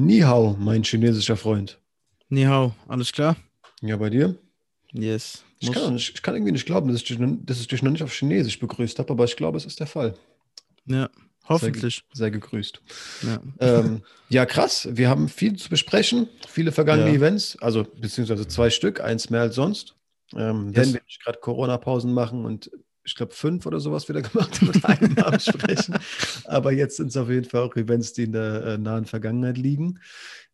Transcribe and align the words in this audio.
Ni 0.00 0.20
hao, 0.20 0.56
mein 0.60 0.84
chinesischer 0.84 1.36
Freund. 1.36 1.80
Ni 2.28 2.44
hao, 2.44 2.72
alles 2.86 3.10
klar? 3.10 3.34
Ja, 3.82 3.96
bei 3.96 4.10
dir? 4.10 4.36
Yes. 4.92 5.42
Ich 5.58 5.72
kann, 5.72 5.94
nicht, 5.94 6.14
ich 6.14 6.22
kann, 6.22 6.36
irgendwie 6.36 6.52
nicht 6.52 6.66
glauben, 6.66 6.86
dass 6.86 7.02
ich, 7.02 7.08
dich, 7.08 7.18
dass 7.18 7.60
ich 7.60 7.66
dich 7.66 7.82
noch 7.82 7.90
nicht 7.90 8.04
auf 8.04 8.12
Chinesisch 8.12 8.60
begrüßt 8.60 9.00
habe, 9.00 9.10
aber 9.10 9.24
ich 9.24 9.34
glaube, 9.34 9.58
es 9.58 9.66
ist 9.66 9.80
der 9.80 9.88
Fall. 9.88 10.14
Ja, 10.84 11.10
hoffentlich. 11.48 12.04
Sei, 12.12 12.26
sei 12.26 12.30
gegrüßt. 12.30 12.80
Ja. 13.26 13.40
Ähm, 13.58 14.02
ja, 14.28 14.46
krass. 14.46 14.88
Wir 14.92 15.08
haben 15.08 15.28
viel 15.28 15.56
zu 15.56 15.68
besprechen, 15.68 16.28
viele 16.46 16.70
vergangene 16.70 17.10
Ja. 17.10 17.16
Events, 17.16 17.58
also 17.60 17.82
beziehungsweise 17.82 18.46
zwei 18.46 18.70
Stück, 18.70 19.00
eins 19.00 19.30
mehr 19.30 19.40
als 19.40 19.56
sonst. 19.56 19.96
Ähm, 20.36 20.68
Yes. 20.68 20.76
Wenn 20.76 20.94
wir 20.94 21.02
nicht 21.06 21.24
gerade 21.24 21.40
Corona-Pausen 21.40 22.14
machen 22.14 22.44
und 22.44 22.70
ich 23.08 23.14
glaube 23.14 23.34
fünf 23.34 23.64
oder 23.64 23.80
sowas 23.80 24.08
wieder 24.08 24.22
gemacht 24.28 24.60
mit 24.62 24.84
einem 24.84 25.14
Namen 25.14 25.40
sprechen. 25.40 25.98
Aber 26.44 26.72
jetzt 26.72 26.98
sind 26.98 27.08
es 27.08 27.16
auf 27.16 27.30
jeden 27.30 27.48
Fall 27.48 27.62
auch 27.62 27.74
Events, 27.74 28.12
die 28.12 28.24
in 28.24 28.32
der 28.32 28.64
äh, 28.64 28.78
nahen 28.78 29.06
Vergangenheit 29.06 29.56
liegen. 29.56 29.98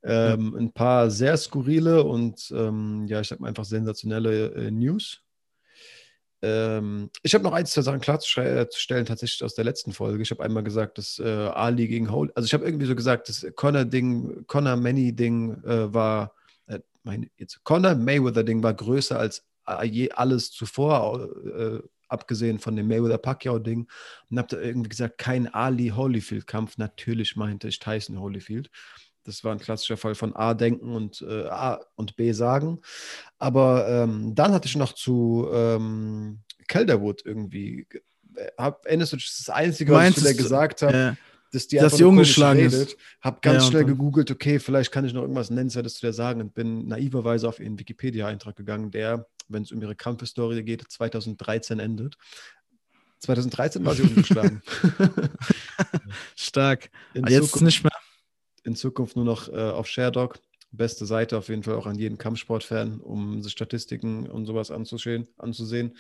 Ähm, 0.03 0.55
Ein 0.55 0.73
paar 0.73 1.11
sehr 1.11 1.37
skurrile 1.37 2.05
und 2.05 2.53
ähm, 2.55 3.07
ja, 3.09 3.21
ich 3.21 3.29
sag 3.29 3.41
mal 3.41 3.49
einfach 3.49 3.65
sensationelle 3.65 4.53
äh, 4.55 4.71
News. 4.71 5.23
Ähm, 6.43 7.11
ich 7.23 7.35
habe 7.35 7.43
noch 7.43 7.55
ein, 7.55 7.67
zwei 7.67 7.81
Sachen 7.81 8.01
klarzustellen, 8.01 9.07
tatsächlich 9.07 9.43
aus 9.43 9.55
der 9.55 9.65
letzten 9.65 9.93
Folge. 9.93 10.23
Ich 10.23 10.31
habe 10.31 10.45
einmal 10.45 10.63
gesagt, 10.63 10.99
dass 10.99 11.19
äh, 11.19 11.25
Ali 11.25 11.89
gegen 11.89 12.13
Holy, 12.13 12.31
also 12.35 12.47
ich 12.47 12.55
habe 12.55 12.67
irgendwie 12.67 12.87
so 12.87 12.95
gesagt, 12.95 13.29
das 13.31 13.47
Connor-Ding, 13.57 14.45
Connor-Manny-Ding 14.47 15.65
äh, 15.65 15.95
war, 15.95 16.35
äh, 16.67 16.81
mein, 17.03 17.31
jetzt 17.39 17.65
Connor 17.65 17.95
Mayweather-Ding 17.95 18.63
war 18.63 18.75
größer 18.75 19.19
als 19.19 19.43
äh, 19.67 19.87
je 19.87 20.11
alles 20.11 20.51
zuvor, 20.51 21.31
abgesehen 22.15 22.59
von 22.59 22.75
dem 22.77 22.89
Mayweather-Pacquiao-Ding. 22.89 23.87
Und 24.31 24.39
habe 24.39 24.49
da 24.49 24.59
irgendwie 24.61 24.89
gesagt, 24.89 25.19
kein 25.19 25.53
Ali-Holyfield-Kampf. 25.53 26.79
Natürlich 26.79 27.37
meinte 27.37 27.69
ich 27.69 27.79
Tyson 27.79 28.19
Holyfield. 28.21 28.71
Das 29.25 29.43
war 29.45 29.53
ein 29.53 29.59
klassischer 29.59 29.97
Fall 29.97 30.15
von 30.15 30.35
A 30.37 30.55
denken 30.55 30.95
und 30.95 31.23
äh, 31.23 31.47
A 31.49 31.81
und 31.97 32.17
B 32.17 32.33
sagen. 32.33 32.81
Aber 33.39 33.89
ähm, 33.89 34.35
dann 34.35 34.53
hatte 34.53 34.69
ich 34.69 34.77
noch 34.77 34.93
zu 34.93 35.49
ähm, 35.53 36.41
Calderwood 36.69 37.23
irgendwie. 37.25 37.87
ge- 37.89 38.03
äh, 38.37 38.51
Hab, 38.59 38.85
erinnerst 38.87 39.13
du 39.13 39.17
das 39.17 39.27
ist 39.27 39.49
das 39.49 39.55
Einzige, 39.55 39.93
was 39.93 39.99
ich 39.99 40.05
Meinst 40.05 40.19
zu 40.19 40.25
der 40.25 40.35
du- 40.35 40.43
gesagt 40.43 40.83
habe, 40.83 40.95
Ja, 40.97 41.17
dass 41.53 41.69
die 41.69 41.77
dass 41.77 42.01
ungeschlagen 42.03 42.65
ist. 42.67 42.97
Hab 43.21 43.41
ganz 43.43 43.63
Ja, 43.65 43.71
schnell 43.71 43.85
gegoogelt, 43.85 44.31
okay, 44.31 44.59
vielleicht 44.59 44.91
kann 44.93 45.05
ich 45.05 45.13
noch 45.15 45.23
irgendwas 45.23 45.51
Nennenswertes 45.51 45.95
zu 45.95 46.01
der 46.03 46.13
sagen 46.13 46.41
und 46.41 46.53
bin 46.55 46.89
naiverweise 46.89 47.49
auf 47.49 47.61
ihren 47.61 47.79
Wikipedia-Eintrag 47.79 48.57
gegangen, 48.57 48.91
der, 48.91 49.27
wenn 49.49 49.63
es 49.63 49.73
um 49.73 49.81
ihre 49.83 49.95
Kampfhistorie 49.97 50.63
geht, 50.63 50.85
2013 50.91 51.79
endet. 51.81 52.17
2013 53.21 53.85
war 53.85 53.95
sie 53.95 54.03
ungeschlagen. 54.03 54.63
stark. 56.37 56.91
In 57.15 57.25
Aber 57.25 57.33
jetzt 57.33 57.47
Zukunft- 57.53 57.65
nicht 57.65 57.85
mehr. 57.85 57.93
in 58.65 58.77
Zukunft 58.77 59.17
nur 59.17 59.25
noch 59.25 59.49
äh, 59.49 59.57
auf 59.71 59.87
Sherdog. 59.87 60.39
Beste 60.71 61.07
Seite 61.07 61.39
auf 61.39 61.49
jeden 61.49 61.63
Fall 61.63 61.75
auch 61.75 61.87
an 61.87 61.95
jeden 61.99 62.19
Kampfsportfan, 62.19 63.01
um 63.01 63.41
sich 63.43 63.53
Statistiken 63.53 64.29
und 64.29 64.45
sowas 64.47 64.71
anzusehen. 64.71 65.29
anzusehen. 65.39 65.97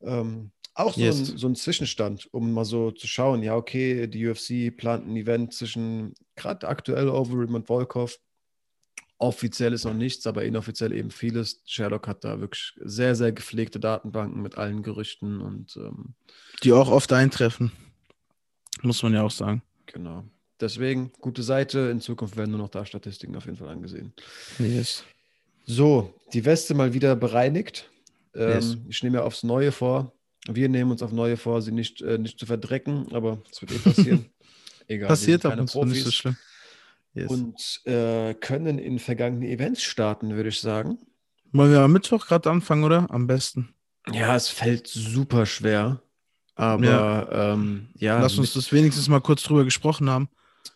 Ähm, 0.00 0.50
auch 0.74 0.94
so, 0.94 1.00
Yes. 1.00 1.30
ein, 1.30 1.38
so 1.38 1.46
ein 1.46 1.54
Zwischenstand, 1.54 2.28
um 2.32 2.52
mal 2.52 2.64
so 2.64 2.90
zu 2.90 3.06
schauen, 3.06 3.44
ja, 3.44 3.54
okay, 3.54 4.08
die 4.08 4.26
UFC 4.26 4.76
plant 4.76 5.06
ein 5.06 5.16
Event 5.16 5.54
zwischen 5.54 6.14
gerade 6.34 6.66
aktuell 6.66 7.08
Overeem 7.08 7.54
und 7.54 7.68
Volkov. 7.68 8.18
Offiziell 9.18 9.72
ist 9.72 9.84
noch 9.84 9.94
nichts, 9.94 10.26
aber 10.26 10.44
inoffiziell 10.44 10.92
eben 10.92 11.10
vieles. 11.10 11.62
Sherlock 11.66 12.08
hat 12.08 12.24
da 12.24 12.40
wirklich 12.40 12.72
sehr, 12.80 13.14
sehr 13.14 13.32
gepflegte 13.32 13.78
Datenbanken 13.80 14.42
mit 14.42 14.58
allen 14.58 14.82
Gerüchten 14.82 15.40
und 15.40 15.76
ähm, 15.76 16.14
Die 16.62 16.72
auch 16.72 16.90
oft 16.90 17.12
eintreffen. 17.12 17.70
Muss 18.82 19.02
man 19.02 19.14
ja 19.14 19.22
auch 19.22 19.30
sagen. 19.30 19.62
genau. 19.86 20.24
Deswegen, 20.60 21.10
gute 21.20 21.42
Seite. 21.42 21.90
In 21.90 22.00
Zukunft 22.00 22.36
werden 22.36 22.50
nur 22.50 22.60
noch 22.60 22.68
da 22.68 22.86
Statistiken 22.86 23.34
auf 23.36 23.44
jeden 23.44 23.56
Fall 23.56 23.68
angesehen. 23.68 24.12
Yes. 24.60 25.02
So, 25.66 26.14
die 26.32 26.44
Weste 26.44 26.74
mal 26.74 26.94
wieder 26.94 27.16
bereinigt. 27.16 27.90
Ähm, 28.34 28.50
Yes. 28.52 28.76
Ich 28.88 29.02
nehme 29.02 29.18
mir 29.18 29.24
aufs 29.24 29.42
Neue 29.42 29.72
vor. 29.72 30.12
Wir 30.46 30.68
nehmen 30.68 30.90
uns 30.92 31.02
auf 31.02 31.10
Neue 31.12 31.36
vor, 31.36 31.60
sie 31.60 31.72
nicht, 31.72 32.02
äh, 32.02 32.18
nicht 32.18 32.38
zu 32.38 32.46
verdrecken, 32.46 33.12
aber 33.12 33.42
es 33.50 33.62
wird 33.62 33.72
eh 33.72 33.78
passieren. 33.78 34.26
Egal. 34.86 35.08
Passiert 35.08 35.42
sind 35.42 35.50
ab 35.50 35.52
keine 35.52 35.62
und 35.62 35.68
zu 35.68 35.84
nicht 35.84 36.04
so 36.04 36.10
schlimm. 36.10 36.36
Yes. 37.14 37.30
Und 37.30 37.80
äh, 37.86 38.34
können 38.34 38.78
in 38.78 38.98
vergangene 38.98 39.48
Events 39.48 39.82
starten, 39.82 40.34
würde 40.34 40.48
ich 40.48 40.60
sagen. 40.60 40.98
Wollen 41.52 41.70
wir 41.70 41.80
am 41.80 41.92
Mittwoch 41.92 42.26
gerade 42.26 42.50
anfangen, 42.50 42.82
oder? 42.84 43.06
Am 43.10 43.26
besten. 43.28 43.72
Ja, 44.12 44.34
es 44.34 44.48
fällt 44.48 44.88
super 44.88 45.46
schwer. 45.46 46.02
Aber 46.56 46.84
ja, 46.84 47.52
ähm, 47.54 47.88
ja 47.96 48.20
Lass 48.20 48.38
uns 48.38 48.52
das 48.54 48.72
wenigstens 48.72 49.08
mal 49.08 49.20
kurz 49.20 49.42
drüber 49.44 49.64
gesprochen 49.64 50.10
haben. 50.10 50.28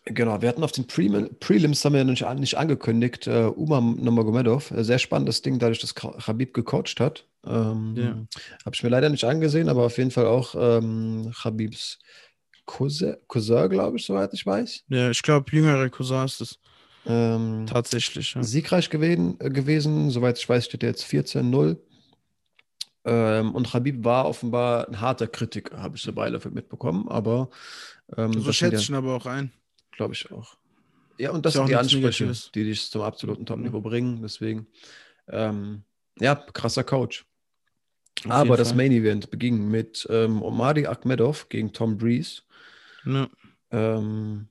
Genau, 0.05 0.41
wir 0.41 0.49
hatten 0.49 0.63
auf 0.63 0.71
den 0.71 0.87
Prelim 0.87 1.29
Prelims, 1.39 1.83
haben 1.83 1.93
wir 1.93 2.03
nicht, 2.03 2.23
an- 2.25 2.39
nicht 2.39 2.57
angekündigt, 2.57 3.27
äh, 3.27 3.45
Umar 3.55 3.81
Nomagomedov, 3.81 4.71
äh, 4.71 4.83
sehr 4.83 4.99
spannendes 4.99 5.41
Ding, 5.41 5.59
dadurch, 5.59 5.79
dass 5.79 5.93
Khabib 5.95 6.53
gecoacht 6.53 6.99
hat. 6.99 7.25
Ähm, 7.45 7.95
Ja. 7.97 8.09
Habe 8.65 8.75
ich 8.75 8.83
mir 8.83 8.89
leider 8.89 9.09
nicht 9.09 9.23
angesehen, 9.25 9.67
aber 9.69 9.83
auf 9.85 9.97
jeden 9.97 10.11
Fall 10.11 10.25
auch 10.25 10.55
ähm, 10.57 11.31
Khabibs 11.41 11.99
Cousin, 12.69 13.15
Cousin 13.27 13.67
glaube 13.69 13.97
ich, 13.97 14.05
soweit 14.05 14.31
ich 14.33 14.45
weiß. 14.45 14.83
Ja, 14.89 15.09
ich 15.09 15.21
glaube, 15.23 15.51
jüngere 15.51 15.89
Cousin 15.89 16.25
ist 16.25 16.39
es 16.41 16.59
Ähm, 17.05 17.65
tatsächlich. 17.67 18.35
Ja. 18.35 18.43
siegreich 18.43 18.89
gewesen, 18.91 19.37
äh, 19.39 19.49
gewesen, 19.49 20.11
soweit 20.11 20.37
ich 20.37 20.47
weiß, 20.47 20.65
steht 20.65 20.83
er 20.83 20.89
jetzt 20.89 21.03
14-0. 21.05 21.77
Ähm, 23.05 23.55
und 23.55 23.71
Khabib 23.71 24.03
war 24.03 24.25
offenbar 24.27 24.87
ein 24.87 24.99
harter 25.01 25.27
Kritiker, 25.27 25.81
habe 25.81 25.95
ich 25.95 26.03
so 26.03 26.13
beiläufig 26.13 26.51
mitbekommen, 26.51 27.07
aber 27.07 27.49
ähm, 28.17 28.33
So 28.39 28.51
schätze 28.51 28.75
ich 28.81 28.89
ihn 28.89 28.95
aber 28.95 29.15
auch 29.15 29.25
ein. 29.25 29.51
Glaube 29.93 30.13
ich 30.13 30.29
auch. 30.31 30.55
Ja, 31.17 31.31
und 31.31 31.45
das 31.45 31.55
Ist 31.55 31.59
sind 31.59 31.69
die 31.69 31.75
Ansprüche, 31.75 32.23
Negatives. 32.25 32.51
die 32.53 32.63
dich 32.65 32.89
zum 32.91 33.01
absoluten 33.01 33.41
Mhm. 33.41 33.45
Top-Niveau 33.47 33.81
bringen. 33.81 34.21
Deswegen, 34.21 34.67
ähm, 35.29 35.83
ja, 36.19 36.35
krasser 36.35 36.83
Coach. 36.83 37.25
Auf 38.25 38.31
Aber 38.31 38.57
das. 38.57 38.75
Main 38.75 38.91
Event 38.91 39.29
beging 39.31 39.69
mit 39.71 40.05
ähm, 40.09 40.41
Omari 40.41 40.85
Akhmedov 40.85 41.47
gegen 41.49 41.71
Tom 41.73 41.97
Breeze. 41.97 42.41
Ja. 43.13 43.29
Ähm, 43.71 44.49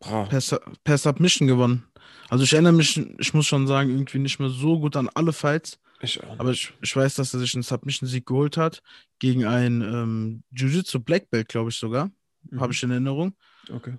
boah, 0.00 0.28
Per, 0.28 0.40
per 0.84 0.98
Submission 0.98 1.48
gewonnen. 1.48 1.84
Also 2.28 2.44
ich 2.44 2.52
erinnere 2.52 2.72
mich, 2.72 2.96
ich 3.18 3.34
muss 3.34 3.46
schon 3.46 3.66
sagen, 3.66 3.90
irgendwie 3.90 4.18
nicht 4.18 4.38
mehr 4.38 4.48
so 4.48 4.78
gut 4.78 4.96
an 4.96 5.08
alle 5.14 5.32
Fights. 5.32 5.78
ich, 6.00 6.22
auch 6.22 6.38
Aber 6.38 6.50
ich, 6.50 6.72
ich 6.82 6.94
weiß, 6.94 7.14
dass 7.14 7.34
er 7.34 7.40
sich 7.40 7.54
einen 7.54 7.62
Submission-Sieg 7.62 8.26
geholt 8.26 8.56
hat. 8.56 8.82
Gegen 9.18 9.44
ein 9.44 9.80
ähm, 9.82 10.42
Jiu-Jitsu 10.50 11.00
Black 11.00 11.30
Belt, 11.30 11.48
glaube 11.48 11.70
ich 11.70 11.76
sogar. 11.76 12.10
Mhm. 12.50 12.60
Habe 12.60 12.72
ich 12.72 12.82
in 12.82 12.90
Erinnerung. 12.90 13.34
Okay. 13.70 13.96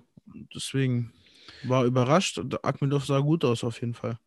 Deswegen 0.54 1.12
war 1.64 1.84
überrascht. 1.84 2.38
Und 2.38 2.64
Akhmedov 2.64 3.06
sah 3.06 3.20
gut 3.20 3.44
aus, 3.44 3.64
auf 3.64 3.80
jeden 3.80 3.94
Fall. 3.94 4.18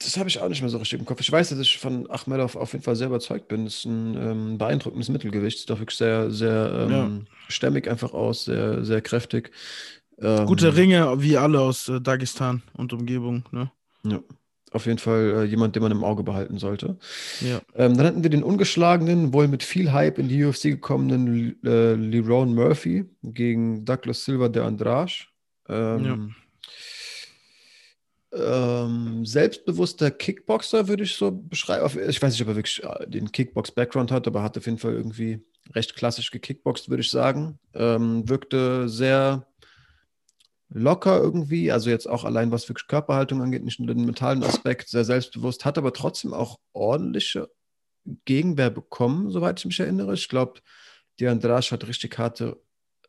Das 0.00 0.16
habe 0.16 0.28
ich 0.28 0.40
auch 0.40 0.48
nicht 0.48 0.60
mehr 0.60 0.70
so 0.70 0.78
richtig 0.78 1.00
im 1.00 1.06
Kopf. 1.06 1.20
Ich 1.20 1.32
weiß, 1.32 1.48
dass 1.48 1.58
ich 1.58 1.78
von 1.78 2.08
Akhmedov 2.08 2.54
auf 2.54 2.72
jeden 2.72 2.84
Fall 2.84 2.94
sehr 2.94 3.08
überzeugt 3.08 3.48
bin. 3.48 3.64
Das 3.64 3.78
ist 3.78 3.84
ein 3.84 4.16
ähm, 4.16 4.58
beeindruckendes 4.58 5.08
Mittelgewicht. 5.08 5.58
Sieht 5.58 5.70
auch 5.72 5.80
wirklich 5.80 5.98
sehr, 5.98 6.30
sehr 6.30 6.88
ähm, 6.88 7.26
stämmig 7.48 7.88
einfach 7.90 8.12
aus, 8.12 8.44
sehr, 8.44 8.84
sehr 8.84 9.00
kräftig. 9.00 9.50
Ähm, 10.20 10.46
Gute 10.46 10.76
Ringe, 10.76 11.20
wie 11.20 11.36
alle 11.36 11.60
aus 11.60 11.88
äh, 11.88 12.00
Dagestan 12.00 12.62
und 12.74 12.92
Umgebung. 12.92 13.44
Ne? 13.50 13.72
Ja, 14.04 14.20
auf 14.70 14.86
jeden 14.86 14.98
Fall 14.98 15.34
äh, 15.36 15.44
jemand, 15.44 15.74
den 15.74 15.82
man 15.82 15.92
im 15.92 16.04
Auge 16.04 16.22
behalten 16.22 16.58
sollte. 16.58 16.96
Ja. 17.40 17.60
Ähm, 17.74 17.96
dann 17.96 18.06
hatten 18.06 18.22
wir 18.22 18.30
den 18.30 18.42
ungeschlagenen, 18.42 19.32
wohl 19.32 19.48
mit 19.48 19.64
viel 19.64 19.92
Hype 19.92 20.18
in 20.18 20.28
die 20.28 20.44
UFC 20.44 20.64
gekommenen 20.64 21.56
äh, 21.64 21.94
Lerone 21.94 22.54
Murphy 22.54 23.04
gegen 23.22 23.84
Douglas 23.84 24.24
Silva 24.24 24.48
de 24.48 24.62
Andrade. 24.62 25.12
Ähm, 25.68 26.34
ähm, 28.32 29.24
selbstbewusster 29.24 30.10
Kickboxer 30.10 30.88
würde 30.88 31.04
ich 31.04 31.14
so 31.16 31.30
beschreiben. 31.32 31.98
Ich 32.08 32.20
weiß 32.20 32.32
nicht, 32.32 32.42
ob 32.42 32.48
er 32.48 32.56
wirklich 32.56 32.82
äh, 32.82 33.06
den 33.08 33.32
Kickbox-Background 33.32 34.10
hat, 34.10 34.26
aber 34.26 34.42
hat 34.42 34.58
auf 34.58 34.66
jeden 34.66 34.78
Fall 34.78 34.92
irgendwie 34.92 35.44
recht 35.74 35.96
klassisch 35.96 36.30
gekickboxt, 36.30 36.88
würde 36.90 37.02
ich 37.02 37.10
sagen. 37.10 37.58
Ähm, 37.74 38.28
wirkte 38.28 38.88
sehr 38.88 39.46
locker 40.70 41.18
irgendwie, 41.18 41.72
also 41.72 41.88
jetzt 41.88 42.06
auch 42.06 42.24
allein 42.24 42.52
was 42.52 42.68
wirklich 42.68 42.88
Körperhaltung 42.88 43.40
angeht, 43.40 43.64
nicht 43.64 43.80
nur 43.80 43.88
den 43.94 44.04
mentalen 44.04 44.42
Aspekt, 44.42 44.88
sehr 44.88 45.04
selbstbewusst, 45.04 45.64
hat 45.64 45.78
aber 45.78 45.92
trotzdem 45.92 46.34
auch 46.34 46.58
ordentliche 46.72 47.48
Gegenwehr 48.24 48.70
bekommen, 48.70 49.30
soweit 49.30 49.58
ich 49.58 49.66
mich 49.66 49.80
erinnere. 49.80 50.14
Ich 50.14 50.28
glaube, 50.28 50.60
die 51.18 51.26
Andrade 51.26 51.70
hat 51.70 51.86
richtig 51.88 52.18
harte 52.18 52.60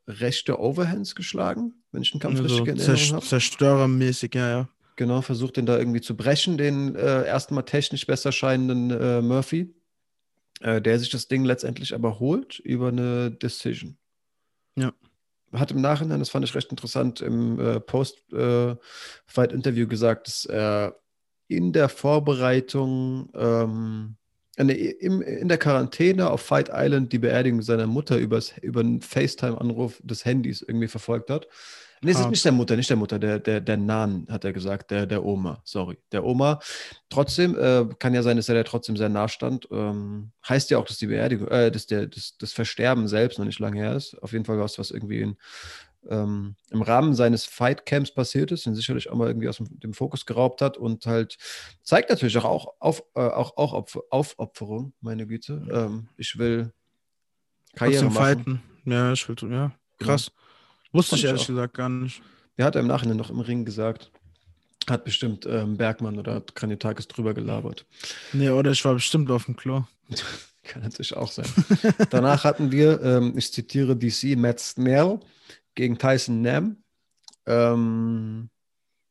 rechte 0.08 0.60
Overhands 0.60 1.16
geschlagen, 1.16 1.84
wenn 1.92 2.02
ich 2.02 2.12
den 2.12 2.20
Kampf 2.20 2.40
Also 2.40 2.56
richtig 2.56 2.74
in 2.74 2.80
Erinnerung 2.80 2.98
zerst 2.98 3.14
habe. 3.14 3.26
zerstörermäßig, 3.26 4.36
ja, 4.36 4.50
ja. 4.50 4.70
Genau, 5.00 5.22
versucht 5.22 5.56
den 5.56 5.66
da 5.66 5.80
irgendwie 5.80 6.02
zu 6.02 6.18
brechen, 6.18 6.58
den 6.58 6.94
äh, 6.94 7.26
erstmal 7.26 7.64
technisch 7.64 8.06
besser 8.06 8.34
scheinenden 8.34 8.92
äh, 8.92 9.22
Murphy, 9.22 9.74
äh, 10.60 10.82
der 10.82 11.00
sich 11.00 11.10
das 11.10 11.30
Ding 11.30 11.46
letztendlich 11.46 11.96
aber 11.96 12.20
holt 12.20 12.60
über 12.60 12.90
eine 12.90 13.32
Decision. 13.32 13.98
Ja. 14.76 14.92
Hat 15.54 15.72
im 15.72 15.80
Nachhinein, 15.80 16.20
das 16.20 16.32
fand 16.32 16.44
ich 16.44 16.54
recht 16.54 16.70
interessant, 16.70 17.22
im 17.22 17.58
äh, 17.62 17.80
Post-Fight-Interview 17.80 19.88
gesagt, 19.88 20.28
dass 20.28 20.44
er 20.44 21.00
in 21.48 21.72
der 21.72 21.88
Vorbereitung, 21.88 23.30
ähm, 23.36 24.18
äh, 24.58 24.66
nee, 24.66 24.74
im, 24.74 25.22
in 25.22 25.48
der 25.48 25.60
Quarantäne 25.60 26.30
auf 26.30 26.42
Fight 26.42 26.70
Island 26.74 27.14
die 27.14 27.20
Beerdigung 27.20 27.62
seiner 27.62 27.88
Mutter 27.88 28.18
übers, 28.18 28.58
über 28.58 28.82
einen 28.82 29.00
FaceTime-Anruf 29.00 30.02
des 30.04 30.26
Handys 30.26 30.62
irgendwie 30.62 30.90
verfolgt 30.90 31.30
hat. 31.30 31.48
Nee, 32.02 32.12
es 32.12 32.18
ist 32.18 32.24
Hart. 32.24 32.32
nicht 32.32 32.46
der 32.46 32.52
Mutter, 32.52 32.76
nicht 32.76 32.90
der 32.90 32.98
Mutter, 32.98 33.20
der, 33.20 33.40
der, 33.40 33.62
der 33.62 33.78
Nahen, 33.78 34.26
hat 34.30 34.46
er 34.46 34.54
gesagt, 34.54 34.92
der, 34.92 35.06
der 35.06 35.24
Oma, 35.24 35.62
sorry. 35.66 35.98
Der 36.12 36.24
Oma. 36.24 36.60
Trotzdem, 37.10 37.58
äh, 37.58 37.86
kann 38.00 38.14
ja 38.14 38.24
sein, 38.24 38.38
dass 38.38 38.50
er 38.50 38.56
der 38.56 38.64
trotzdem 38.64 38.96
sehr 38.96 39.10
nah 39.10 39.28
stand. 39.28 39.68
Ähm, 39.72 40.32
heißt 40.48 40.70
ja 40.70 40.78
auch, 40.78 40.86
dass 40.86 40.98
die 40.98 41.08
Beerdigung, 41.08 41.48
äh, 41.50 41.72
dass 41.72 41.88
der, 41.88 42.08
das, 42.08 42.38
das 42.38 42.54
Versterben 42.54 43.08
selbst 43.08 43.38
noch 43.38 43.46
nicht 43.46 43.60
lange 43.60 43.80
her 43.80 43.96
ist. 43.96 44.16
Auf 44.22 44.32
jeden 44.32 44.46
Fall 44.46 44.60
was, 44.60 44.80
was 44.80 44.92
irgendwie 44.92 45.22
in, 45.22 45.38
ähm, 46.08 46.56
im 46.72 46.82
Rahmen 46.82 47.14
seines 47.14 47.46
Fightcamps 47.46 48.12
passiert 48.12 48.52
ist, 48.52 48.66
den 48.66 48.76
sicherlich 48.76 49.10
auch 49.10 49.16
mal 49.16 49.28
irgendwie 49.28 49.50
aus 49.50 49.58
dem, 49.58 49.80
dem 49.80 49.94
Fokus 49.94 50.26
geraubt 50.26 50.62
hat 50.62 50.78
und 50.78 51.06
halt 51.06 51.38
zeigt 51.84 52.10
natürlich 52.10 52.38
auch, 52.38 52.46
auch, 52.46 52.74
auf, 52.80 53.04
äh, 53.16 53.22
auch, 53.22 53.58
auch 53.58 53.74
Opfer, 53.74 54.02
Aufopferung, 54.10 54.94
meine 55.02 55.28
Güte. 55.28 55.68
Ähm, 55.72 56.08
ich 56.18 56.38
will 56.38 56.72
Karriere 57.76 58.06
Trotzdem 58.06 58.14
machen. 58.14 58.46
fighten. 58.46 58.64
Ja, 58.86 59.12
ich 59.14 59.28
will, 59.28 59.52
ja, 59.52 59.72
krass. 60.00 60.32
Wusste 60.92 61.16
ich 61.16 61.26
ehrlich 61.26 61.44
auch. 61.44 61.48
gesagt 61.48 61.74
gar 61.76 61.90
nicht. 61.90 62.22
Der 62.58 62.66
hat 62.66 62.76
er 62.76 62.82
im 62.82 62.88
Nachhinein 62.88 63.18
noch 63.18 63.30
im 63.30 63.40
Ring 63.40 63.66
gesagt. 63.66 64.12
Hat 64.90 65.04
bestimmt 65.04 65.46
ähm, 65.46 65.78
Bergmann 65.78 66.18
oder 66.18 66.42
Kranjotakis 66.42 67.08
drüber 67.08 67.34
gelabert. 67.34 67.86
Nee, 68.34 68.50
oder 68.50 68.72
ich 68.72 68.84
war 68.86 68.94
bestimmt 68.94 69.30
auf 69.30 69.46
dem 69.46 69.56
Klo. 69.56 69.84
Kann 70.64 70.84
natürlich 70.84 71.16
auch 71.16 71.32
sein. 71.32 71.48
Danach 72.10 72.44
hatten 72.44 72.72
wir, 72.72 73.02
ähm, 73.02 73.34
ich 73.38 73.52
zitiere 73.52 73.96
DC, 73.96 74.38
Matt 74.38 74.60
Snell 74.60 75.20
gegen 75.76 75.98
Tyson 75.98 76.42
Nam. 76.42 76.78
Ähm, 77.46 78.50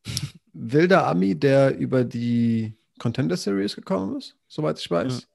wilder 0.52 1.06
Ami, 1.06 1.34
der 1.34 1.76
über 1.76 2.04
die 2.04 2.76
Contender 2.98 3.36
Series 3.36 3.74
gekommen 3.74 4.18
ist, 4.18 4.36
soweit 4.48 4.78
ich 4.78 4.90
weiß. 4.90 5.26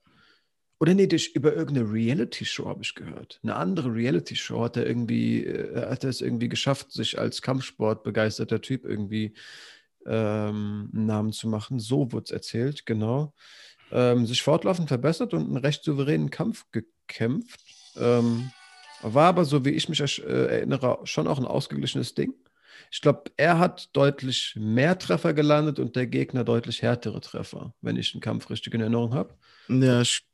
Oder 0.84 0.96
nee, 0.96 1.08
durch, 1.08 1.32
über 1.34 1.56
irgendeine 1.56 1.90
Reality-Show 1.90 2.68
habe 2.68 2.82
ich 2.82 2.94
gehört. 2.94 3.40
Eine 3.42 3.56
andere 3.56 3.96
Reality-Show 3.96 4.62
hat 4.66 4.76
er 4.76 4.86
irgendwie, 4.86 5.46
äh, 5.46 5.90
hat 5.90 6.04
er 6.04 6.10
es 6.10 6.20
irgendwie 6.20 6.50
geschafft, 6.50 6.92
sich 6.92 7.18
als 7.18 7.42
Kampfsport 7.42 8.04
begeisterter 8.04 8.60
Typ 8.60 8.84
irgendwie 8.84 9.34
ähm, 10.06 10.92
einen 10.94 11.06
Namen 11.06 11.32
zu 11.32 11.48
machen. 11.48 11.80
So 11.80 12.12
wurde 12.12 12.26
es 12.26 12.32
erzählt, 12.32 12.86
genau. 12.86 13.34
Ähm, 13.94 14.26
sich 14.26 14.42
fortlaufend 14.42 14.90
verbessert 14.90 15.34
und 15.34 15.44
einen 15.44 15.56
recht 15.56 15.86
souveränen 15.86 16.30
Kampf 16.30 16.66
gekämpft. 16.74 17.62
Ähm, 17.96 18.52
war 19.02 19.30
aber, 19.30 19.46
so 19.46 19.64
wie 19.64 19.70
ich 19.70 19.88
mich 19.88 20.02
äh, 20.02 20.26
erinnere, 20.26 21.00
schon 21.06 21.28
auch 21.28 21.40
ein 21.40 21.46
ausgeglichenes 21.46 22.14
Ding. 22.14 22.34
Ich 22.92 23.00
glaube, 23.00 23.32
er 23.38 23.58
hat 23.58 23.96
deutlich 23.96 24.54
mehr 24.60 25.00
Treffer 25.00 25.34
gelandet 25.34 25.80
und 25.80 25.96
der 25.96 26.08
Gegner 26.08 26.44
deutlich 26.44 26.82
härtere 26.82 27.22
Treffer, 27.22 27.74
wenn 27.80 27.96
ich 27.96 28.12
den 28.12 28.20
Kampf 28.20 28.50
richtig 28.50 28.74
in 28.74 28.82
Erinnerung 28.82 29.14
habe. 29.14 29.34
Ja, 29.70 30.02
ich, 30.02 30.26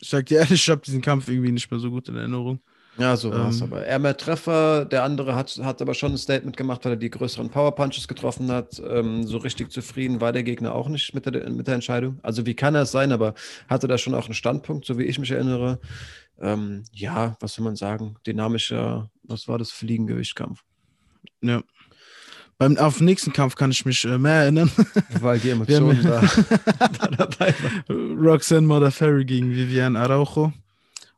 ich 0.00 0.08
sag 0.08 0.26
dir 0.26 0.38
ehrlich, 0.38 0.62
ich 0.62 0.70
habe 0.70 0.80
diesen 0.80 1.02
Kampf 1.02 1.28
irgendwie 1.28 1.52
nicht 1.52 1.70
mehr 1.70 1.80
so 1.80 1.90
gut 1.90 2.08
in 2.08 2.16
Erinnerung. 2.16 2.60
Ja, 2.98 3.14
so 3.16 3.30
war 3.30 3.50
es 3.50 3.60
Ähm. 3.60 3.64
aber. 3.64 3.84
Er 3.84 3.98
mehr 3.98 4.16
Treffer, 4.16 4.86
der 4.86 5.04
andere 5.04 5.34
hat, 5.34 5.58
hat 5.62 5.82
aber 5.82 5.92
schon 5.92 6.12
ein 6.12 6.18
Statement 6.18 6.56
gemacht, 6.56 6.84
weil 6.84 6.92
er 6.92 6.96
die 6.96 7.10
größeren 7.10 7.50
Power 7.50 7.74
Punches 7.74 8.08
getroffen 8.08 8.50
hat. 8.50 8.80
Ähm, 8.88 9.26
so 9.26 9.36
richtig 9.38 9.70
zufrieden 9.70 10.20
war 10.20 10.32
der 10.32 10.42
Gegner 10.42 10.74
auch 10.74 10.88
nicht 10.88 11.14
mit 11.14 11.26
der, 11.26 11.50
mit 11.50 11.66
der 11.66 11.74
Entscheidung. 11.74 12.18
Also 12.22 12.46
wie 12.46 12.54
kann 12.54 12.74
er 12.74 12.82
es 12.82 12.92
sein, 12.92 13.12
aber 13.12 13.34
hatte 13.68 13.86
da 13.86 13.98
schon 13.98 14.14
auch 14.14 14.24
einen 14.24 14.34
Standpunkt, 14.34 14.86
so 14.86 14.98
wie 14.98 15.04
ich 15.04 15.18
mich 15.18 15.30
erinnere. 15.30 15.78
Ähm, 16.40 16.84
ja, 16.92 17.36
was 17.40 17.54
soll 17.54 17.64
man 17.64 17.76
sagen? 17.76 18.16
Dynamischer, 18.26 19.10
was 19.24 19.46
war 19.46 19.58
das? 19.58 19.70
Fliegengewichtkampf. 19.72 20.62
Ja. 21.42 21.62
Beim, 22.58 22.76
auf 22.78 22.98
den 22.98 23.04
nächsten 23.04 23.32
Kampf 23.32 23.54
kann 23.54 23.70
ich 23.70 23.84
mich 23.84 24.04
äh, 24.04 24.16
mehr 24.18 24.42
erinnern. 24.42 24.70
Weil 25.20 25.38
die 25.38 25.50
Emotionen 25.50 26.02
da, 26.02 26.22
haben- 26.22 26.44
da 26.98 27.06
dabei 27.08 27.54
waren. 27.86 28.18
Roxanne 28.18 28.66
Modafferi 28.66 29.24
gegen 29.24 29.50
Viviane 29.50 29.98
Araujo. 29.98 30.52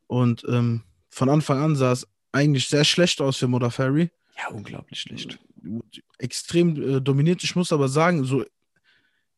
Und 0.09 0.45
ähm, 0.49 0.83
von 1.11 1.29
Anfang 1.29 1.59
an 1.63 1.77
sah 1.77 1.93
es 1.93 2.07
eigentlich 2.33 2.69
sehr 2.69 2.85
schlecht 2.85 3.21
aus 3.21 3.37
für 3.37 3.47
Modafferi. 3.47 4.11
Ja, 4.37 4.49
unglaublich 4.55 5.01
schlecht. 5.01 5.39
Extrem 6.19 6.97
äh, 6.97 7.01
dominiert. 7.01 7.45
Ich 7.45 7.55
muss 7.55 7.73
aber 7.73 7.89
sagen, 7.89 8.25
so, 8.25 8.45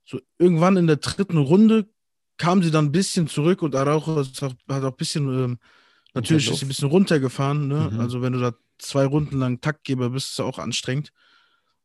so 0.04 0.20
irgendwann 0.38 0.76
in 0.76 0.86
der 0.86 0.96
dritten 0.96 1.38
Runde 1.38 1.86
kam 2.38 2.62
sie 2.62 2.70
dann 2.70 2.86
ein 2.86 2.92
bisschen 2.92 3.28
zurück 3.28 3.60
und 3.62 3.74
Araujo 3.76 4.20
ist 4.20 4.42
auch, 4.42 4.52
hat 4.68 4.82
auch 4.84 4.90
ein 4.92 4.96
bisschen, 4.96 5.28
ähm, 5.44 5.58
natürlich 6.14 6.50
ist 6.50 6.60
sie 6.60 6.64
ein 6.64 6.68
bisschen 6.68 6.88
runtergefahren. 6.88 7.68
Ne? 7.68 7.90
Mhm. 7.92 8.00
Also 8.00 8.22
wenn 8.22 8.32
du 8.32 8.40
da 8.40 8.54
zwei 8.78 9.04
Runden 9.04 9.38
lang 9.38 9.60
Taktgeber 9.60 10.10
bist, 10.10 10.28
ist 10.28 10.32
es 10.34 10.40
auch 10.40 10.58
anstrengend. 10.58 11.12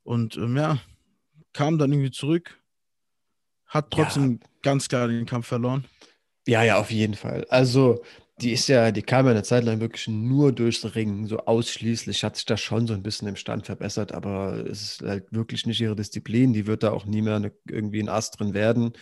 Und 0.06 0.38
ähm, 0.38 0.56
ja, 0.56 0.78
kam 1.52 1.78
dann 1.78 1.92
irgendwie 1.92 2.12
zurück, 2.12 2.62
hat 3.66 3.86
Ja. 3.98 4.04
trotzdem 4.04 4.40
ganz 4.62 4.88
klar 4.88 5.08
den 5.08 5.26
Kampf 5.26 5.48
verloren. 5.48 5.86
Ja, 6.48 6.64
ja, 6.64 6.78
auf 6.78 6.92
jeden 6.92 7.16
Fall. 7.16 7.46
Also, 7.50 8.04
die 8.40 8.52
ist 8.52 8.68
ja, 8.68 8.92
die 8.92 9.02
kam 9.02 9.26
ja 9.26 9.32
eine 9.32 9.42
Zeit 9.42 9.64
lang 9.64 9.80
wirklich 9.80 10.08
nur 10.08 10.52
durchs 10.52 10.94
Ringen, 10.96 11.26
so 11.26 11.40
ausschließlich. 11.40 12.24
Hat 12.24 12.36
sich 12.36 12.46
da 12.46 12.56
schon 12.56 12.86
so 12.86 12.94
ein 12.94 13.02
bisschen 13.02 13.28
im 13.28 13.36
Stand 13.36 13.66
verbessert, 13.66 14.12
aber 14.12 14.64
es 14.70 14.82
ist 14.84 15.02
halt 15.02 15.26
wirklich 15.32 15.66
nicht 15.66 15.82
ihre 15.82 15.96
Disziplin. 15.96 16.54
Die 16.54 16.68
wird 16.68 16.84
da 16.84 16.92
auch 16.92 17.06
nie 17.06 17.24
mehr 17.24 17.38
eine, 17.38 17.52
irgendwie 17.68 18.00
ein 18.02 18.10
Ast 18.10 18.40
drin 18.40 18.54
werden. 18.54 18.94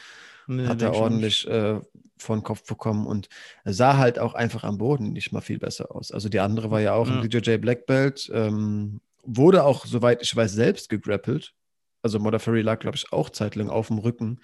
Nee, 0.47 0.67
Hat 0.67 0.81
er 0.81 0.93
ordentlich 0.93 1.45
äh, 1.47 1.81
vor 2.17 2.37
den 2.37 2.43
Kopf 2.43 2.63
bekommen 2.65 3.07
und 3.07 3.27
sah 3.65 3.97
halt 3.97 4.19
auch 4.19 4.35
einfach 4.35 4.63
am 4.63 4.77
Boden 4.77 5.11
nicht 5.11 5.33
mal 5.33 5.41
viel 5.41 5.59
besser 5.59 5.93
aus. 5.93 6.11
Also, 6.13 6.29
die 6.29 6.39
andere 6.39 6.71
war 6.71 6.79
ja 6.79 6.93
auch 6.93 7.09
Ja. 7.09 7.19
ein 7.19 7.29
DJJ 7.29 7.57
Black 7.57 7.85
Belt, 7.85 8.31
ähm, 8.33 9.01
wurde 9.23 9.63
auch, 9.63 9.85
soweit 9.85 10.21
ich 10.21 10.35
weiß, 10.35 10.51
selbst 10.53 10.89
gegrappelt. 10.89 11.53
Also, 12.01 12.19
Modafferi 12.19 12.61
lag, 12.61 12.79
glaube 12.79 12.97
ich, 12.97 13.11
auch 13.11 13.29
zeitlang 13.29 13.69
auf 13.69 13.87
dem 13.87 13.97
Rücken. 13.97 14.39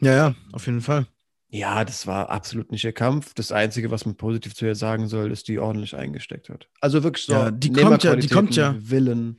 Ja, 0.00 0.14
ja, 0.14 0.34
auf 0.52 0.66
jeden 0.66 0.80
Fall. 0.80 1.06
Ja, 1.48 1.84
das 1.84 2.06
war 2.06 2.30
absolut 2.30 2.72
nicht 2.72 2.84
ihr 2.84 2.92
Kampf. 2.92 3.34
Das 3.34 3.52
Einzige, 3.52 3.90
was 3.90 4.06
man 4.06 4.16
positiv 4.16 4.54
zu 4.54 4.64
ihr 4.64 4.74
sagen 4.74 5.06
soll, 5.08 5.30
ist, 5.30 5.48
die 5.48 5.58
ordentlich 5.58 5.94
eingesteckt 5.94 6.48
hat. 6.48 6.66
Also 6.80 7.02
wirklich 7.02 7.26
so 7.26 7.32
Ja, 7.34 7.50
die 7.50 7.72
kommt 7.72 8.02
ja- 8.04 8.16
die 8.16 8.28
kommt 8.28 8.56
ja- 8.56 8.74
Willen. 8.78 9.38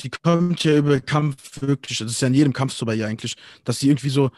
Die 0.00 0.10
kommt 0.10 0.62
ja 0.62 0.76
über 0.76 1.00
Kampf 1.00 1.60
wirklich, 1.60 1.98
das 1.98 2.12
ist 2.12 2.20
ja 2.22 2.28
in 2.28 2.34
jedem 2.34 2.52
Kampf 2.52 2.74
so 2.74 2.86
bei 2.86 2.94
ihr 2.94 3.08
eigentlich, 3.08 3.34
dass 3.64 3.80
sie 3.80 3.88
irgendwie 3.88 4.10
so 4.10 4.30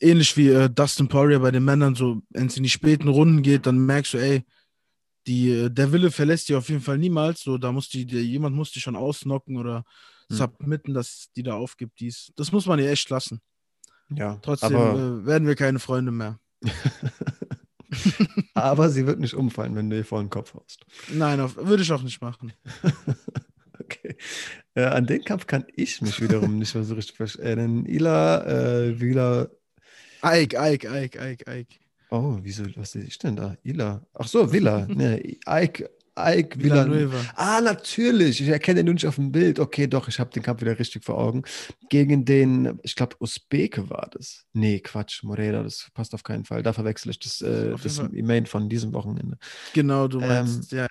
ähnlich 0.00 0.36
wie 0.36 0.48
äh, 0.48 0.68
Dustin 0.68 1.06
Poirier 1.08 1.38
bei 1.38 1.52
den 1.52 1.64
Männern 1.64 1.94
so, 1.94 2.22
wenn 2.30 2.46
es 2.48 2.56
in 2.56 2.64
die 2.64 2.68
späten 2.70 3.06
Runden 3.06 3.42
geht, 3.42 3.66
dann 3.66 3.78
merkst 3.78 4.14
du, 4.14 4.18
ey, 4.18 4.42
die, 5.28 5.50
äh, 5.50 5.70
der 5.70 5.92
Wille 5.92 6.10
verlässt 6.10 6.48
die 6.48 6.54
auf 6.56 6.68
jeden 6.68 6.80
Fall 6.80 6.98
niemals. 6.98 7.42
So, 7.42 7.56
da 7.58 7.70
muss 7.70 7.88
die, 7.88 8.06
der, 8.06 8.22
jemand 8.24 8.56
muss 8.56 8.72
die 8.72 8.80
schon 8.80 8.96
ausnocken 8.96 9.56
oder 9.56 9.84
Hm. 10.30 10.36
submitten, 10.36 10.92
dass 10.94 11.28
die 11.36 11.42
da 11.42 11.54
aufgibt. 11.54 12.00
Dies. 12.00 12.32
Das 12.36 12.50
muss 12.52 12.66
man 12.66 12.78
ihr 12.78 12.90
echt 12.90 13.08
lassen. 13.10 13.40
Ja, 14.10 14.38
Trotzdem 14.42 14.74
aber, 14.76 14.98
äh, 14.98 15.26
werden 15.26 15.46
wir 15.46 15.54
keine 15.54 15.78
Freunde 15.78 16.10
mehr. 16.12 16.38
aber 18.54 18.90
sie 18.90 19.06
wird 19.06 19.20
nicht 19.20 19.34
umfallen, 19.34 19.74
wenn 19.76 19.88
du 19.90 19.96
ihr 19.96 20.04
vor 20.04 20.20
den 20.20 20.30
Kopf 20.30 20.54
haust. 20.54 20.84
Nein, 21.12 21.40
auf, 21.40 21.56
würde 21.56 21.82
ich 21.82 21.92
auch 21.92 22.02
nicht 22.02 22.20
machen. 22.20 22.52
Okay. 23.80 24.16
Äh, 24.74 24.84
an 24.84 25.06
den 25.06 25.24
Kampf 25.24 25.46
kann 25.46 25.64
ich 25.74 26.02
mich 26.02 26.20
wiederum 26.20 26.58
nicht 26.58 26.74
mehr 26.74 26.84
so 26.84 26.94
richtig 26.94 27.16
ver- 27.16 27.40
erinnern. 27.42 27.86
Ila, 27.86 28.44
äh, 28.44 29.00
Vila. 29.00 29.48
Ike, 30.22 30.58
Ike, 30.58 30.88
Ike, 30.88 31.18
Ike, 31.18 31.44
Ike. 31.50 31.76
Oh, 32.10 32.38
wieso, 32.42 32.64
was 32.76 32.92
sehe 32.92 33.04
ich 33.04 33.18
denn 33.18 33.36
da? 33.36 33.56
Ila. 33.64 34.02
Ach 34.14 34.26
so, 34.26 34.52
Villa. 34.52 34.86
nee, 34.88 35.38
Ike, 35.46 35.90
Ike, 36.18 36.58
Villa. 36.58 36.84
Villanueva. 36.86 37.20
Ah, 37.36 37.60
natürlich. 37.60 38.40
Ich 38.40 38.48
erkenne 38.48 38.82
nur 38.82 38.94
nicht 38.94 39.06
auf 39.06 39.16
dem 39.16 39.30
Bild. 39.30 39.58
Okay, 39.60 39.86
doch, 39.86 40.08
ich 40.08 40.18
habe 40.18 40.30
den 40.30 40.42
Kampf 40.42 40.60
wieder 40.62 40.78
richtig 40.78 41.04
vor 41.04 41.18
Augen. 41.18 41.42
Gegen 41.90 42.24
den, 42.24 42.78
ich 42.82 42.96
glaube, 42.96 43.16
Usbeke 43.20 43.90
war 43.90 44.08
das. 44.10 44.46
Nee, 44.52 44.80
Quatsch, 44.80 45.22
Moreira, 45.22 45.62
das 45.62 45.88
passt 45.94 46.14
auf 46.14 46.22
keinen 46.22 46.44
Fall. 46.44 46.62
Da 46.62 46.72
verwechsel 46.72 47.10
ich 47.10 47.18
das, 47.18 47.40
äh, 47.40 47.74
das. 47.82 48.02
Main 48.12 48.46
von 48.46 48.68
diesem 48.68 48.92
Wochenende. 48.94 49.38
Genau, 49.74 50.08
du 50.08 50.20
Ähm, 50.20 50.28
meinst, 50.28 50.72
ja. 50.72 50.86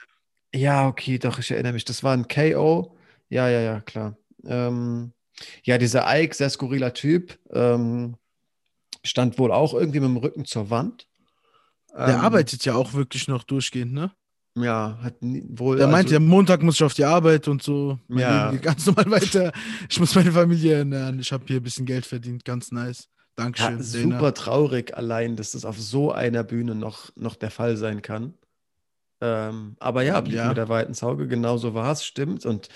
Ja, 0.56 0.88
okay, 0.88 1.18
doch, 1.20 1.40
ich 1.40 1.52
erinnere 1.52 1.74
mich. 1.74 1.86
Das 1.86 2.04
war 2.04 2.14
ein 2.14 2.28
KO. 2.28 2.96
Ja, 3.30 3.50
ja, 3.50 3.60
ja, 3.60 3.82
klar. 3.82 4.18
Ähm, 4.46 5.12
ja, 5.64 5.78
dieser 5.78 6.06
Ike, 6.08 6.34
sehr 6.34 6.50
skurriler 6.50 6.94
Typ, 6.94 7.38
ähm, 7.52 8.16
stand 9.10 9.38
wohl 9.40 9.52
auch 9.52 9.74
irgendwie 9.74 10.00
mit 10.00 10.10
dem 10.10 10.18
Rücken 10.18 10.46
zur 10.46 10.70
Wand. 10.70 11.08
Der 11.96 12.10
Ähm, 12.16 12.20
arbeitet 12.22 12.64
ja 12.66 12.76
auch 12.76 12.94
wirklich 12.94 13.28
noch 13.28 13.44
durchgehend, 13.44 13.94
ne? 13.94 14.12
Ja, 14.56 14.98
hat 15.04 15.22
nie, 15.22 15.44
wohl. 15.50 15.78
Der 15.78 15.88
meint 15.88 16.06
also- 16.08 16.16
ja, 16.16 16.20
Montag 16.20 16.64
muss 16.64 16.76
ich 16.76 16.84
auf 16.84 16.94
die 16.96 17.06
Arbeit 17.06 17.48
und 17.48 17.62
so. 17.62 18.00
Mein 18.08 18.20
Ja. 18.20 18.46
Leben 18.46 18.58
geht 18.58 18.64
ganz 18.64 18.86
normal 18.86 19.12
weiter. 19.12 19.52
Ich 19.90 20.00
muss 20.00 20.16
meine 20.16 20.32
Familie 20.32 20.78
ernähren. 20.80 21.20
Ich 21.20 21.32
habe 21.32 21.44
hier 21.48 21.58
ein 21.58 21.64
bisschen 21.64 21.86
Geld 21.86 22.06
verdient. 22.06 22.44
Ganz 22.46 22.72
nice. 22.72 23.08
Dankeschön. 23.36 23.78
Ja, 23.78 23.84
super 23.84 24.34
traurig 24.34 24.98
allein, 24.98 25.36
dass 25.36 25.52
das 25.52 25.64
auf 25.64 25.80
so 25.80 26.12
einer 26.12 26.44
Bühne 26.44 26.74
noch, 26.74 27.12
noch 27.16 27.36
der 27.36 27.52
Fall 27.52 27.78
sein 27.78 28.02
kann. 28.02 28.34
Ähm, 29.22 29.76
aber 29.80 30.02
ja, 30.04 30.22
blieb 30.22 30.36
Ja. 30.38 30.48
mit 30.50 30.58
der 30.58 30.70
weiten 30.70 30.94
Sauge, 30.96 31.28
genau 31.28 31.58
so 31.58 31.74
war 31.76 31.92
es, 31.92 32.04
stimmt. 32.04 32.46
Und 32.46 32.70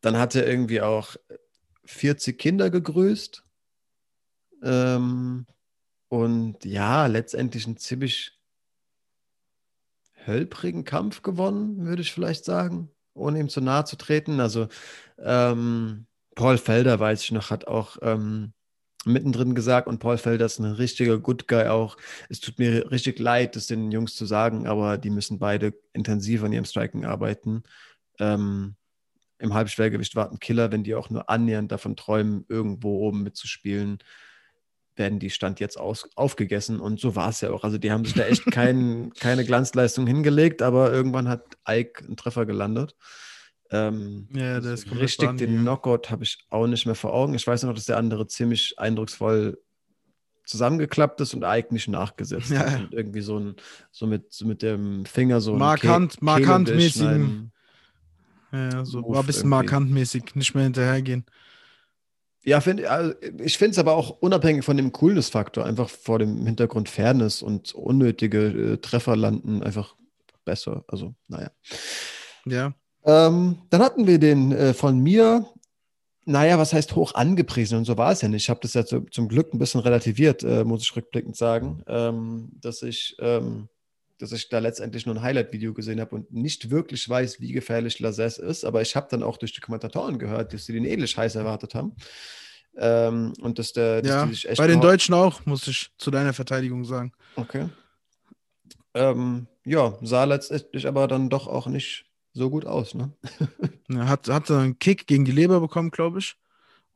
dann 0.00 0.16
hat 0.16 0.34
er 0.34 0.46
irgendwie 0.46 0.80
auch 0.80 1.14
40 1.84 2.36
Kinder 2.38 2.68
gegrüßt. 2.70 3.44
Ähm, 4.62 5.46
und 6.08 6.64
ja, 6.64 7.06
letztendlich 7.06 7.66
einen 7.66 7.76
ziemlich 7.76 8.38
hölprigen 10.26 10.84
Kampf 10.84 11.22
gewonnen, 11.22 11.84
würde 11.84 12.02
ich 12.02 12.12
vielleicht 12.12 12.44
sagen, 12.44 12.90
ohne 13.14 13.40
ihm 13.40 13.48
zu 13.48 13.60
nahe 13.60 13.84
zu 13.84 13.96
treten. 13.96 14.40
Also 14.40 14.68
ähm, 15.18 16.06
Paul 16.34 16.58
Felder, 16.58 17.00
weiß 17.00 17.22
ich 17.22 17.32
noch, 17.32 17.50
hat 17.50 17.66
auch 17.66 17.98
ähm, 18.02 18.52
mittendrin 19.04 19.54
gesagt 19.54 19.88
und 19.88 19.98
Paul 19.98 20.18
Felder 20.18 20.46
ist 20.46 20.58
ein 20.58 20.64
richtiger 20.66 21.18
Good 21.18 21.48
Guy 21.48 21.66
auch. 21.66 21.96
Es 22.28 22.40
tut 22.40 22.58
mir 22.58 22.90
richtig 22.90 23.18
leid, 23.18 23.56
das 23.56 23.66
den 23.66 23.90
Jungs 23.90 24.14
zu 24.14 24.26
sagen, 24.26 24.66
aber 24.66 24.98
die 24.98 25.10
müssen 25.10 25.38
beide 25.38 25.74
intensiv 25.92 26.42
an 26.42 26.52
ihrem 26.52 26.64
Striking 26.64 27.04
arbeiten. 27.04 27.62
Ähm, 28.18 28.76
im 29.38 29.54
Halbschwergewicht 29.54 30.16
warten 30.16 30.40
Killer, 30.40 30.72
wenn 30.72 30.84
die 30.84 30.94
auch 30.94 31.10
nur 31.10 31.30
annähernd 31.30 31.70
davon 31.70 31.96
träumen, 31.96 32.44
irgendwo 32.48 32.98
oben 33.06 33.22
mitzuspielen, 33.22 33.98
werden 34.98 35.18
die 35.18 35.30
Stand 35.30 35.60
jetzt 35.60 35.78
aus, 35.78 36.08
aufgegessen. 36.16 36.80
Und 36.80 37.00
so 37.00 37.14
war 37.16 37.28
es 37.30 37.40
ja 37.40 37.50
auch. 37.50 37.64
Also 37.64 37.78
die 37.78 37.90
haben 37.92 38.04
sich 38.04 38.14
da 38.14 38.24
echt 38.24 38.44
kein, 38.50 39.12
keine 39.20 39.44
Glanzleistung 39.44 40.06
hingelegt, 40.06 40.60
aber 40.62 40.92
irgendwann 40.92 41.28
hat 41.28 41.44
Ike 41.68 42.04
einen 42.04 42.16
Treffer 42.16 42.44
gelandet. 42.46 42.94
Ähm, 43.70 44.28
Ja, 44.32 44.60
der 44.60 44.72
ist 44.72 44.84
komplett 44.88 45.02
richtig, 45.04 45.28
den 45.28 45.36
gegangen. 45.38 45.60
Knockout 45.62 46.10
habe 46.10 46.24
ich 46.24 46.38
auch 46.50 46.66
nicht 46.66 46.86
mehr 46.86 46.94
vor 46.94 47.12
Augen. 47.12 47.34
Ich 47.34 47.46
weiß 47.46 47.62
noch, 47.64 47.74
dass 47.74 47.84
der 47.84 47.98
andere 47.98 48.26
ziemlich 48.26 48.74
eindrucksvoll 48.78 49.58
zusammengeklappt 50.44 51.20
ist 51.20 51.34
und 51.34 51.44
Ike 51.44 51.72
nicht 51.74 51.88
nachgesetzt 51.88 52.50
Ja, 52.50 52.60
hat. 52.60 52.70
ja. 52.72 52.78
Und 52.78 52.94
irgendwie 52.94 53.20
so, 53.20 53.38
ein, 53.38 53.56
so, 53.90 54.06
mit, 54.06 54.32
so 54.32 54.46
mit 54.46 54.62
dem 54.62 55.04
Finger 55.04 55.40
so 55.42 55.54
Markant- 55.54 56.16
Ke- 56.18 56.24
markant 56.24 56.68
durchschneiden. 56.68 57.52
Ja, 58.52 58.70
ja, 58.70 58.84
so 58.86 59.02
war 59.02 59.20
ein 59.20 59.26
bisschen 59.26 59.40
irgendwie. 59.42 59.48
markantmäßig, 59.50 60.34
nicht 60.34 60.54
mehr 60.54 60.64
hinterhergehen. 60.64 61.26
Ja, 62.48 62.62
find, 62.62 62.82
also 62.82 63.12
ich 63.42 63.58
finde 63.58 63.72
es 63.72 63.78
aber 63.78 63.94
auch 63.94 64.08
unabhängig 64.20 64.64
von 64.64 64.78
dem 64.78 64.90
Coolness-Faktor, 64.90 65.66
einfach 65.66 65.90
vor 65.90 66.18
dem 66.18 66.46
Hintergrund 66.46 66.88
Fairness 66.88 67.42
und 67.42 67.74
unnötige 67.74 68.46
äh, 68.46 68.76
Treffer 68.78 69.16
landen 69.16 69.62
einfach 69.62 69.94
besser. 70.46 70.82
Also, 70.88 71.14
naja. 71.26 71.50
Ja. 72.46 72.72
Ähm, 73.04 73.58
dann 73.68 73.82
hatten 73.82 74.06
wir 74.06 74.18
den 74.18 74.52
äh, 74.52 74.72
von 74.72 74.98
mir, 74.98 75.46
naja, 76.24 76.58
was 76.58 76.72
heißt 76.72 76.96
hoch 76.96 77.14
angepriesen 77.14 77.76
und 77.76 77.84
so 77.84 77.98
war 77.98 78.12
es 78.12 78.22
ja 78.22 78.28
nicht. 78.28 78.44
Ich 78.44 78.50
habe 78.50 78.60
das 78.62 78.72
ja 78.72 78.86
zu, 78.86 79.00
zum 79.10 79.28
Glück 79.28 79.52
ein 79.52 79.58
bisschen 79.58 79.82
relativiert, 79.82 80.42
äh, 80.42 80.64
muss 80.64 80.80
ich 80.80 80.96
rückblickend 80.96 81.36
sagen, 81.36 81.82
ähm, 81.86 82.48
dass 82.62 82.80
ich, 82.80 83.14
ähm, 83.20 83.68
dass 84.18 84.32
ich 84.32 84.48
da 84.48 84.58
letztendlich 84.58 85.06
nur 85.06 85.14
ein 85.14 85.22
Highlight-Video 85.22 85.72
gesehen 85.72 86.00
habe 86.00 86.14
und 86.14 86.32
nicht 86.32 86.70
wirklich 86.70 87.08
weiß, 87.08 87.40
wie 87.40 87.52
gefährlich 87.52 88.00
Lazes 88.00 88.38
ist. 88.38 88.64
Aber 88.64 88.82
ich 88.82 88.96
habe 88.96 89.08
dann 89.10 89.22
auch 89.22 89.36
durch 89.36 89.52
die 89.52 89.60
Kommentatoren 89.60 90.18
gehört, 90.18 90.52
dass 90.52 90.66
sie 90.66 90.72
den 90.72 90.84
ähnlich 90.84 91.16
heiß 91.16 91.36
erwartet 91.36 91.74
haben. 91.74 91.94
Ähm, 92.76 93.32
und 93.40 93.58
dass 93.58 93.72
der, 93.72 94.02
dass 94.02 94.10
Ja, 94.10 94.26
die 94.26 94.34
sich 94.34 94.48
echt 94.48 94.58
bei 94.58 94.66
den 94.66 94.80
Deutschen 94.80 95.14
auch, 95.14 95.44
muss 95.46 95.66
ich 95.66 95.90
zu 95.98 96.10
deiner 96.10 96.32
Verteidigung 96.32 96.84
sagen. 96.84 97.12
Okay. 97.36 97.68
Ähm, 98.94 99.46
ja, 99.64 99.96
sah 100.02 100.24
letztendlich 100.24 100.86
aber 100.86 101.06
dann 101.08 101.28
doch 101.28 101.46
auch 101.46 101.66
nicht 101.66 102.06
so 102.32 102.50
gut 102.50 102.66
aus, 102.66 102.94
ne? 102.94 103.12
Er 103.88 104.08
hat, 104.08 104.28
hat 104.28 104.50
einen 104.50 104.78
Kick 104.78 105.06
gegen 105.06 105.24
die 105.24 105.32
Leber 105.32 105.60
bekommen, 105.60 105.90
glaube 105.90 106.18
ich. 106.18 106.36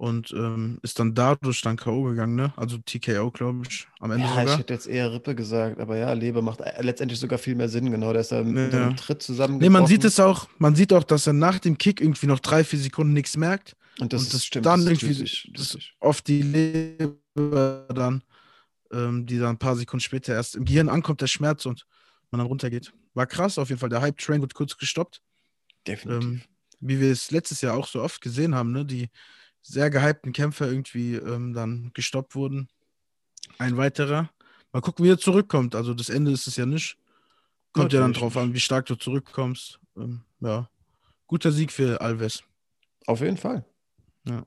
Und 0.03 0.33
ähm, 0.33 0.81
ist 0.83 0.99
dann 0.99 1.15
dadurch 1.15 1.61
dann 1.63 1.77
K.O. 1.77 2.03
gegangen, 2.03 2.35
ne? 2.35 2.53
Also 2.57 2.77
TKO, 2.77 3.31
glaube 3.31 3.63
ich, 3.71 3.87
am 4.01 4.11
Ende 4.11 4.25
Ja, 4.25 4.33
ich 4.33 4.41
sogar. 4.41 4.59
hätte 4.59 4.73
jetzt 4.75 4.89
eher 4.89 5.13
Rippe 5.13 5.37
gesagt, 5.37 5.79
aber 5.79 5.97
ja, 5.97 6.13
Leber 6.13 6.43
macht 6.43 6.61
äh, 6.61 6.83
letztendlich 6.83 7.21
sogar 7.21 7.39
viel 7.39 7.55
mehr 7.55 7.69
Sinn, 7.69 7.89
genau. 7.89 8.11
Der 8.13 8.23
ist 8.23 8.33
da 8.33 8.43
mit 8.43 8.73
Ja. 8.73 8.87
einem 8.87 8.97
Tritt 8.97 9.23
zusammen. 9.23 9.59
Nee, 9.59 9.69
man 9.69 9.87
sieht 9.87 10.03
es 10.03 10.19
auch, 10.19 10.49
man 10.59 10.75
sieht 10.75 10.93
auch, 10.93 11.05
dass 11.05 11.29
er 11.29 11.35
nach 11.35 11.61
dem 11.61 11.79
Kick 11.79 12.01
irgendwie 12.01 12.27
noch 12.27 12.41
drei, 12.41 12.65
vier 12.65 12.81
Sekunden 12.81 13.13
nichts 13.13 13.37
merkt. 13.37 13.77
Und 14.01 14.13
das, 14.13 14.23
und 14.23 14.27
ist, 14.27 14.35
das 14.35 14.45
stimmt. 14.45 14.67
dann 14.67 14.81
das 14.85 14.91
ist 14.95 15.03
irgendwie 15.05 15.15
typisch, 15.19 15.51
das- 15.55 15.69
typisch. 15.69 15.95
Auf 16.01 16.21
die 16.21 16.43
Leber 16.43 17.87
dann, 17.95 18.25
ähm, 18.93 19.25
die 19.25 19.39
dann 19.39 19.51
ein 19.51 19.59
paar 19.59 19.77
Sekunden 19.77 20.01
später 20.03 20.35
erst 20.35 20.57
im 20.57 20.65
Gehirn 20.65 20.89
ankommt, 20.89 21.21
der 21.21 21.29
Schmerz 21.29 21.65
und 21.65 21.87
man 22.33 22.41
dann 22.41 22.49
runtergeht. 22.49 22.93
War 23.15 23.27
krass 23.27 23.57
auf 23.57 23.69
jeden 23.69 23.79
Fall. 23.79 23.89
Der 23.91 24.01
Hype-Train 24.01 24.41
wird 24.41 24.55
kurz 24.55 24.77
gestoppt. 24.77 25.23
Definitiv. 25.87 26.25
Ähm, 26.29 26.41
wie 26.81 26.99
wir 26.99 27.13
es 27.13 27.31
letztes 27.31 27.61
Jahr 27.61 27.77
auch 27.77 27.87
so 27.87 28.03
oft 28.03 28.21
gesehen 28.21 28.57
haben, 28.57 28.73
ne? 28.73 28.85
die 28.85 29.09
sehr 29.63 29.91
gehypten 29.91 30.33
Kämpfer 30.33 30.67
irgendwie 30.67 31.15
ähm, 31.15 31.55
dann 31.55 31.91
gestoppt 31.95 32.35
wurden. 32.35 32.69
Ein 33.59 33.77
weiterer. 33.77 34.31
Mal 34.73 34.81
gucken, 34.81 35.05
wie 35.05 35.11
er 35.11 35.19
zurückkommt. 35.19 35.75
Also 35.75 35.95
das 35.95 36.09
Ende 36.09 36.33
ist 36.33 36.47
es 36.47 36.57
ja 36.57 36.67
nicht. 36.67 36.97
Kommt 37.73 37.93
ja 37.93 38.01
dann 38.01 38.11
Natürlich 38.11 38.35
drauf 38.35 38.43
an, 38.43 38.55
wie 38.55 38.61
stark 38.61 38.87
du 38.87 38.97
zurückkommst. 38.97 39.79
Ähm, 39.97 40.23
ja. 40.41 40.69
Guter 41.27 41.53
Sieg 41.53 41.73
für 41.73 42.01
Alves. 42.01 42.43
Auf 43.07 43.21
jeden 43.21 43.37
Fall. 43.37 43.65
Ja. 44.27 44.45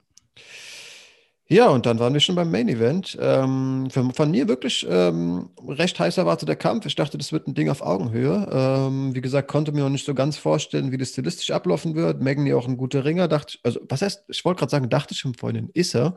Ja, 1.47 1.67
und 1.69 1.85
dann 1.85 1.99
waren 1.99 2.13
wir 2.13 2.21
schon 2.21 2.33
beim 2.35 2.49
Main 2.49 2.67
Event. 2.69 3.15
Ähm, 3.21 3.87
von, 3.91 4.11
von 4.13 4.31
mir 4.31 4.47
wirklich 4.47 4.85
ähm, 4.89 5.51
recht 5.67 5.99
heiß 5.99 6.17
erwarteter 6.17 6.55
Kampf. 6.55 6.87
Ich 6.87 6.95
dachte, 6.95 7.19
das 7.19 7.31
wird 7.31 7.47
ein 7.47 7.53
Ding 7.53 7.69
auf 7.69 7.83
Augenhöhe. 7.83 8.49
Ähm, 8.51 9.13
wie 9.13 9.21
gesagt, 9.21 9.47
konnte 9.47 9.71
mir 9.71 9.81
noch 9.81 9.89
nicht 9.89 10.07
so 10.07 10.15
ganz 10.15 10.37
vorstellen, 10.37 10.91
wie 10.91 10.97
das 10.97 11.09
stilistisch 11.09 11.51
ablaufen 11.51 11.93
wird. 11.93 12.19
Magny 12.19 12.51
auch 12.55 12.67
ein 12.67 12.77
guter 12.77 13.05
Ringer, 13.05 13.27
dachte 13.27 13.53
ich, 13.55 13.59
also 13.63 13.79
was 13.87 14.01
heißt, 14.01 14.23
ich 14.27 14.43
wollte 14.43 14.59
gerade 14.59 14.71
sagen, 14.71 14.89
dachte 14.89 15.13
ich 15.13 15.19
schon 15.19 15.35
vorhin, 15.35 15.69
ist 15.75 15.93
er. 15.93 16.15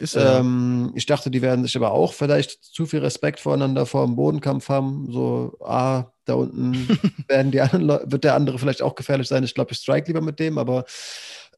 Ist 0.00 0.16
er. 0.16 0.38
Ähm, 0.38 0.92
ich 0.94 1.04
dachte, 1.04 1.30
die 1.30 1.42
werden 1.42 1.64
sich 1.64 1.76
aber 1.76 1.92
auch 1.92 2.14
vielleicht 2.14 2.64
zu 2.64 2.86
viel 2.86 3.00
Respekt 3.00 3.40
voreinander 3.40 3.84
vor 3.84 4.06
dem 4.06 4.16
Bodenkampf 4.16 4.70
haben. 4.70 5.06
So, 5.12 5.54
ah, 5.60 6.06
da 6.24 6.32
unten 6.34 6.88
werden 7.28 7.50
die 7.50 7.60
anderen 7.60 8.10
wird 8.10 8.24
der 8.24 8.34
andere 8.34 8.58
vielleicht 8.58 8.80
auch 8.80 8.94
gefährlich 8.94 9.28
sein. 9.28 9.44
Ich 9.44 9.54
glaube, 9.54 9.72
ich 9.72 9.78
strike 9.78 10.06
lieber 10.06 10.22
mit 10.22 10.40
dem, 10.40 10.56
aber 10.56 10.86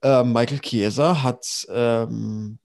äh, 0.03 0.25
Michael 0.25 0.59
Chiesa 0.59 1.23
hat 1.23 1.47
ähm, 1.71 2.59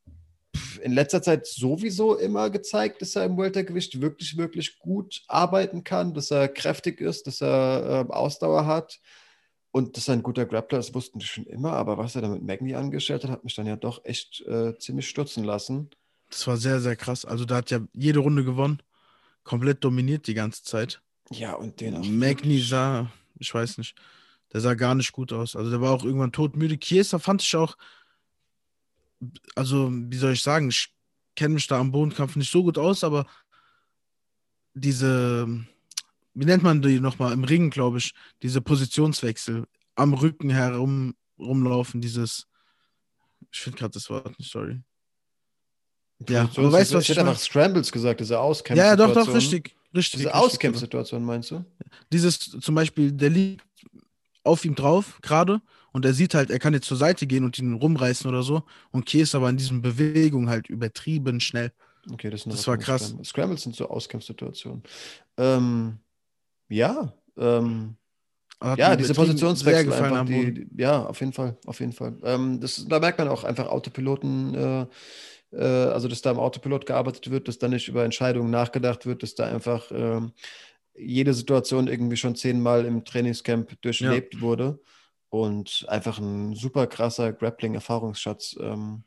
in 0.82 0.94
letzter 0.94 1.22
Zeit 1.22 1.46
sowieso 1.46 2.16
immer 2.16 2.50
gezeigt, 2.50 3.02
dass 3.02 3.16
er 3.16 3.26
im 3.26 3.38
Weltergewicht 3.38 4.02
wirklich, 4.02 4.38
wirklich 4.38 4.80
gut 4.80 5.22
arbeiten 5.28 5.84
kann, 5.84 6.14
dass 6.14 6.32
er 6.32 6.48
kräftig 6.48 7.02
ist, 7.02 7.28
dass 7.28 7.42
er 7.42 8.08
äh, 8.10 8.14
Ausdauer 8.14 8.66
hat 8.66 9.00
und 9.72 9.98
dass 9.98 10.08
er 10.08 10.16
ein 10.16 10.24
guter 10.24 10.46
Grappler 10.46 10.80
ist, 10.80 10.96
wussten 10.96 11.20
die 11.20 11.26
schon 11.26 11.46
immer. 11.46 11.74
Aber 11.74 11.98
was 11.98 12.16
er 12.16 12.22
da 12.22 12.30
mit 12.30 12.44
Magny 12.44 12.76
angestellt 12.76 13.24
hat, 13.24 13.32
hat 13.32 13.44
mich 13.44 13.56
dann 13.56 13.68
ja 13.68 13.76
doch 13.76 14.04
echt 14.06 14.42
äh, 14.48 14.78
ziemlich 14.78 15.08
stutzen 15.08 15.44
lassen. 15.44 15.90
Das 16.30 16.48
war 16.48 16.58
sehr, 16.58 16.80
sehr 16.80 16.96
krass. 16.96 17.26
Also 17.26 17.46
da 17.46 17.58
hat 17.58 17.72
ja 17.72 17.80
jede 17.94 18.20
Runde 18.20 18.44
gewonnen. 18.44 18.82
Komplett 19.44 19.84
dominiert 19.84 20.28
die 20.28 20.34
ganze 20.34 20.64
Zeit. 20.64 21.02
Ja, 21.32 21.54
und 21.54 21.80
den 21.82 21.96
auch. 21.96 22.06
Magni 22.06 22.60
sah, 22.60 23.12
ich 23.40 23.54
weiß 23.54 23.78
nicht, 23.78 23.96
der 24.54 24.62
sah 24.62 24.74
gar 24.74 24.96
nicht 24.96 25.12
gut 25.12 25.32
aus. 25.34 25.56
Also 25.56 25.70
der 25.70 25.82
war 25.82 25.92
auch 25.92 26.04
irgendwann 26.04 26.32
todmüde. 26.32 26.80
Chiesa 26.80 27.20
fand 27.20 27.42
ich 27.44 27.56
auch, 27.56 27.78
also 29.56 29.90
wie 29.92 30.18
soll 30.18 30.34
ich 30.34 30.44
sagen, 30.44 30.70
ich 30.70 30.90
kenne 31.36 31.56
mich 31.56 31.68
da 31.68 31.80
am 31.80 31.92
Bodenkampf 31.92 32.36
nicht 32.36 32.52
so 32.52 32.64
gut 32.64 32.78
aus, 32.78 33.04
aber 33.04 33.26
diese, 34.74 35.48
wie 36.34 36.46
nennt 36.46 36.64
man 36.64 36.82
die 36.82 37.00
nochmal, 37.00 37.34
im 37.34 37.44
Ring, 37.44 37.70
glaube 37.70 37.98
ich, 37.98 38.14
diese 38.42 38.62
Positionswechsel, 38.62 39.66
am 39.96 40.14
Rücken 40.14 40.50
herum 40.50 41.16
rumlaufen, 41.38 42.02
dieses, 42.02 42.48
ich 43.52 43.60
finde 43.60 43.80
gerade 43.80 43.94
das 43.94 44.10
Wort 44.10 44.38
nicht, 44.38 44.52
sorry. 44.52 44.82
Ja, 46.28 46.50
aber 46.56 46.72
weißt 46.72 46.92
du, 46.92 46.98
was 46.98 47.04
ich 47.06 47.12
ich 47.12 47.20
einfach 47.20 47.38
Scrambles 47.38 47.92
gesagt, 47.92 48.20
diese 48.20 48.40
Auskämpfsituation. 48.40 49.00
ja, 49.00 49.14
doch, 49.14 49.26
doch, 49.26 49.34
richtig. 49.34 49.76
Richtig. 49.96 50.20
Diese. 50.20 50.36
Auskämpfsituation 50.36 51.24
meinst 51.24 51.52
du? 51.52 51.66
dieses 52.12 52.40
zum 52.40 52.76
Beispiel, 52.76 53.12
der 53.12 53.30
liegt 53.30 53.66
auf 54.44 54.66
ihm 54.66 54.76
drauf 54.76 55.20
gerade 55.22 55.62
und 55.92 56.06
er 56.06 56.14
sieht 56.14 56.34
halt, 56.34 56.50
er 56.50 56.60
kann 56.60 56.74
jetzt 56.74 56.88
zur 56.88 56.98
Seite 56.98 57.28
gehen 57.28 57.44
und 57.44 57.58
ihn 57.60 57.74
rumreißen 57.74 58.30
oder 58.30 58.44
so 58.44 58.64
und 58.92 59.06
Key 59.06 59.22
ist 59.22 59.36
aber 59.36 59.50
in 59.50 59.58
diesen 59.58 59.82
Bewegungen 59.82 60.50
halt 60.50 60.70
übertrieben 60.70 61.40
schnell. 61.40 61.72
Okay, 62.12 62.30
das, 62.30 62.44
Das 62.44 62.68
war 62.68 62.78
krass. 62.78 63.08
Scrambles. 63.08 63.30
Scrambles 63.30 63.62
sind 63.64 63.76
so 63.76 63.90
Auskämpfsituationen. 63.90 64.84
Ähm, 65.38 66.00
ja, 66.70 67.14
ähm, 67.38 67.96
ja, 68.62 68.96
diese 68.96 69.14
Positionswechsel 69.14 69.94
einfach, 69.94 70.26
die, 70.26 70.54
die, 70.54 70.82
ja, 70.82 71.06
auf 71.06 71.20
jeden 71.22 71.32
Fall, 71.32 71.58
auf 71.66 71.80
jeden 71.80 71.94
Fall. 71.94 72.18
Ähm, 72.24 72.60
das, 72.60 72.86
da 72.88 73.00
merkt 73.00 73.18
man 73.18 73.30
auch 73.30 73.44
einfach 73.46 73.68
Autopiloten, 73.68 74.54
äh, 74.54 74.86
äh, 75.54 75.64
also 75.64 76.10
dass 76.10 76.22
da 76.22 76.32
im 76.32 76.40
Autopilot 76.40 76.86
gearbeitet 76.86 77.32
wird, 77.32 77.48
dass 77.48 77.58
da 77.58 77.70
nicht 77.70 77.88
über 77.88 78.04
Entscheidungen 78.04 78.50
nachgedacht 78.50 79.06
wird, 79.06 79.24
dass 79.24 79.36
da 79.36 79.46
einfach 79.46 79.90
ähm, 79.92 80.34
jede 80.94 81.34
Situation 81.34 81.88
irgendwie 81.88 82.18
schon 82.18 82.36
zehnmal 82.36 82.86
im 82.86 83.06
Trainingscamp 83.06 83.82
durchlebt 83.82 84.42
wurde 84.42 84.80
und 85.30 85.86
einfach 85.88 86.20
ein 86.20 86.54
super 86.56 86.88
krasser 86.88 87.34
Grappling-Erfahrungsschatz 87.34 88.58
ähm, 88.60 89.04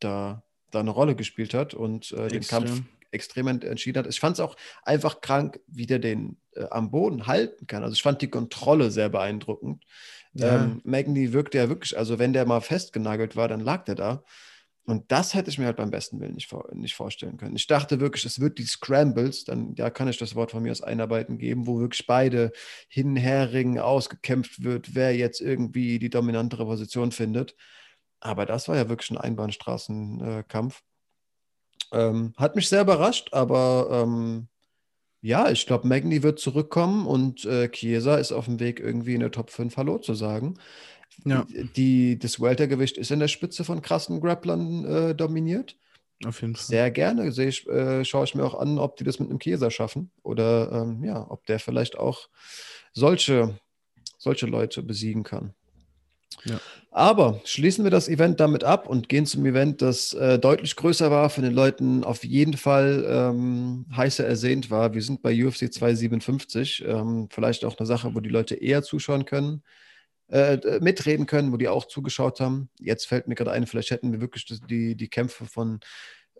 da, 0.00 0.42
da 0.70 0.80
eine 0.80 0.90
Rolle 0.90 1.16
gespielt 1.16 1.54
hat 1.54 1.74
und 1.74 2.12
äh, 2.12 2.28
den. 2.28 2.42
Kampf 2.42 2.82
extrem 3.12 3.46
ent- 3.46 3.64
entschieden 3.64 3.98
hat. 3.98 4.10
Ich 4.10 4.20
fand 4.20 4.34
es 4.34 4.40
auch 4.40 4.56
einfach 4.82 5.20
krank, 5.20 5.60
wie 5.68 5.86
der 5.86 6.00
den 6.00 6.36
äh, 6.52 6.66
am 6.70 6.90
Boden 6.90 7.26
halten 7.26 7.66
kann. 7.66 7.82
Also 7.82 7.94
ich 7.94 8.02
fand 8.02 8.20
die 8.20 8.28
Kontrolle 8.28 8.90
sehr 8.90 9.08
beeindruckend. 9.08 9.84
Ja. 10.34 10.64
Ähm, 10.64 10.82
Magny 10.84 11.32
wirkte 11.32 11.56
ja 11.56 11.68
wirklich, 11.70 11.96
also 11.96 12.18
wenn 12.18 12.34
der 12.34 12.44
mal 12.44 12.60
festgenagelt 12.60 13.34
war, 13.36 13.48
dann 13.48 13.60
lag 13.60 13.84
der 13.84 13.94
da. 13.94 14.24
Und 14.86 15.10
das 15.10 15.34
hätte 15.34 15.50
ich 15.50 15.58
mir 15.58 15.66
halt 15.66 15.76
beim 15.76 15.90
besten 15.90 16.20
Willen 16.20 16.34
nicht, 16.34 16.54
nicht 16.72 16.94
vorstellen 16.94 17.36
können. 17.38 17.56
Ich 17.56 17.66
dachte 17.66 17.98
wirklich, 17.98 18.24
es 18.24 18.38
wird 18.38 18.58
die 18.58 18.66
Scrambles, 18.66 19.42
dann 19.42 19.74
ja, 19.74 19.90
kann 19.90 20.06
ich 20.06 20.16
das 20.16 20.36
Wort 20.36 20.52
von 20.52 20.62
mir 20.62 20.70
aus 20.70 20.80
einarbeiten 20.80 21.38
geben, 21.38 21.66
wo 21.66 21.80
wirklich 21.80 22.06
beide 22.06 22.52
hin, 22.88 23.16
her 23.16 23.52
ringen, 23.52 23.80
ausgekämpft 23.80 24.62
wird, 24.62 24.94
wer 24.94 25.14
jetzt 25.16 25.40
irgendwie 25.40 25.98
die 25.98 26.08
dominantere 26.08 26.64
Position 26.64 27.10
findet. 27.10 27.56
Aber 28.20 28.46
das 28.46 28.68
war 28.68 28.76
ja 28.76 28.88
wirklich 28.88 29.10
ein 29.10 29.18
Einbahnstraßenkampf. 29.18 30.82
Ähm, 31.92 32.32
hat 32.36 32.54
mich 32.54 32.68
sehr 32.68 32.82
überrascht, 32.82 33.30
aber 33.32 33.88
ähm, 33.90 34.48
ja, 35.20 35.50
ich 35.50 35.66
glaube, 35.66 35.88
Magny 35.88 36.22
wird 36.22 36.38
zurückkommen 36.38 37.06
und 37.06 37.44
äh, 37.44 37.68
Chiesa 37.70 38.16
ist 38.16 38.30
auf 38.30 38.44
dem 38.44 38.60
Weg, 38.60 38.78
irgendwie 38.78 39.14
in 39.14 39.20
der 39.20 39.32
Top 39.32 39.50
5 39.50 39.76
Hallo 39.76 39.98
zu 39.98 40.14
sagen. 40.14 40.58
Ja. 41.24 41.46
Die, 41.76 42.18
das 42.18 42.40
Weltergewicht 42.40 42.98
ist 42.98 43.10
in 43.10 43.20
der 43.20 43.28
Spitze 43.28 43.64
von 43.64 43.82
krassen 43.82 44.20
Grapplern 44.20 44.84
äh, 44.84 45.14
dominiert. 45.14 45.76
Auf 46.24 46.40
jeden 46.40 46.54
Fall. 46.56 46.64
Sehr 46.64 46.90
gerne 46.90 47.30
sehe 47.32 47.48
ich, 47.48 47.66
äh, 47.68 48.04
schaue 48.04 48.24
ich 48.24 48.34
mir 48.34 48.44
auch 48.44 48.54
an, 48.54 48.78
ob 48.78 48.96
die 48.96 49.04
das 49.04 49.18
mit 49.18 49.28
einem 49.28 49.38
Chiesa 49.38 49.70
schaffen 49.70 50.10
oder 50.22 50.72
ähm, 50.72 51.04
ja, 51.04 51.26
ob 51.28 51.44
der 51.46 51.58
vielleicht 51.58 51.98
auch 51.98 52.28
solche, 52.92 53.58
solche 54.18 54.46
Leute 54.46 54.82
besiegen 54.82 55.24
kann. 55.24 55.54
Ja. 56.44 56.60
Aber 56.90 57.40
schließen 57.44 57.84
wir 57.84 57.90
das 57.90 58.08
Event 58.08 58.40
damit 58.40 58.64
ab 58.64 58.88
und 58.88 59.08
gehen 59.08 59.26
zum 59.26 59.44
Event, 59.44 59.82
das 59.82 60.14
äh, 60.14 60.38
deutlich 60.38 60.76
größer 60.76 61.10
war, 61.10 61.28
von 61.28 61.44
den 61.44 61.52
Leuten 61.52 62.04
auf 62.04 62.24
jeden 62.24 62.56
Fall 62.56 63.04
ähm, 63.06 63.84
heißer 63.94 64.26
ersehnt 64.26 64.70
war. 64.70 64.94
Wir 64.94 65.02
sind 65.02 65.22
bei 65.22 65.32
UFC 65.32 65.72
257. 65.72 66.84
Ähm, 66.86 67.28
vielleicht 67.30 67.64
auch 67.64 67.76
eine 67.76 67.86
Sache, 67.86 68.14
wo 68.14 68.20
die 68.20 68.30
Leute 68.30 68.54
eher 68.54 68.82
zuschauen 68.82 69.26
können, 69.26 69.62
äh, 70.28 70.80
mitreden 70.80 71.26
können, 71.26 71.52
wo 71.52 71.56
die 71.56 71.68
auch 71.68 71.86
zugeschaut 71.86 72.40
haben. 72.40 72.68
Jetzt 72.80 73.06
fällt 73.06 73.28
mir 73.28 73.34
gerade 73.34 73.52
ein, 73.52 73.66
vielleicht 73.66 73.90
hätten 73.90 74.12
wir 74.12 74.20
wirklich 74.20 74.46
die, 74.68 74.96
die 74.96 75.08
Kämpfe 75.08 75.46
von 75.46 75.80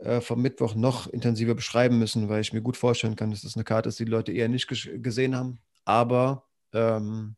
äh, 0.00 0.20
vom 0.20 0.42
Mittwoch 0.42 0.74
noch 0.74 1.06
intensiver 1.06 1.54
beschreiben 1.54 1.98
müssen, 1.98 2.28
weil 2.28 2.40
ich 2.40 2.52
mir 2.52 2.60
gut 2.60 2.76
vorstellen 2.76 3.16
kann, 3.16 3.30
dass 3.30 3.42
das 3.42 3.56
eine 3.56 3.64
Karte 3.64 3.88
ist, 3.88 3.98
die, 3.98 4.04
die 4.04 4.10
Leute 4.10 4.32
eher 4.32 4.48
nicht 4.48 4.66
gesehen 4.68 5.34
haben. 5.34 5.58
Aber 5.84 6.44
ähm, 6.74 7.36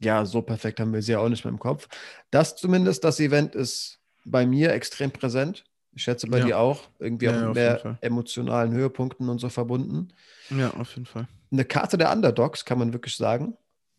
ja, 0.00 0.24
so 0.24 0.42
perfekt 0.42 0.80
haben 0.80 0.92
wir 0.92 1.02
sie 1.02 1.12
ja 1.12 1.20
auch 1.20 1.28
nicht 1.28 1.44
mehr 1.44 1.52
im 1.52 1.60
Kopf. 1.60 1.88
Das 2.30 2.56
zumindest, 2.56 3.04
das 3.04 3.20
Event 3.20 3.54
ist 3.54 4.00
bei 4.24 4.46
mir 4.46 4.72
extrem 4.72 5.10
präsent. 5.12 5.64
Ich 5.94 6.02
schätze 6.02 6.26
bei 6.26 6.38
Ja. 6.38 6.46
dir 6.46 6.58
auch. 6.58 6.80
Irgendwie 6.98 7.26
Ja, 7.26 7.36
auch 7.38 7.44
mit 7.44 7.54
mehr 7.54 7.98
emotionalen 8.00 8.72
Höhepunkten 8.72 9.28
und 9.28 9.38
so 9.38 9.48
verbunden. 9.48 10.08
Ja, 10.50 10.70
auf 10.70 10.94
jeden 10.94 11.06
Fall. 11.06 11.28
Eine 11.52 11.64
Karte 11.64 11.98
der 11.98 12.10
Underdogs, 12.10 12.64
kann 12.64 12.78
man 12.78 12.92
wirklich 12.92 13.16
sagen. 13.16 13.56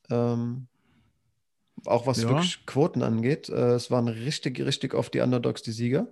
Ähm, 0.09 0.67
auch 1.85 2.07
was 2.07 2.21
Ja. 2.21 2.29
wirklich 2.29 2.65
Quoten 2.65 3.01
angeht. 3.03 3.49
Äh, 3.49 3.73
es 3.73 3.91
waren 3.91 4.07
richtig, 4.07 4.59
richtig 4.61 4.93
oft 4.93 5.13
die 5.13 5.19
Underdogs 5.21 5.61
die 5.63 5.71
Sieger. 5.71 6.07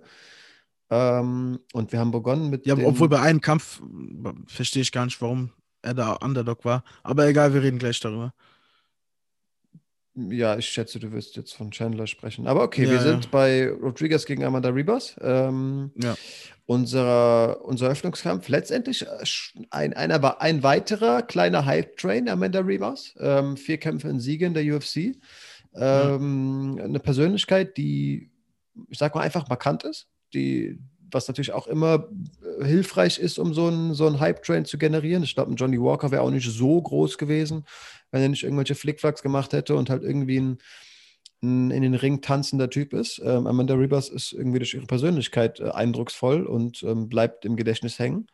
Ähm, 0.90 1.60
und 1.72 1.92
wir 1.92 1.98
haben 2.00 2.10
begonnen 2.10 2.50
mit. 2.50 2.66
Ja, 2.66 2.74
obwohl 2.84 3.08
bei 3.08 3.20
einem 3.20 3.40
Kampf 3.40 3.80
verstehe 4.46 4.82
ich 4.82 4.92
gar 4.92 5.04
nicht, 5.06 5.20
warum 5.22 5.50
er 5.80 5.94
da 5.94 6.12
Underdog 6.14 6.64
war. 6.64 6.84
Aber 7.02 7.26
egal, 7.26 7.54
wir 7.54 7.62
reden 7.62 7.78
gleich 7.78 7.98
darüber. 8.00 8.34
Ja, 10.14 10.58
ich 10.58 10.66
schätze, 10.68 10.98
du 11.00 11.10
wirst 11.12 11.36
jetzt 11.36 11.54
von 11.54 11.70
Chandler 11.70 12.06
sprechen. 12.06 12.46
Aber 12.46 12.62
okay, 12.64 12.84
Ja, 12.84 12.90
wir 12.90 12.96
ja. 12.98 13.02
sind 13.02 13.30
bei 13.30 13.70
Rodriguez 13.70 14.26
gegen 14.26 14.44
Amanda 14.44 14.68
Ribas. 14.68 15.16
Ähm, 15.22 15.90
Ja. 15.96 16.14
unser, 16.66 17.64
unser 17.64 17.88
Öffnungskampf. 17.88 18.46
Letztendlich 18.48 19.06
äh, 19.06 19.24
ein, 19.70 19.94
einer, 19.94 20.42
ein 20.42 20.62
weiterer 20.62 21.22
kleiner 21.22 21.64
Hype-Train, 21.64 22.28
Amanda 22.28 22.60
Ribas. 22.60 23.14
Ähm, 23.18 23.56
vier 23.56 23.78
Kämpfe 23.78 24.08
in 24.10 24.20
Siege 24.20 24.44
in 24.44 24.52
der 24.52 24.64
UFC. 24.76 25.16
Ähm, 25.74 26.78
Eine 26.82 27.00
Persönlichkeit, 27.00 27.76
die, 27.76 28.30
ich 28.88 28.98
sag 28.98 29.14
mal, 29.14 29.22
einfach 29.22 29.48
markant 29.48 29.84
ist, 29.84 30.08
die, 30.34 30.78
was 31.10 31.28
natürlich 31.28 31.52
auch 31.52 31.66
immer 31.66 32.08
äh, 32.60 32.64
hilfreich 32.64 33.18
ist, 33.18 33.38
um 33.38 33.54
so 33.54 33.68
einen, 33.68 33.94
so 33.94 34.06
einen 34.06 34.20
Hype-Train 34.20 34.64
zu 34.64 34.78
generieren. 34.78 35.22
Ich 35.22 35.34
glaube, 35.34 35.52
ein 35.52 35.56
Johnny 35.56 35.80
Walker 35.80 36.10
wäre 36.10 36.22
auch 36.22 36.30
nicht 36.30 36.50
so 36.50 36.80
groß 36.80 37.18
gewesen, 37.18 37.64
wenn 38.10 38.22
er 38.22 38.28
nicht 38.28 38.42
irgendwelche 38.42 38.74
Flickflacks 38.74 39.22
gemacht 39.22 39.52
hätte 39.52 39.76
und 39.76 39.90
halt 39.90 40.02
irgendwie 40.02 40.40
ein, 40.40 40.58
ein 41.42 41.70
in 41.70 41.82
den 41.82 41.94
Ring 41.94 42.20
tanzender 42.20 42.70
Typ 42.70 42.92
ist. 42.92 43.20
Ähm, 43.24 43.46
Amanda 43.46 43.74
Ribas 43.74 44.08
ist 44.08 44.32
irgendwie 44.32 44.58
durch 44.58 44.74
ihre 44.74 44.86
Persönlichkeit 44.86 45.60
äh, 45.60 45.70
eindrucksvoll 45.70 46.46
und 46.46 46.82
ähm, 46.82 47.08
bleibt 47.08 47.44
im 47.44 47.56
Gedächtnis 47.56 47.98
hängen 47.98 48.26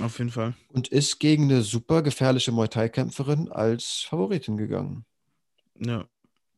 Auf 0.00 0.18
jeden 0.18 0.30
Fall. 0.30 0.54
und 0.68 0.88
ist 0.88 1.18
gegen 1.18 1.44
eine 1.44 1.62
super 1.62 2.02
gefährliche 2.02 2.52
Muay 2.52 2.68
Thai-Kämpferin 2.68 3.50
als 3.50 4.06
Favoritin 4.08 4.56
gegangen. 4.56 5.04
Ja. 5.78 6.06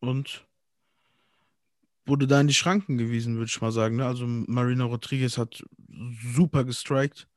Und 0.01 0.45
wurde 2.07 2.27
da 2.27 2.41
in 2.41 2.49
die 2.49 2.55
Schranken 2.55 2.99
gewiesen, 2.99 3.35
würde 3.37 3.47
ich 3.47 3.61
mal 3.61 3.73
sagen. 3.73 3.97
Ne? 3.97 4.07
Also 4.07 4.27
Marina 4.27 4.85
Rodriguez 4.85 5.39
hat 5.39 5.63
super 6.35 6.65
gestrikt. 6.65 7.29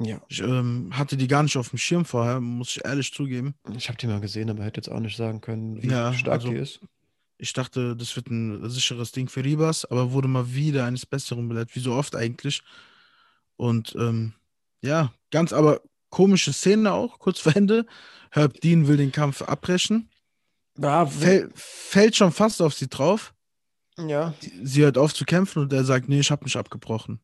Ja, 0.00 0.20
Ich 0.28 0.40
ähm, 0.40 0.90
hatte 0.92 1.16
die 1.16 1.28
gar 1.28 1.42
nicht 1.42 1.56
auf 1.56 1.68
dem 1.68 1.78
Schirm 1.78 2.04
vorher, 2.04 2.40
muss 2.40 2.76
ich 2.76 2.84
ehrlich 2.84 3.12
zugeben. 3.12 3.54
ich 3.76 3.88
habe 3.88 3.98
die 3.98 4.06
mal 4.06 4.20
gesehen, 4.20 4.50
aber 4.50 4.64
hätte 4.64 4.78
jetzt 4.80 4.88
auch 4.88 4.98
nicht 5.00 5.16
sagen 5.16 5.40
können, 5.40 5.80
wie 5.82 5.88
Ja, 5.88 6.12
stark 6.14 6.40
also- 6.40 6.48
die 6.50 6.56
ist. 6.56 6.80
Ich 7.38 7.52
dachte, 7.52 7.96
das 7.96 8.14
wird 8.14 8.28
ein 8.30 8.70
sicheres 8.70 9.10
Ding 9.10 9.28
für 9.28 9.44
Ribas, 9.44 9.84
aber 9.84 10.12
wurde 10.12 10.28
mal 10.28 10.54
wieder 10.54 10.84
eines 10.86 11.04
Besseren 11.06 11.48
belehrt, 11.48 11.74
wie 11.74 11.80
so 11.80 11.92
oft 11.92 12.14
eigentlich. 12.14 12.62
Und 13.56 13.96
ähm, 13.98 14.32
ja, 14.80 15.12
ganz 15.32 15.52
aber 15.52 15.80
komische 16.08 16.52
Szene 16.52 16.92
auch, 16.92 17.18
kurz 17.18 17.40
vor 17.40 17.56
Ende. 17.56 17.84
Herb 18.30 18.60
Dean 18.60 18.86
will 18.86 18.96
den 18.96 19.10
Kampf 19.10 19.42
abbrechen, 19.42 20.08
Ja, 20.78 21.06
fäll, 21.06 21.50
fällt 21.54 22.16
schon 22.16 22.32
fast 22.32 22.62
auf 22.62 22.74
sie 22.74 22.88
drauf. 22.88 23.34
ja. 23.98 24.34
Sie 24.62 24.82
hört 24.82 24.96
auf 24.98 25.12
zu 25.14 25.24
kämpfen 25.24 25.62
und 25.62 25.72
er 25.72 25.84
sagt, 25.84 26.08
nee, 26.08 26.20
ich 26.20 26.30
habe 26.30 26.44
mich 26.44 26.56
abgebrochen. 26.56 27.20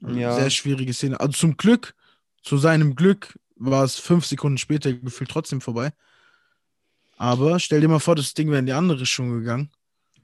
Ja. 0.00 0.34
Sehr 0.34 0.50
schwierige 0.50 0.92
Szene. 0.92 1.18
Also 1.20 1.32
zum 1.32 1.56
Glück, 1.56 1.94
zu 2.42 2.58
seinem 2.58 2.94
Glück 2.94 3.38
war 3.56 3.84
es 3.84 3.96
fünf 3.96 4.26
Sekunden 4.26 4.58
später 4.58 4.92
gefühlt 4.92 5.30
trotzdem 5.30 5.60
vorbei. 5.60 5.92
Aber 7.16 7.60
stell 7.60 7.80
dir 7.80 7.88
mal 7.88 8.00
vor, 8.00 8.16
das 8.16 8.34
Ding 8.34 8.48
wäre 8.50 8.58
in 8.58 8.66
die 8.66 8.72
andere 8.72 9.00
Richtung 9.00 9.30
gegangen. 9.30 9.70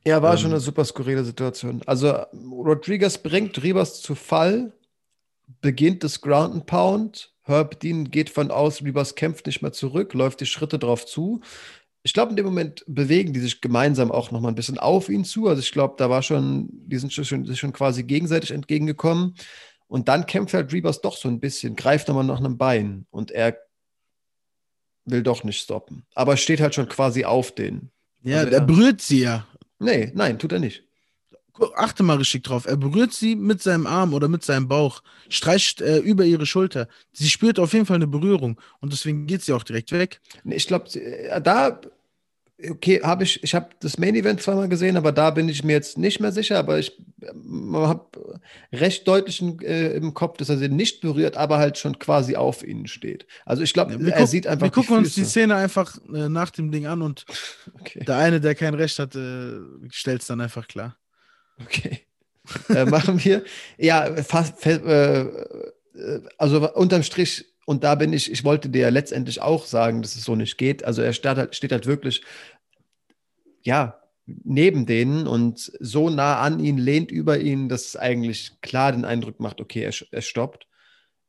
Ja, 0.06 0.20
war 0.22 0.32
Ähm, 0.32 0.38
schon 0.38 0.50
eine 0.50 0.60
super 0.60 0.84
skurrile 0.84 1.24
Situation. 1.24 1.82
Also 1.86 2.12
Rodriguez 2.50 3.18
bringt 3.18 3.62
Ribas 3.62 4.02
zu 4.02 4.14
Fall, 4.14 4.72
beginnt 5.60 6.02
das 6.04 6.20
Ground 6.20 6.54
and 6.54 6.66
Pound. 6.66 7.32
Herb 7.42 7.80
Dean 7.80 8.10
geht 8.10 8.28
von 8.30 8.50
aus, 8.50 8.82
Ribas 8.82 9.14
kämpft 9.14 9.46
nicht 9.46 9.62
mehr 9.62 9.72
zurück, 9.72 10.14
läuft 10.14 10.40
die 10.40 10.46
Schritte 10.46 10.78
drauf 10.78 11.06
zu. 11.06 11.40
Ich 12.02 12.14
glaube, 12.14 12.30
in 12.30 12.36
dem 12.36 12.46
Moment 12.46 12.82
bewegen 12.86 13.32
die 13.34 13.40
sich 13.40 13.60
gemeinsam 13.60 14.10
auch 14.10 14.30
noch 14.30 14.40
mal 14.40 14.48
ein 14.48 14.54
bisschen 14.54 14.78
auf 14.78 15.08
ihn 15.10 15.24
zu. 15.24 15.48
Also 15.48 15.60
ich 15.60 15.70
glaube, 15.72 15.94
da 15.98 16.08
war 16.08 16.22
schon, 16.22 16.68
die 16.72 16.96
sind 16.96 17.12
schon, 17.12 17.44
sich 17.44 17.58
schon 17.58 17.72
quasi 17.74 18.04
gegenseitig 18.04 18.52
entgegengekommen. 18.52 19.34
Und 19.86 20.08
dann 20.08 20.24
kämpft 20.24 20.54
halt 20.54 20.72
Ribas 20.72 21.00
doch 21.00 21.16
so 21.16 21.28
ein 21.28 21.40
bisschen, 21.40 21.76
greift 21.76 22.08
nochmal 22.08 22.24
nach 22.24 22.38
einem 22.38 22.56
Bein 22.56 23.06
und 23.10 23.30
er 23.32 23.58
will 25.04 25.22
doch 25.22 25.44
nicht 25.44 25.60
stoppen. 25.60 26.06
Aber 26.14 26.36
steht 26.36 26.60
halt 26.60 26.74
schon 26.74 26.88
quasi 26.88 27.24
auf 27.24 27.52
den. 27.54 27.90
Ja, 28.22 28.38
Also 28.38 28.50
er 28.52 28.58
er- 28.60 28.64
berührt 28.66 29.00
sie 29.00 29.20
ja. 29.22 29.46
Nee, 29.78 30.12
nein, 30.14 30.38
tut 30.38 30.52
er 30.52 30.58
nicht. 30.60 30.84
Achte 31.76 32.02
mal 32.02 32.16
richtig 32.16 32.44
drauf. 32.44 32.66
Er 32.66 32.76
berührt 32.76 33.12
sie 33.12 33.36
mit 33.36 33.62
seinem 33.62 33.86
Arm 33.86 34.14
oder 34.14 34.28
mit 34.28 34.42
seinem 34.44 34.68
Bauch, 34.68 35.02
streicht 35.28 35.80
äh, 35.80 35.98
über 35.98 36.24
ihre 36.24 36.46
Schulter. 36.46 36.88
Sie 37.12 37.28
spürt 37.28 37.58
auf 37.58 37.72
jeden 37.72 37.86
Fall 37.86 37.96
eine 37.96 38.06
Berührung 38.06 38.60
und 38.80 38.92
deswegen 38.92 39.26
geht 39.26 39.42
sie 39.42 39.52
auch 39.52 39.62
direkt 39.64 39.92
weg. 39.92 40.20
Ich 40.44 40.66
glaube, 40.66 40.86
da, 41.42 41.80
okay, 42.68 43.00
habe 43.02 43.24
ich, 43.24 43.42
ich 43.42 43.54
habe 43.54 43.70
das 43.80 43.98
Main 43.98 44.14
Event 44.14 44.42
zweimal 44.42 44.68
gesehen, 44.68 44.96
aber 44.96 45.12
da 45.12 45.30
bin 45.30 45.48
ich 45.48 45.64
mir 45.64 45.72
jetzt 45.72 45.96
nicht 45.98 46.20
mehr 46.20 46.32
sicher, 46.32 46.58
aber 46.58 46.78
ich 46.78 46.98
habe 47.72 48.40
recht 48.72 49.06
deutlich 49.08 49.42
äh, 49.62 49.96
im 49.96 50.14
Kopf, 50.14 50.38
dass 50.38 50.48
er 50.48 50.58
sie 50.58 50.68
nicht 50.68 51.00
berührt, 51.00 51.36
aber 51.36 51.58
halt 51.58 51.76
schon 51.78 51.98
quasi 51.98 52.36
auf 52.36 52.62
ihnen 52.62 52.86
steht. 52.86 53.26
Also 53.44 53.62
ich 53.62 53.72
glaube, 53.72 53.98
Wir 53.98 54.12
er 54.12 54.20
guck- 54.20 54.28
sieht 54.28 54.46
einfach 54.46 54.66
Wir 54.66 54.70
gucken 54.70 54.94
die 54.96 54.98
uns 55.04 55.14
die 55.14 55.20
Füße. 55.20 55.30
Szene 55.30 55.56
einfach 55.56 55.98
äh, 56.12 56.28
nach 56.28 56.50
dem 56.50 56.70
Ding 56.70 56.86
an 56.86 57.02
und 57.02 57.24
Okay, 57.80 58.04
der 58.04 58.16
eine, 58.16 58.40
der 58.40 58.54
kein 58.54 58.74
Recht 58.74 58.98
hat, 58.98 59.14
äh, 59.14 59.58
stellt 59.90 60.22
es 60.22 60.26
dann 60.28 60.40
einfach 60.40 60.66
klar. 60.68 60.96
Okay. 61.62 62.00
äh, 62.68 62.84
machen 62.84 63.22
wir. 63.24 63.44
Ja, 63.78 64.22
fast, 64.22 64.64
äh, 64.66 65.20
äh, 65.20 66.20
also 66.38 66.72
unterm 66.74 67.02
Strich, 67.02 67.46
und 67.66 67.84
da 67.84 67.94
bin 67.94 68.12
ich, 68.12 68.32
ich 68.32 68.42
wollte 68.42 68.68
dir 68.68 68.82
ja 68.82 68.88
letztendlich 68.88 69.40
auch 69.42 69.64
sagen, 69.66 70.02
dass 70.02 70.16
es 70.16 70.24
so 70.24 70.34
nicht 70.34 70.58
geht. 70.58 70.84
Also 70.84 71.02
er 71.02 71.12
steht 71.12 71.36
halt, 71.36 71.54
steht 71.54 71.70
halt 71.72 71.86
wirklich, 71.86 72.22
ja, 73.62 74.00
neben 74.26 74.86
denen 74.86 75.26
und 75.26 75.72
so 75.78 76.10
nah 76.10 76.40
an 76.40 76.60
ihn, 76.60 76.78
lehnt 76.78 77.10
über 77.10 77.38
ihn, 77.38 77.68
dass 77.68 77.86
es 77.86 77.96
eigentlich 77.96 78.60
klar 78.60 78.92
den 78.92 79.04
Eindruck 79.04 79.40
macht, 79.40 79.60
okay, 79.60 79.82
er, 79.82 79.94
er 80.10 80.22
stoppt. 80.22 80.66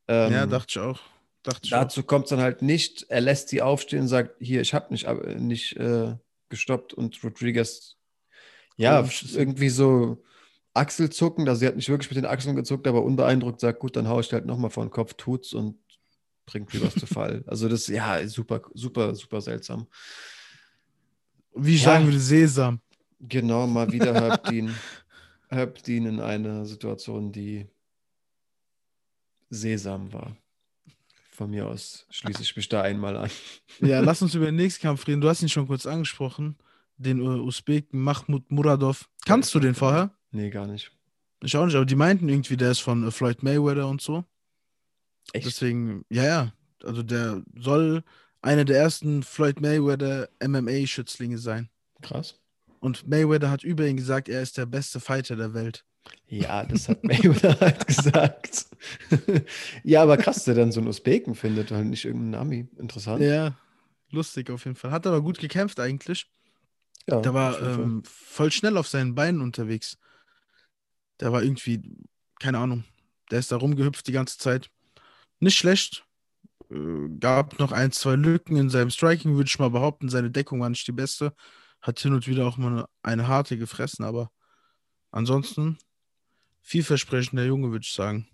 Ähm, 0.07 0.33
ja, 0.33 0.45
dachte 0.47 0.67
ich 0.69 0.79
auch. 0.79 0.99
Dachte 1.43 1.61
ich 1.63 1.69
dazu 1.71 2.03
kommt 2.03 2.25
es 2.25 2.29
dann 2.29 2.41
halt 2.41 2.61
nicht, 2.61 3.05
er 3.09 3.21
lässt 3.21 3.49
sie 3.49 3.61
aufstehen 3.61 4.01
und 4.01 4.07
sagt, 4.07 4.35
hier, 4.39 4.61
ich 4.61 4.73
habe 4.73 4.93
nicht, 4.93 5.05
ab- 5.07 5.25
nicht 5.39 5.75
äh, 5.77 6.15
gestoppt 6.49 6.93
und 6.93 7.23
Rodriguez, 7.23 7.97
ja, 8.81 9.07
irgendwie 9.33 9.69
so 9.69 10.23
Achselzucken, 10.73 11.47
also 11.47 11.59
sie 11.59 11.67
hat 11.67 11.75
nicht 11.75 11.89
wirklich 11.89 12.09
mit 12.09 12.17
den 12.17 12.25
Achseln 12.25 12.55
gezuckt, 12.55 12.87
aber 12.87 13.03
unbeeindruckt 13.03 13.59
sagt, 13.59 13.79
gut, 13.79 13.95
dann 13.95 14.07
hau 14.07 14.19
ich 14.19 14.29
dir 14.29 14.37
halt 14.37 14.45
nochmal 14.45 14.69
vor 14.69 14.85
den 14.85 14.91
Kopf, 14.91 15.13
tut's 15.15 15.53
und 15.53 15.77
bringt 16.45 16.73
Rivas 16.73 16.95
zu 16.95 17.05
Fall. 17.07 17.43
Also 17.47 17.67
das, 17.67 17.87
ja, 17.87 18.25
super, 18.27 18.61
super, 18.73 19.13
super 19.15 19.41
seltsam. 19.41 19.87
Wie 21.53 21.75
ich 21.75 21.81
Ja. 21.83 21.91
sagen 21.91 22.05
würde, 22.05 22.19
Sesam. 22.19 22.79
Genau, 23.19 23.67
mal 23.67 23.91
wieder 23.91 24.13
Herb 24.13 24.43
Dean, 24.45 24.73
Herb 25.49 25.83
Dean 25.83 26.05
in 26.05 26.19
einer 26.21 26.65
Situation, 26.65 27.31
die 27.31 27.67
Sesam 29.49 30.11
war. 30.13 30.35
Von 31.31 31.49
mir 31.49 31.67
aus 31.67 32.05
schließe 32.09 32.41
ich 32.41 32.55
mich 32.55 32.69
da 32.69 32.81
einmal 32.81 33.17
an. 33.17 33.29
Ja, 33.79 33.99
lass 33.99 34.21
uns 34.21 34.33
über 34.33 34.45
den 34.45 34.55
nächsten 34.55 34.81
Kampf 34.81 35.07
reden. 35.07 35.21
Du 35.21 35.27
hast 35.29 35.41
ihn 35.41 35.49
schon 35.49 35.67
kurz 35.67 35.85
angesprochen. 35.85 36.55
Den 37.01 37.21
Usbeken 37.21 37.99
Mahmoud 37.99 38.51
Muradov. 38.51 39.09
Kannst 39.25 39.53
du 39.55 39.59
den 39.59 39.75
vorher? 39.75 40.11
Nee, 40.31 40.49
gar 40.49 40.67
nicht. 40.67 40.91
Ich 41.43 41.57
auch 41.57 41.65
nicht, 41.65 41.75
aber 41.75 41.85
die 41.85 41.95
meinten 41.95 42.29
irgendwie, 42.29 42.57
der 42.57 42.71
ist 42.71 42.79
von 42.79 43.07
äh, 43.07 43.11
Floyd 43.11 43.41
Mayweather 43.41 43.87
und 43.87 44.01
so. 44.01 44.23
Echt? 45.33 45.45
Deswegen, 45.45 46.05
ja, 46.09 46.23
ja. 46.23 46.53
Also 46.83 47.03
der 47.03 47.41
soll 47.57 48.03
einer 48.41 48.65
der 48.65 48.77
ersten 48.77 49.23
Floyd 49.23 49.59
Mayweather 49.59 50.29
MMA-Schützlinge 50.39 51.37
sein. 51.37 51.69
Krass. 52.01 52.39
Und 52.79 53.07
Mayweather 53.07 53.49
hat 53.49 53.63
über 53.63 53.87
ihn 53.87 53.97
gesagt, 53.97 54.29
er 54.29 54.41
ist 54.41 54.57
der 54.57 54.65
beste 54.65 54.99
Fighter 54.99 55.35
der 55.35 55.53
Welt. 55.53 55.85
Ja, 56.27 56.63
das 56.65 56.89
hat 56.89 57.03
Mayweather 57.03 57.59
halt 57.61 57.87
gesagt. 57.87 58.67
ja, 59.83 60.01
aber 60.01 60.17
krass, 60.17 60.37
dass 60.37 60.47
er 60.47 60.55
dann 60.55 60.71
so 60.71 60.79
einen 60.79 60.89
Usbeken 60.89 61.35
findet, 61.35 61.71
halt 61.71 61.85
nicht 61.87 62.05
irgendeinen 62.05 62.35
Ami. 62.35 62.67
Interessant. 62.77 63.21
Ja, 63.21 63.55
lustig 64.09 64.49
auf 64.49 64.65
jeden 64.65 64.75
Fall. 64.75 64.91
Hat 64.91 65.05
aber 65.05 65.21
gut 65.21 65.39
gekämpft 65.39 65.79
eigentlich. 65.79 66.27
Ja, 67.07 67.19
der 67.19 67.33
war 67.33 67.61
ähm, 67.61 68.03
voll 68.05 68.51
schnell 68.51 68.77
auf 68.77 68.87
seinen 68.87 69.15
Beinen 69.15 69.41
unterwegs. 69.41 69.97
Der 71.19 71.31
war 71.31 71.43
irgendwie, 71.43 71.81
keine 72.39 72.59
Ahnung, 72.59 72.83
der 73.31 73.39
ist 73.39 73.51
da 73.51 73.57
rumgehüpft 73.57 74.07
die 74.07 74.11
ganze 74.11 74.37
Zeit. 74.37 74.69
Nicht 75.39 75.57
schlecht. 75.57 76.05
Äh, 76.69 77.09
gab 77.19 77.59
noch 77.59 77.71
ein, 77.71 77.91
zwei 77.91 78.15
Lücken 78.15 78.55
in 78.55 78.69
seinem 78.69 78.89
Striking, 78.89 79.35
würde 79.35 79.47
ich 79.47 79.59
mal 79.59 79.69
behaupten. 79.69 80.09
Seine 80.09 80.31
Deckung 80.31 80.59
war 80.61 80.69
nicht 80.69 80.87
die 80.87 80.91
beste. 80.91 81.33
Hat 81.81 81.99
hin 81.99 82.13
und 82.13 82.27
wieder 82.27 82.45
auch 82.45 82.57
mal 82.57 82.71
eine, 82.71 82.85
eine 83.01 83.27
harte 83.27 83.57
gefressen, 83.57 84.05
aber 84.05 84.31
ansonsten 85.09 85.79
vielversprechender 86.61 87.43
Junge, 87.43 87.71
würde 87.71 87.83
ich 87.83 87.93
sagen. 87.93 88.27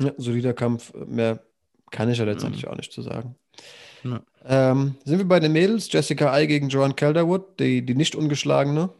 Ja, 0.00 0.12
solider 0.16 0.52
Kampf. 0.52 0.92
Mehr 0.94 1.44
kann 1.90 2.10
ich 2.10 2.18
ja 2.18 2.24
letztendlich 2.24 2.64
mhm. 2.64 2.70
auch 2.70 2.76
nicht 2.76 2.92
zu 2.92 3.02
sagen. 3.02 3.36
Ja. 4.04 4.22
Ähm, 4.44 4.94
sind 5.04 5.18
wir 5.18 5.26
bei 5.26 5.40
den 5.40 5.52
Mädels? 5.52 5.92
Jessica 5.92 6.32
Ai 6.32 6.46
gegen 6.46 6.68
Joan 6.68 6.96
Calderwood, 6.96 7.58
die, 7.60 7.84
die 7.84 7.94
nicht 7.94 8.14
ungeschlagene. 8.14 8.90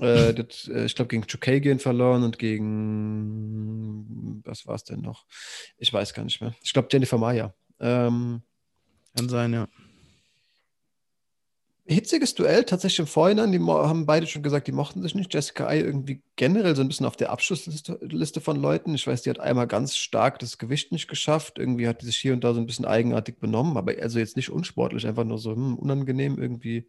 Äh, 0.00 0.34
das, 0.34 0.68
äh, 0.68 0.84
ich 0.84 0.94
glaube, 0.94 1.08
gegen 1.08 1.26
Chukagian 1.26 1.78
verloren 1.78 2.22
und 2.22 2.38
gegen. 2.38 3.62
Was 4.44 4.66
war 4.66 4.74
es 4.74 4.84
denn 4.84 5.00
noch? 5.00 5.26
Ich 5.78 5.92
weiß 5.92 6.14
gar 6.14 6.24
nicht 6.24 6.40
mehr. 6.40 6.54
Ich 6.62 6.72
glaube, 6.72 6.88
Jennifer 6.90 7.18
Maya. 7.18 7.54
Ähm, 7.80 8.42
Kann 9.14 9.28
sein, 9.28 9.52
ja 9.52 9.68
hitziges 11.88 12.34
Duell 12.34 12.64
tatsächlich 12.64 12.98
im 12.98 13.06
Vorhinein. 13.06 13.52
Die 13.52 13.60
haben 13.60 14.06
beide 14.06 14.26
schon 14.26 14.42
gesagt, 14.42 14.66
die 14.66 14.72
mochten 14.72 15.02
sich 15.02 15.14
nicht. 15.14 15.32
Jessica 15.32 15.66
Ai 15.66 15.80
irgendwie 15.80 16.20
generell 16.34 16.74
so 16.74 16.82
ein 16.82 16.88
bisschen 16.88 17.06
auf 17.06 17.16
der 17.16 17.30
Abschlussliste 17.30 18.40
von 18.40 18.56
Leuten. 18.56 18.94
Ich 18.94 19.06
weiß, 19.06 19.22
die 19.22 19.30
hat 19.30 19.38
einmal 19.38 19.66
ganz 19.66 19.96
stark 19.96 20.38
das 20.40 20.58
Gewicht 20.58 20.90
nicht 20.90 21.06
geschafft. 21.06 21.58
Irgendwie 21.58 21.86
hat 21.86 22.02
die 22.02 22.06
sich 22.06 22.16
hier 22.16 22.32
und 22.32 22.42
da 22.42 22.54
so 22.54 22.60
ein 22.60 22.66
bisschen 22.66 22.84
eigenartig 22.84 23.38
benommen, 23.38 23.76
aber 23.76 23.92
also 24.00 24.18
jetzt 24.18 24.36
nicht 24.36 24.50
unsportlich, 24.50 25.06
einfach 25.06 25.24
nur 25.24 25.38
so 25.38 25.52
hm, 25.52 25.76
unangenehm 25.76 26.38
irgendwie. 26.38 26.88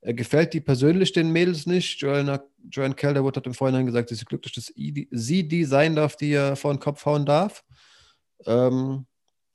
Äh, 0.00 0.14
gefällt 0.14 0.54
die 0.54 0.60
persönlich 0.60 1.12
den 1.12 1.30
Mädels 1.30 1.66
nicht. 1.66 2.00
Joanna, 2.00 2.42
Joanne 2.70 2.94
Calderwood 2.94 3.36
hat 3.36 3.46
im 3.46 3.54
Vorhinein 3.54 3.86
gesagt, 3.86 4.08
sie 4.08 4.14
ist 4.14 4.26
glücklich, 4.26 4.54
dass 4.54 4.72
sie 4.74 5.48
die 5.48 5.64
sein 5.64 5.94
darf, 5.94 6.16
die 6.16 6.32
er 6.32 6.56
vor 6.56 6.72
den 6.72 6.80
Kopf 6.80 7.04
hauen 7.04 7.26
darf. 7.26 7.64
Ähm, 8.46 9.06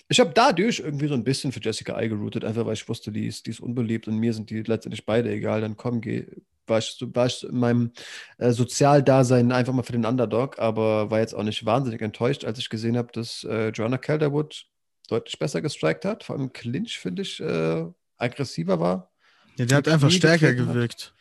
ich 0.10 0.20
habe 0.20 0.32
dadurch 0.34 0.80
irgendwie 0.80 1.08
so 1.08 1.14
ein 1.14 1.24
bisschen 1.24 1.52
für 1.52 1.62
Jessica 1.62 1.96
Ai 1.96 2.08
geroutet, 2.08 2.46
einfach 2.46 2.66
weil 2.66 2.74
ich 2.74 2.88
wusste, 2.88 3.12
die 3.12 3.28
ist, 3.28 3.46
die 3.46 3.52
ist 3.52 3.60
unbeliebt 3.60 4.08
und 4.08 4.18
mir 4.18 4.34
sind 4.34 4.50
die 4.50 4.62
letztendlich 4.62 5.06
beide 5.06 5.30
egal. 5.32 5.62
Dann 5.62 5.76
komm, 5.76 6.02
geh, 6.02 6.26
war 6.66 6.80
ich, 6.80 6.98
war 7.14 7.26
ich 7.26 7.44
in 7.44 7.58
meinem 7.58 7.92
äh, 8.38 8.52
Sozialdasein 8.52 9.52
einfach 9.52 9.74
mal 9.74 9.84
für 9.84 9.92
den 9.92 10.06
Underdog, 10.06 10.60
aber 10.60 11.12
war 11.12 11.20
jetzt 11.20 11.34
auch 11.34 11.44
nicht 11.44 11.66
wahnsinnig 11.66 12.02
enttäuscht, 12.02 12.46
als 12.46 12.60
ich 12.60 12.70
gesehen 12.70 12.98
habe, 12.98 13.10
dass 13.12 13.44
äh, 13.44 13.70
Joanna 13.70 13.98
Calderwood 13.98 14.66
deutlich 15.10 15.40
besser 15.40 15.62
gestrikt 15.62 16.06
hat. 16.06 16.24
Vor 16.24 16.38
allem 16.38 16.54
Clinch, 16.54 17.00
finde 17.00 17.22
ich, 17.24 17.40
äh, 17.42 17.86
aggressiver 18.18 18.80
war. 18.80 19.12
Ja, 19.58 19.66
der 19.66 19.78
hat 19.78 19.88
einfach 19.88 20.12
stärker 20.12 20.54
gewirkt. 20.54 21.08
Hat. 21.08 21.17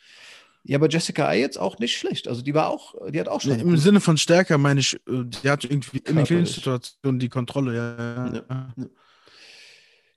Ja, 0.69 0.79
aber 0.79 0.89
Jessica 0.89 1.29
Ai 1.29 1.39
jetzt 1.39 1.59
auch 1.59 1.79
nicht 1.79 1.97
schlecht. 1.97 2.27
Also 2.27 2.43
die 2.43 2.53
war 2.53 2.69
auch, 2.69 2.95
die 3.09 3.21
hat 3.21 3.29
auch 3.29 3.41
schon. 3.41 3.59
Im 3.59 3.77
Sinne 3.77 4.01
von 4.01 4.17
stärker 4.17 4.59
meine 4.59 4.81
ich, 4.81 4.95
äh, 4.95 5.25
die 5.25 5.49
hat 5.49 5.65
irgendwie 5.65 5.99
in 5.99 6.25
den 6.25 6.45
Situationen 6.45 7.21
die 7.21 7.29
Kontrolle. 7.29 7.77
Ja, 7.77 8.33
ja. 8.35 8.43
ja. 8.77 8.87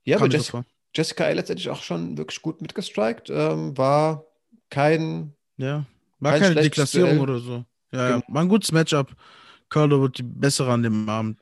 ja 0.06 0.18
aber 0.18 0.28
Jessica, 0.28 0.66
Jessica 0.96 1.26
Ai 1.26 1.34
letztendlich 1.34 1.70
auch 1.70 1.84
schon 1.84 2.18
wirklich 2.18 2.42
gut 2.42 2.62
mitgestrikt. 2.62 3.30
Ähm, 3.30 3.78
war 3.78 4.26
kein. 4.72 5.36
Ja, 5.58 5.86
war 6.20 6.32
kein 6.32 6.42
keine 6.42 6.62
Deklassierung 6.62 7.18
Duell. 7.18 7.22
oder 7.22 7.40
so. 7.40 7.66
Ja, 7.92 8.10
ja, 8.10 8.24
war 8.28 8.42
ein 8.42 8.50
gutes 8.50 8.72
Matchup. 8.72 9.16
Curler 9.70 10.02
wird 10.02 10.18
die 10.18 10.24
bessere 10.24 10.72
an 10.72 10.82
dem 10.82 11.08
Abend. 11.08 11.40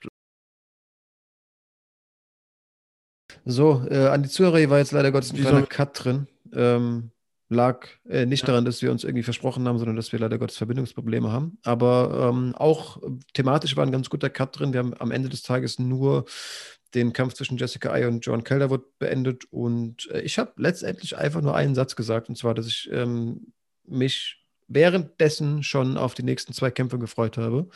So, 3.46 3.86
äh, 3.89 4.08
an 4.08 4.24
die 4.24 4.30
Zuhörer 4.30 4.70
war 4.70 4.80
jetzt 4.80 4.91
leider 4.91 5.13
Gottes 5.13 5.32
ein 5.32 5.39
kleiner 5.39 5.65
Cut 5.65 6.04
drin. 6.04 6.28
Ähm, 6.54 7.12
lag 7.50 7.88
äh, 8.08 8.26
nicht 8.26 8.42
ja. 8.42 8.48
daran, 8.48 8.66
dass 8.66 8.82
wir 8.82 8.92
uns 8.92 9.04
irgendwie 9.04 9.24
versprochen 9.24 9.68
haben, 9.68 9.78
sondern 9.78 9.96
dass 9.96 10.12
wir 10.12 10.20
leider 10.20 10.38
Gottes 10.38 10.58
Verbindungsprobleme 10.58 11.32
haben. 11.32 11.58
Aber 11.64 12.30
ähm, 12.30 12.54
auch 12.56 13.02
thematisch 13.34 13.76
war 13.78 13.86
ein 13.86 13.92
ganz 13.92 14.10
guter 14.10 14.30
Cut 14.30 14.60
drin. 14.60 14.74
Wir 14.74 14.80
haben 14.80 14.94
am 15.00 15.12
Ende 15.12 15.30
des 15.30 15.44
Tages 15.44 15.80
nur 15.80 16.26
den 16.94 17.14
Kampf 17.14 17.34
zwischen 17.34 17.58
Jessica 17.58 17.92
Ai 17.92 18.08
und 18.08 18.26
John 18.26 18.44
Calderwood 18.44 18.98
beendet 19.00 19.46
und 19.52 20.10
äh, 20.12 20.22
ich 20.22 20.40
habe 20.40 20.54
letztendlich 20.58 21.18
einfach 21.18 21.42
nur 21.42 21.56
einen 21.56 21.76
Satz 21.76 21.96
gesagt 21.96 22.30
und 22.30 22.38
zwar, 22.38 22.54
dass 22.54 22.68
ich 22.68 22.90
ähm, 22.92 23.54
mich 23.86 24.44
währenddessen 24.68 25.64
schon 25.64 25.98
auf 25.98 26.14
die 26.14 26.24
nächsten 26.24 26.54
zwei 26.54 26.72
Kämpfe 26.72 27.00
gefreut 27.00 27.38
habe. 27.38 27.68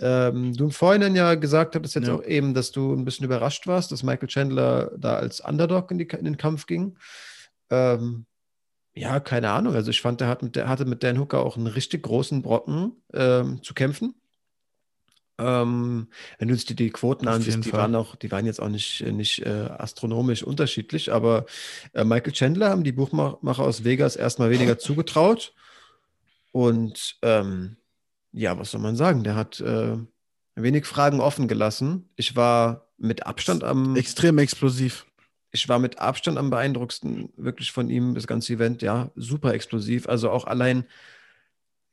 Ähm, 0.00 0.54
du 0.56 0.64
im 0.64 0.70
Vorhinein 0.72 1.14
ja 1.14 1.36
gesagt 1.36 1.74
hattest 1.74 1.94
jetzt 1.94 2.08
ja. 2.08 2.14
auch 2.14 2.24
eben, 2.24 2.52
dass 2.54 2.72
du 2.72 2.94
ein 2.94 3.04
bisschen 3.04 3.24
überrascht 3.24 3.66
warst, 3.66 3.92
dass 3.92 4.02
Michael 4.02 4.28
Chandler 4.28 4.90
da 4.98 5.16
als 5.16 5.40
Underdog 5.40 5.90
in, 5.90 5.98
die, 5.98 6.08
in 6.08 6.24
den 6.24 6.36
Kampf 6.36 6.66
ging. 6.66 6.98
Ähm, 7.70 8.26
ja, 8.94 9.20
keine 9.20 9.50
Ahnung. 9.50 9.74
Also 9.74 9.90
ich 9.90 10.00
fand, 10.00 10.20
er 10.20 10.28
hat 10.28 10.42
mit, 10.42 10.56
der, 10.56 10.68
hatte 10.68 10.84
mit 10.84 11.02
Dan 11.02 11.18
Hooker 11.18 11.40
auch 11.40 11.56
einen 11.56 11.66
richtig 11.66 12.02
großen 12.02 12.42
Brocken 12.42 12.92
ähm, 13.12 13.62
zu 13.62 13.74
kämpfen. 13.74 14.14
Ähm, 15.36 16.08
wenn 16.38 16.46
du 16.46 16.54
uns 16.54 16.64
die, 16.64 16.76
die 16.76 16.90
Quoten 16.90 17.26
Auf 17.26 17.34
ansiehst, 17.34 17.64
die 17.64 17.72
waren 17.72 17.96
auch, 17.96 18.14
die 18.14 18.30
waren 18.30 18.46
jetzt 18.46 18.60
auch 18.60 18.68
nicht, 18.68 19.04
nicht 19.04 19.44
äh, 19.44 19.68
astronomisch 19.78 20.44
unterschiedlich, 20.44 21.12
aber 21.12 21.46
äh, 21.92 22.04
Michael 22.04 22.32
Chandler 22.32 22.70
haben 22.70 22.84
die 22.84 22.92
Buchmacher 22.92 23.64
aus 23.64 23.82
Vegas 23.82 24.14
erstmal 24.14 24.50
weniger 24.50 24.78
zugetraut. 24.78 25.52
Und 26.52 27.16
ähm, 27.22 27.76
ja, 28.30 28.56
was 28.56 28.70
soll 28.70 28.80
man 28.80 28.94
sagen? 28.94 29.24
Der 29.24 29.34
hat 29.34 29.60
äh, 29.60 29.96
wenig 30.54 30.86
Fragen 30.86 31.20
offen 31.20 31.48
gelassen. 31.48 32.08
Ich 32.14 32.36
war 32.36 32.86
mit 32.96 33.26
Abstand 33.26 33.64
am. 33.64 33.96
Extrem 33.96 34.38
explosiv 34.38 35.04
ich 35.54 35.68
war 35.68 35.78
mit 35.78 36.00
Abstand 36.00 36.36
am 36.36 36.50
beeindruckendsten 36.50 37.32
wirklich 37.36 37.70
von 37.70 37.88
ihm, 37.88 38.14
das 38.14 38.26
ganze 38.26 38.52
Event, 38.52 38.82
ja, 38.82 39.12
super 39.14 39.54
explosiv. 39.54 40.08
Also 40.08 40.30
auch 40.30 40.46
allein 40.46 40.84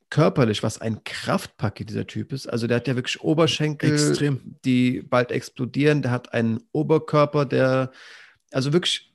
körperlich, 0.10 0.63
was 0.63 0.82
ein 0.82 1.04
Kraftpaket 1.04 1.89
dieser 1.89 2.08
Typ 2.08 2.34
ist. 2.34 2.47
Also 2.47 2.65
der 2.65 2.78
hat 2.78 2.88
ja 2.88 2.95
wirklich 2.95 3.21
Oberschenkel, 3.21 3.93
Extrem. 3.93 4.58
die 4.65 5.04
bald 5.04 5.32
explodieren. 5.32 6.02
Der 6.02 6.10
hat 6.10 6.34
einen 6.34 6.62
Oberkörper, 6.71 7.45
der, 7.45 7.91
also 8.52 8.74
wirklich, 8.74 9.13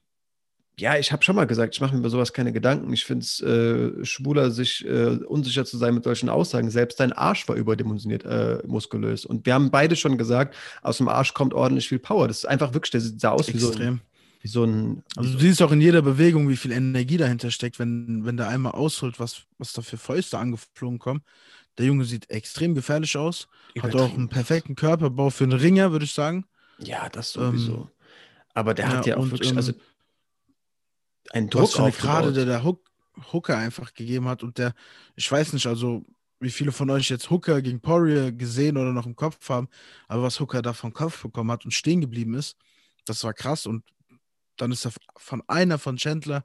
ja, 0.78 0.96
ich 0.96 1.10
habe 1.10 1.24
schon 1.24 1.34
mal 1.34 1.46
gesagt, 1.46 1.74
ich 1.74 1.80
mache 1.80 1.94
mir 1.94 1.98
über 1.98 2.10
sowas 2.10 2.32
keine 2.32 2.52
Gedanken. 2.52 2.92
Ich 2.92 3.04
finde 3.04 3.24
es 3.24 3.40
äh, 3.40 4.04
schwuler, 4.04 4.52
sich 4.52 4.86
äh, 4.86 5.18
unsicher 5.26 5.64
zu 5.64 5.76
sein 5.76 5.92
mit 5.92 6.04
solchen 6.04 6.28
Aussagen. 6.28 6.70
Selbst 6.70 7.00
dein 7.00 7.12
Arsch 7.12 7.48
war 7.48 7.56
überdimensioniert 7.56 8.24
äh, 8.24 8.62
muskulös. 8.64 9.26
Und 9.26 9.44
wir 9.44 9.54
haben 9.54 9.72
beide 9.72 9.96
schon 9.96 10.16
gesagt, 10.16 10.54
aus 10.82 10.98
dem 10.98 11.08
Arsch 11.08 11.34
kommt 11.34 11.52
ordentlich 11.52 11.88
viel 11.88 11.98
Power. 11.98 12.28
Das 12.28 12.38
ist 12.38 12.46
einfach 12.46 12.74
wirklich, 12.74 12.92
der 12.92 13.00
sah 13.00 13.30
aus 13.30 13.48
Extrem. 13.48 13.56
wie 13.56 13.74
so 13.74 13.82
ein 13.82 14.00
wie 14.46 14.50
so 14.50 14.62
ein. 14.62 15.02
Also 15.16 15.32
du 15.32 15.38
siehst 15.40 15.60
auch 15.60 15.72
in 15.72 15.80
jeder 15.80 16.02
Bewegung, 16.02 16.48
wie 16.48 16.56
viel 16.56 16.70
Energie 16.70 17.16
dahinter 17.16 17.50
steckt, 17.50 17.80
wenn, 17.80 18.24
wenn 18.24 18.36
der 18.36 18.48
einmal 18.48 18.72
ausholt, 18.72 19.18
was, 19.18 19.42
was 19.58 19.72
da 19.72 19.82
für 19.82 19.96
Fäuste 19.96 20.38
angeflogen 20.38 21.00
kommen. 21.00 21.22
Der 21.78 21.86
Junge 21.86 22.04
sieht 22.04 22.30
extrem 22.30 22.74
gefährlich 22.76 23.16
aus. 23.16 23.48
Hat 23.82 23.96
auch 23.96 24.14
einen 24.14 24.28
perfekten 24.28 24.76
Körperbau 24.76 25.30
für 25.30 25.44
einen 25.44 25.58
Ringer, 25.58 25.90
würde 25.90 26.04
ich 26.04 26.14
sagen. 26.14 26.46
Ja, 26.78 27.08
das 27.08 27.32
sowieso. 27.32 27.74
Ähm, 27.74 27.88
Aber 28.54 28.72
der 28.72 28.88
hat 28.88 29.06
ja 29.06 29.16
auch 29.16 29.22
und, 29.22 29.32
wirklich, 29.32 29.54
also 29.56 29.72
ähm, 29.72 29.80
einen 31.32 31.50
Druck 31.50 31.72
gerade, 31.98 32.32
der 32.32 32.44
der 32.44 32.62
Hook, 32.62 32.88
Hooker 33.32 33.58
einfach 33.58 33.94
gegeben 33.94 34.28
hat 34.28 34.44
und 34.44 34.58
der, 34.58 34.74
ich 35.16 35.30
weiß 35.30 35.54
nicht, 35.54 35.66
also 35.66 36.04
wie 36.38 36.50
viele 36.50 36.70
von 36.70 36.88
euch 36.90 37.10
jetzt 37.10 37.30
Hooker 37.30 37.60
gegen 37.62 37.80
Poirier 37.80 38.30
gesehen 38.30 38.76
oder 38.76 38.92
noch 38.92 39.06
im 39.06 39.16
Kopf 39.16 39.48
haben, 39.48 39.68
aber 40.06 40.22
was 40.22 40.38
Hooker 40.38 40.62
da 40.62 40.72
vom 40.72 40.92
Kopf 40.92 41.20
bekommen 41.22 41.50
hat 41.50 41.64
und 41.64 41.72
stehen 41.72 42.00
geblieben 42.00 42.34
ist, 42.34 42.56
das 43.06 43.24
war 43.24 43.34
krass 43.34 43.66
und 43.66 43.82
dann 44.56 44.72
ist 44.72 44.84
er 44.84 44.92
von 45.16 45.42
einer 45.46 45.78
von 45.78 45.96
Chandler 45.96 46.44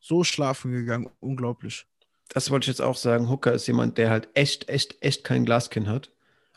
so 0.00 0.24
schlafen 0.24 0.72
gegangen. 0.72 1.10
Unglaublich. 1.20 1.86
Das 2.28 2.50
wollte 2.50 2.64
ich 2.64 2.68
jetzt 2.68 2.82
auch 2.82 2.96
sagen. 2.96 3.28
Hooker 3.28 3.52
ist 3.52 3.66
jemand, 3.66 3.98
der 3.98 4.10
halt 4.10 4.28
echt, 4.34 4.68
echt, 4.68 5.02
echt 5.02 5.24
kein 5.24 5.44
Glaskinn 5.44 5.88
hat. 5.88 6.10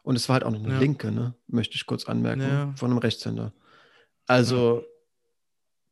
Und 0.04 0.16
es 0.16 0.30
war 0.30 0.36
halt 0.36 0.44
auch 0.44 0.52
noch 0.52 0.64
eine 0.64 0.74
ja. 0.74 0.80
Linke, 0.80 1.12
ne? 1.12 1.34
möchte 1.48 1.76
ich 1.76 1.86
kurz 1.86 2.06
anmerken, 2.06 2.42
ja. 2.42 2.74
von 2.76 2.92
einem 2.92 3.00
Rechtshänder. 3.00 3.54
Also, 4.28 4.80
ja. 4.80 4.86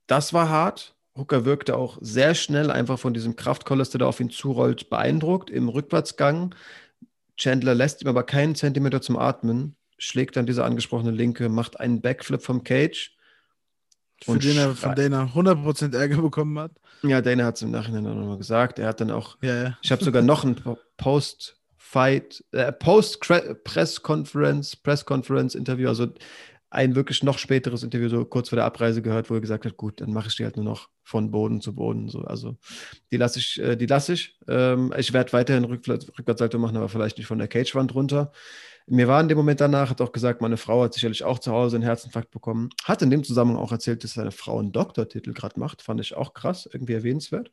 das 0.08 0.34
war 0.34 0.50
hart. 0.50 0.96
Hooker 1.16 1.46
wirkte 1.46 1.78
auch 1.78 1.98
sehr 2.02 2.34
schnell 2.34 2.72
einfach 2.72 2.98
von 2.98 3.14
diesem 3.14 3.36
Kraftkollers, 3.36 3.92
der 3.92 4.00
da 4.00 4.06
auf 4.08 4.20
ihn 4.20 4.30
zurollt, 4.30 4.90
beeindruckt 4.90 5.50
im 5.50 5.70
Rückwärtsgang. 5.70 6.56
Chandler 7.38 7.76
lässt 7.76 8.02
ihm 8.02 8.08
aber 8.08 8.24
keinen 8.24 8.56
Zentimeter 8.56 9.02
zum 9.02 9.18
Atmen, 9.18 9.76
schlägt 9.98 10.38
dann 10.38 10.46
diese 10.46 10.64
angesprochene 10.64 11.12
Linke, 11.12 11.50
macht 11.50 11.80
einen 11.80 12.02
Backflip 12.02 12.42
vom 12.42 12.64
Cage 12.64 13.16
für 14.22 14.40
den 14.40 14.58
er, 14.58 14.76
von 14.76 14.96
denen 14.96 15.14
er 15.14 15.34
100% 15.34 15.96
Ärger 15.96 16.22
bekommen 16.22 16.60
hat. 16.60 16.72
Ja, 17.04 17.22
Dana 17.22 17.46
hat 17.46 17.56
es 17.56 17.62
im 17.62 17.72
Nachhinein 17.72 18.06
auch 18.08 18.16
nochmal 18.16 18.38
gesagt. 18.38 18.80
Er 18.80 18.88
hat 18.88 19.02
dann 19.02 19.12
auch, 19.12 19.38
ja, 19.42 19.64
ja. 19.64 19.78
ich 19.82 19.92
habe 19.92 20.04
sogar 20.04 20.22
noch 20.22 20.44
ein 20.44 20.56
Post-Fight, 20.98 22.44
äh, 22.52 22.72
Post-Press-Conference, 22.72 24.78
Press-Conference-Interview, 24.78 25.90
also 25.90 26.08
ein 26.74 26.96
wirklich 26.96 27.22
noch 27.22 27.38
späteres 27.38 27.84
Interview, 27.84 28.10
so 28.10 28.26
kurz 28.26 28.50
vor 28.50 28.56
der 28.56 28.66
Abreise 28.66 29.04
gehört, 29.04 29.30
wo 29.30 29.36
er 29.36 29.42
gesagt 29.42 29.66
hat, 29.66 29.78
gut, 29.78 30.02
dann 30.02 30.12
mache 30.12 30.30
ich 30.30 30.36
die 30.36 30.44
halt 30.44 30.56
nur 30.56 30.66
noch 30.66 30.90
von 31.04 31.30
Boden 31.30 31.62
zu 31.62 31.76
Boden. 31.76 32.10
So. 32.10 32.22
Also 32.22 32.58
die 33.12 33.18
lasse 33.18 33.40
ich, 33.40 33.62
äh, 33.62 33.76
die 33.76 33.86
lasse 33.86 34.14
ich. 34.14 34.40
Ähm, 34.48 34.92
ich 34.98 35.14
werde 35.14 35.34
weiterhin 35.34 35.66
Rückwärtssalto 35.66 36.58
machen, 36.58 36.78
aber 36.78 36.90
vielleicht 36.90 37.20
nicht 37.20 37.28
von 37.28 37.38
der 37.38 37.48
Cagewand 37.48 37.94
runter. 37.94 38.32
Mir 38.88 39.08
war 39.08 39.22
in 39.22 39.30
dem 39.30 39.38
Moment 39.38 39.62
danach, 39.62 39.90
hat 39.90 40.02
auch 40.02 40.12
gesagt, 40.12 40.42
meine 40.42 40.58
Frau 40.58 40.84
hat 40.84 40.94
sicherlich 40.94 41.24
auch 41.24 41.40
zu 41.40 41.52
Hause 41.52 41.78
einen 41.78 41.86
Herzinfarkt 41.86 42.32
bekommen. 42.32 42.70
Hat 42.84 43.02
in 43.02 43.10
dem 43.10 43.24
Zusammenhang 43.24 43.62
auch 43.62 43.72
erzählt, 43.72 44.04
dass 44.04 44.14
seine 44.14 44.32
Frau 44.32 44.60
einen 44.60 44.72
Doktortitel 44.74 45.34
gerade 45.34 45.60
macht. 45.60 45.82
Fand 45.82 46.02
ich 46.02 46.16
auch 46.16 46.34
krass, 46.34 46.70
irgendwie 46.72 46.94
erwähnenswert. 46.94 47.52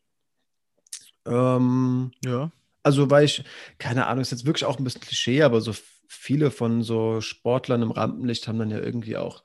Ähm, 1.27 2.13
Ja. 2.25 2.51
also, 2.83 3.11
weil 3.11 3.25
ich, 3.25 3.45
keine 3.79 4.07
Ahnung, 4.07 4.23
ist 4.23 4.31
jetzt 4.33 4.47
wirklich 4.47 4.65
auch 4.65 4.79
ein 4.79 4.85
bisschen 4.85 5.03
Klischee, 5.03 5.43
aber 5.43 5.61
so 5.61 5.73
viele 6.09 6.51
von 6.51 6.83
so 6.83 7.21
Sportlern 7.21 7.83
im 7.83 7.91
Rampenlicht 7.93 8.49
haben 8.49 8.59
dann 8.59 8.71
ja 8.71 8.79
irgendwie 8.81 9.17
auch, 9.17 9.45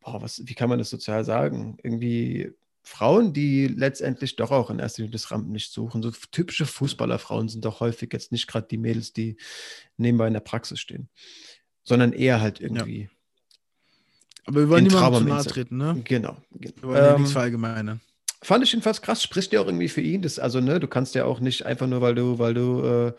boah, 0.00 0.20
was, 0.20 0.42
wie 0.46 0.54
kann 0.54 0.68
man 0.68 0.78
das 0.78 0.90
sozial 0.90 1.24
sagen? 1.24 1.78
Irgendwie 1.82 2.52
Frauen, 2.86 3.32
die 3.32 3.66
letztendlich 3.66 4.36
doch 4.36 4.50
auch 4.50 4.68
in 4.68 4.78
erster 4.78 5.02
Linie 5.02 5.12
das 5.12 5.30
Rampenlicht 5.30 5.72
suchen. 5.72 6.02
So 6.02 6.10
typische 6.30 6.66
Fußballerfrauen 6.66 7.48
sind 7.48 7.64
doch 7.64 7.80
häufig 7.80 8.12
jetzt 8.12 8.30
nicht 8.30 8.46
gerade 8.46 8.68
die 8.70 8.76
Mädels, 8.76 9.12
die 9.14 9.38
nebenbei 9.96 10.26
in 10.26 10.34
der 10.34 10.40
Praxis 10.40 10.78
stehen, 10.80 11.08
sondern 11.82 12.12
eher 12.12 12.40
halt 12.42 12.60
irgendwie. 12.60 13.08
Aber 14.44 14.60
wir 14.60 14.68
wollen 14.68 14.84
niemandem 14.84 15.22
zu 15.22 15.28
nahe 15.28 15.44
treten, 15.44 15.76
ne? 15.78 16.02
Genau. 16.04 16.36
Wir 16.50 16.72
wollen 16.82 16.96
ja 16.96 17.10
Ähm, 17.14 17.16
nichts 17.20 17.32
verallgemeinern. 17.32 18.00
fand 18.42 18.62
ich 18.62 18.72
jedenfalls 18.72 19.00
krass, 19.00 19.22
spricht 19.22 19.54
ja 19.54 19.60
auch 19.62 19.66
irgendwie 19.66 19.88
für 19.88 20.02
ihn. 20.02 20.20
Das, 20.20 20.38
also, 20.38 20.60
ne, 20.60 20.78
du 20.78 20.86
kannst 20.86 21.14
ja 21.14 21.24
auch 21.24 21.40
nicht 21.40 21.64
einfach 21.64 21.86
nur, 21.86 22.02
weil 22.02 22.14
du, 22.14 22.38
weil 22.38 22.52
du, 22.52 22.82
äh, 22.82 23.12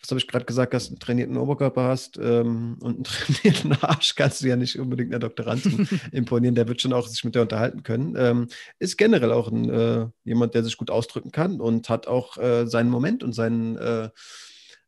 was 0.00 0.10
habe 0.10 0.18
ich 0.18 0.26
gerade 0.26 0.46
gesagt, 0.46 0.72
hast, 0.72 0.88
einen 0.88 0.98
trainierten 0.98 1.36
Oberkörper 1.36 1.84
hast 1.84 2.16
ähm, 2.16 2.78
und 2.80 2.94
einen 2.94 3.04
trainierten 3.04 3.72
Arsch, 3.82 4.14
kannst 4.14 4.42
du 4.42 4.48
ja 4.48 4.56
nicht 4.56 4.78
unbedingt 4.78 5.10
einer 5.10 5.18
Doktoranden 5.18 5.88
imponieren. 6.12 6.54
Der 6.54 6.68
wird 6.68 6.80
schon 6.80 6.92
auch 6.92 7.06
sich 7.06 7.22
mit 7.24 7.34
dir 7.34 7.42
unterhalten 7.42 7.82
können. 7.82 8.14
Ähm, 8.16 8.48
ist 8.78 8.96
generell 8.96 9.32
auch 9.32 9.50
ein, 9.50 9.68
äh, 9.68 10.06
jemand, 10.24 10.54
der 10.54 10.64
sich 10.64 10.78
gut 10.78 10.90
ausdrücken 10.90 11.32
kann 11.32 11.60
und 11.60 11.88
hat 11.88 12.06
auch 12.06 12.38
äh, 12.38 12.66
seinen 12.66 12.90
Moment 12.90 13.22
und 13.22 13.34
seinen, 13.34 13.76
äh, 13.76 14.08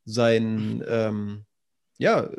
sein, 0.05 0.83
ähm, 0.89 1.45
ja, 1.99 2.31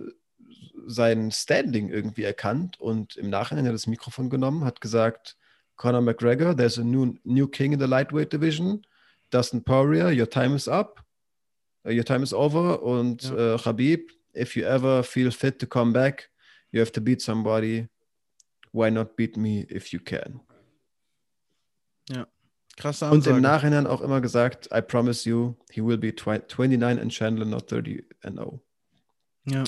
sein 0.85 1.31
Standing 1.31 1.89
irgendwie 1.89 2.23
erkannt 2.23 2.79
und 2.79 3.15
im 3.15 3.29
Nachhinein 3.29 3.65
hat 3.65 3.69
er 3.69 3.73
das 3.73 3.87
Mikrofon 3.87 4.29
genommen, 4.29 4.65
hat 4.65 4.81
gesagt, 4.81 5.37
Conor 5.75 6.01
McGregor, 6.01 6.55
there's 6.55 6.77
a 6.77 6.83
new, 6.83 7.15
new 7.23 7.47
king 7.47 7.73
in 7.73 7.79
the 7.79 7.85
lightweight 7.85 8.31
division. 8.31 8.85
Dustin 9.31 9.63
Poirier, 9.63 10.11
your 10.11 10.29
time 10.29 10.55
is 10.55 10.67
up. 10.67 11.02
Your 11.85 12.05
time 12.05 12.23
is 12.23 12.33
over. 12.33 12.81
Und 12.81 13.23
Ja. 13.23 13.55
äh, 13.55 13.57
Khabib, 13.57 14.11
if 14.35 14.55
you 14.55 14.63
ever 14.63 15.03
feel 15.03 15.31
fit 15.31 15.59
to 15.59 15.67
come 15.67 15.91
back, 15.93 16.29
you 16.71 16.79
have 16.79 16.91
to 16.91 17.01
beat 17.01 17.21
somebody. 17.21 17.87
Why 18.71 18.89
not 18.89 19.15
beat 19.15 19.37
me 19.37 19.65
if 19.69 19.87
you 19.91 19.99
can? 19.99 20.41
Krasse 22.75 23.05
Und 23.05 23.17
Ansage. 23.19 23.35
im 23.35 23.41
Nachhinein 23.43 23.85
auch 23.85 24.01
immer 24.01 24.19
gesagt, 24.19 24.67
I 24.73 24.81
promise 24.81 25.29
you, 25.29 25.55
he 25.69 25.79
will 25.85 25.97
be 25.97 26.09
twi- 26.09 26.41
29 26.47 26.99
and 26.99 27.11
Chandler, 27.11 27.45
not 27.45 27.67
30 27.69 28.03
and 28.23 28.39
oh. 28.39 28.59
0. 29.45 29.53
Ja. 29.55 29.63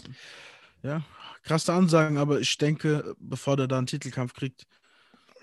Ja, 0.81 1.03
krasse 1.43 1.73
Ansagen, 1.73 2.17
aber 2.17 2.39
ich 2.39 2.57
denke, 2.57 3.15
bevor 3.19 3.57
der 3.57 3.67
da 3.67 3.77
einen 3.77 3.85
Titelkampf 3.87 4.33
kriegt, 4.33 4.65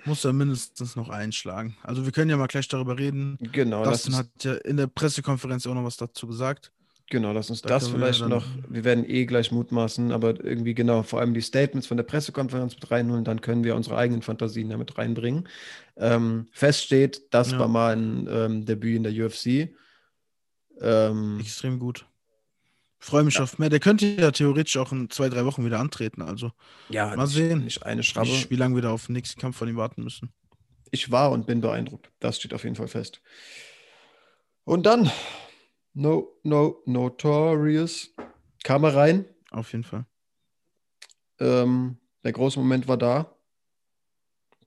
muss 0.04 0.24
er 0.24 0.32
mindestens 0.32 0.96
noch 0.96 1.08
einschlagen. 1.08 1.76
Also 1.82 2.04
wir 2.04 2.12
können 2.12 2.30
ja 2.30 2.36
mal 2.36 2.46
gleich 2.48 2.68
darüber 2.68 2.98
reden. 2.98 3.36
Genau, 3.40 3.84
Dustin 3.84 4.16
hat 4.16 4.28
ja 4.42 4.54
in 4.54 4.76
der 4.76 4.86
Pressekonferenz 4.88 5.66
auch 5.66 5.74
noch 5.74 5.84
was 5.84 5.96
dazu 5.96 6.26
gesagt. 6.26 6.72
genau, 7.10 7.32
lass 7.32 7.50
uns 7.50 7.60
Da 7.60 7.68
das 7.68 7.90
wir 7.92 7.98
vielleicht 7.98 8.22
dann- 8.22 8.30
noch, 8.30 8.46
wir 8.68 8.84
werden 8.84 9.04
eh 9.06 9.26
gleich 9.26 9.52
mutmaßen, 9.52 10.12
aber 10.12 10.42
irgendwie 10.42 10.72
genau, 10.74 11.02
vor 11.02 11.20
allem 11.20 11.34
die 11.34 11.42
Statements 11.42 11.86
von 11.86 11.98
der 11.98 12.04
Pressekonferenz 12.04 12.74
mit 12.74 12.90
reinholen, 12.90 13.22
dann 13.24 13.42
können 13.42 13.64
wir 13.64 13.76
unsere 13.76 13.98
eigenen 13.98 14.22
Fantasien 14.22 14.70
damit 14.70 14.96
reinbringen. 14.96 15.46
Ähm, 15.96 16.48
fest 16.52 16.84
steht, 16.84 17.22
das 17.34 17.50
Ja. 17.52 17.58
war 17.58 17.68
mal 17.68 17.94
ein 17.96 18.26
ähm, 18.30 18.64
Debüt 18.64 18.96
in 18.96 19.02
der 19.02 19.12
UFC. 19.12 19.74
Ähm, 20.80 21.38
Extrem 21.40 21.78
gut. 21.78 22.06
Freue 23.02 23.24
mich 23.24 23.40
auf 23.40 23.58
mehr. 23.58 23.68
Der 23.68 23.80
könnte 23.80 24.06
ja 24.06 24.30
theoretisch 24.30 24.76
auch 24.76 24.92
in 24.92 25.10
zwei, 25.10 25.28
drei 25.28 25.44
Wochen 25.44 25.64
wieder 25.64 25.80
antreten. 25.80 26.22
Also 26.22 26.52
ja, 26.88 27.16
mal 27.16 27.26
sehen. 27.26 27.64
nicht 27.64 27.84
eine 27.84 28.04
Schraube. 28.04 28.28
nicht, 28.28 28.48
wie 28.48 28.54
lange 28.54 28.76
wir 28.76 28.82
da 28.82 28.92
auf 28.92 29.06
den 29.06 29.14
nächsten 29.14 29.40
Kampf 29.40 29.56
von 29.56 29.66
ihm 29.66 29.76
warten 29.76 30.04
müssen. 30.04 30.32
ich 30.92 31.10
war 31.10 31.32
und 31.32 31.44
bin 31.44 31.60
beeindruckt. 31.60 32.12
Das 32.20 32.36
steht 32.36 32.54
auf 32.54 32.62
jeden 32.62 32.76
Fall 32.76 32.86
fest. 32.86 33.20
Und 34.62 34.86
dann, 34.86 35.10
no, 35.94 36.28
no, 36.44 36.80
notorious, 36.86 38.14
kam 38.62 38.84
er 38.84 38.94
rein. 38.94 39.24
Auf 39.50 39.72
jeden 39.72 39.82
Fall. 39.82 40.06
Ähm, 41.40 41.98
der 42.22 42.32
große 42.32 42.60
Moment 42.60 42.86
war 42.86 42.98
da. 42.98 43.34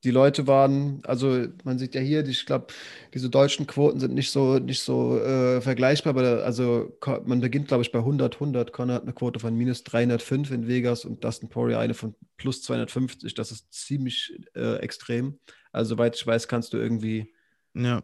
Die 0.06 0.12
Leute 0.12 0.48
waren, 0.48 1.02
also 1.06 1.48
man 1.66 1.80
sieht 1.80 1.96
ja 1.96 2.02
hier, 2.02 2.24
die- 2.24 2.32
ich 2.32 2.46
glaube, 2.46 2.68
diese 3.14 3.30
deutschen 3.30 3.68
Quoten 3.68 4.00
sind 4.00 4.14
nicht 4.14 4.32
so, 4.32 4.60
nicht 4.60 4.82
so 4.82 5.20
äh, 5.20 5.62
vergleichbar, 5.62 6.12
aber 6.16 6.44
also 6.46 6.98
man 7.26 7.42
beginnt, 7.42 7.68
glaube 7.68 7.84
ich, 7.84 7.92
bei 7.92 8.00
100, 8.04 8.40
100. 8.40 8.72
Conor 8.72 8.96
hat 8.98 9.04
eine 9.04 9.14
Quote 9.14 9.40
von 9.40 9.56
minus 9.56 9.84
305 9.84 10.52
in 10.52 10.68
Vegas 10.68 11.06
und 11.06 11.24
Dustin 11.24 11.50
Poirier 11.50 11.80
eine 11.80 11.96
von 11.96 12.16
plus 12.38 12.62
250. 12.62 13.34
Das 13.34 13.52
ist 13.52 13.74
ziemlich 13.74 14.40
äh, 14.56 14.78
extrem. 14.78 15.40
Also, 15.72 15.96
soweit 15.96 16.16
ich 16.16 16.26
weiß, 16.26 16.48
kannst 16.48 16.74
du 16.74 16.78
irgendwie 16.78 17.34
Ja, 17.74 18.02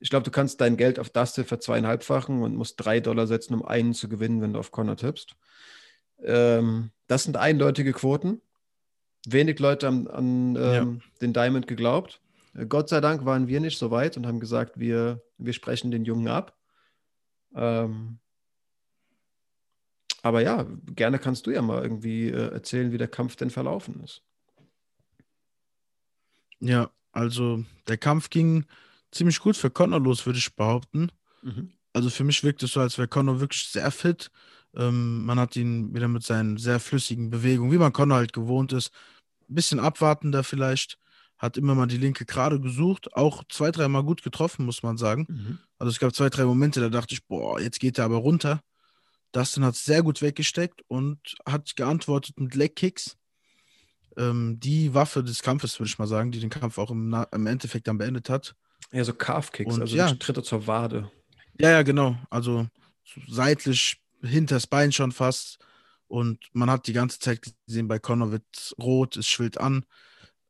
ich 0.00 0.10
glaube, 0.10 0.24
du 0.24 0.30
kannst 0.30 0.60
dein 0.60 0.76
Geld 0.76 0.98
auf 0.98 1.10
Dustin 1.10 1.44
verzweieinhalbfachen 1.44 2.42
und 2.42 2.56
musst 2.56 2.84
drei 2.84 3.00
Dollar 3.00 3.26
setzen, 3.26 3.54
um 3.54 3.64
einen 3.64 3.94
zu 3.94 4.08
gewinnen, 4.08 4.42
wenn 4.42 4.52
du 4.52 4.58
auf 4.58 4.70
Connor 4.72 4.96
tippst. 4.96 5.36
Ähm, 6.22 6.90
das 7.06 7.24
sind 7.24 7.36
eindeutige 7.36 7.92
Quoten. 7.92 8.40
Wenig 9.26 9.58
Leute 9.58 9.86
haben 9.86 10.08
an 10.08 10.56
ähm, 10.56 11.00
den 11.20 11.32
Diamond 11.32 11.66
geglaubt. 11.66 12.20
Äh, 12.54 12.66
Gott 12.66 12.88
sei 12.88 13.00
Dank 13.00 13.24
waren 13.24 13.48
wir 13.48 13.60
nicht 13.60 13.78
so 13.78 13.90
weit 13.90 14.16
und 14.16 14.26
haben 14.26 14.40
gesagt, 14.40 14.78
wir, 14.78 15.22
wir 15.38 15.52
sprechen 15.52 15.90
den 15.90 16.04
Jungen 16.04 16.28
ab. 16.28 16.56
Ähm, 17.54 18.18
aber 20.22 20.40
ja, 20.40 20.66
gerne 20.86 21.18
kannst 21.18 21.46
du 21.46 21.50
ja 21.50 21.62
mal 21.62 21.82
irgendwie 21.82 22.28
äh, 22.28 22.52
erzählen, 22.52 22.92
wie 22.92 22.98
der 22.98 23.08
Kampf 23.08 23.36
denn 23.36 23.50
verlaufen 23.50 24.02
ist. 24.02 24.22
ja, 26.60 26.90
also 27.12 27.64
der 27.88 27.98
Kampf 27.98 28.30
ging 28.30 28.64
ziemlich 29.10 29.38
gut 29.38 29.56
für 29.56 29.70
Conor 29.70 30.00
los, 30.00 30.26
würde 30.26 30.38
ich 30.38 30.56
behaupten. 30.56 31.10
Also 31.92 32.10
für 32.10 32.24
mich 32.24 32.42
wirkt 32.42 32.62
es 32.62 32.72
so, 32.72 32.80
als 32.80 32.98
wäre 32.98 33.06
Conor 33.06 33.40
wirklich 33.40 33.68
sehr 33.68 33.90
fit. 33.90 34.30
Ähm, 34.74 35.24
man 35.24 35.38
hat 35.38 35.54
ihn 35.56 35.94
wieder 35.94 36.08
mit 36.08 36.24
seinen 36.24 36.56
sehr 36.56 36.80
flüssigen 36.80 37.30
Bewegungen, 37.30 37.70
wie 37.70 37.78
man 37.78 37.92
Conor 37.92 38.16
halt 38.16 38.32
gewohnt 38.32 38.72
ist, 38.72 38.90
ein 39.54 39.56
bisschen 39.56 39.80
abwartender 39.80 40.44
vielleicht, 40.44 40.98
hat 41.38 41.56
immer 41.56 41.74
mal 41.74 41.86
die 41.86 41.98
linke 41.98 42.24
gerade 42.24 42.60
gesucht, 42.60 43.14
auch 43.14 43.44
zwei, 43.48 43.70
dreimal 43.70 44.02
gut 44.02 44.22
getroffen, 44.22 44.66
muss 44.66 44.82
man 44.82 44.96
sagen. 44.96 45.26
Mhm. 45.28 45.58
Also 45.78 45.90
es 45.90 45.98
gab 45.98 46.14
zwei, 46.14 46.28
drei 46.28 46.44
Momente, 46.44 46.80
da 46.80 46.88
dachte 46.88 47.14
ich, 47.14 47.24
boah, 47.26 47.60
jetzt 47.60 47.80
geht 47.80 47.98
er 47.98 48.04
aber 48.04 48.16
runter. 48.16 48.60
Dustin 49.32 49.64
hat 49.64 49.74
es 49.74 49.84
sehr 49.84 50.02
gut 50.02 50.22
weggesteckt 50.22 50.82
und 50.88 51.18
hat 51.46 51.76
geantwortet 51.76 52.38
mit 52.38 52.54
Leg-Kicks. 52.54 53.16
Ähm, 54.16 54.58
die 54.60 54.94
Waffe 54.94 55.24
des 55.24 55.42
Kampfes, 55.42 55.78
würde 55.78 55.88
ich 55.88 55.98
mal 55.98 56.06
sagen, 56.06 56.30
die 56.30 56.38
den 56.38 56.50
Kampf 56.50 56.78
auch 56.78 56.90
im, 56.90 57.14
im 57.32 57.46
Endeffekt 57.46 57.88
dann 57.88 57.98
beendet 57.98 58.30
hat. 58.30 58.54
Ja, 58.92 59.02
so 59.04 59.12
Calf-Kicks, 59.12 59.80
also 59.80 59.96
ja. 59.96 60.12
Tritte 60.14 60.42
zur 60.42 60.66
Wade. 60.66 61.10
Ja, 61.58 61.70
ja, 61.70 61.82
genau. 61.82 62.16
Also 62.30 62.68
so 63.04 63.20
seitlich 63.28 64.00
hinters 64.22 64.66
Bein 64.66 64.92
schon 64.92 65.12
fast. 65.12 65.58
Und 66.06 66.38
man 66.52 66.70
hat 66.70 66.86
die 66.86 66.92
ganze 66.92 67.18
Zeit 67.18 67.40
gesehen, 67.66 67.88
bei 67.88 67.98
Conor 67.98 68.30
wird 68.30 68.74
rot, 68.78 69.16
es 69.16 69.26
schwillt 69.26 69.58
an. 69.58 69.84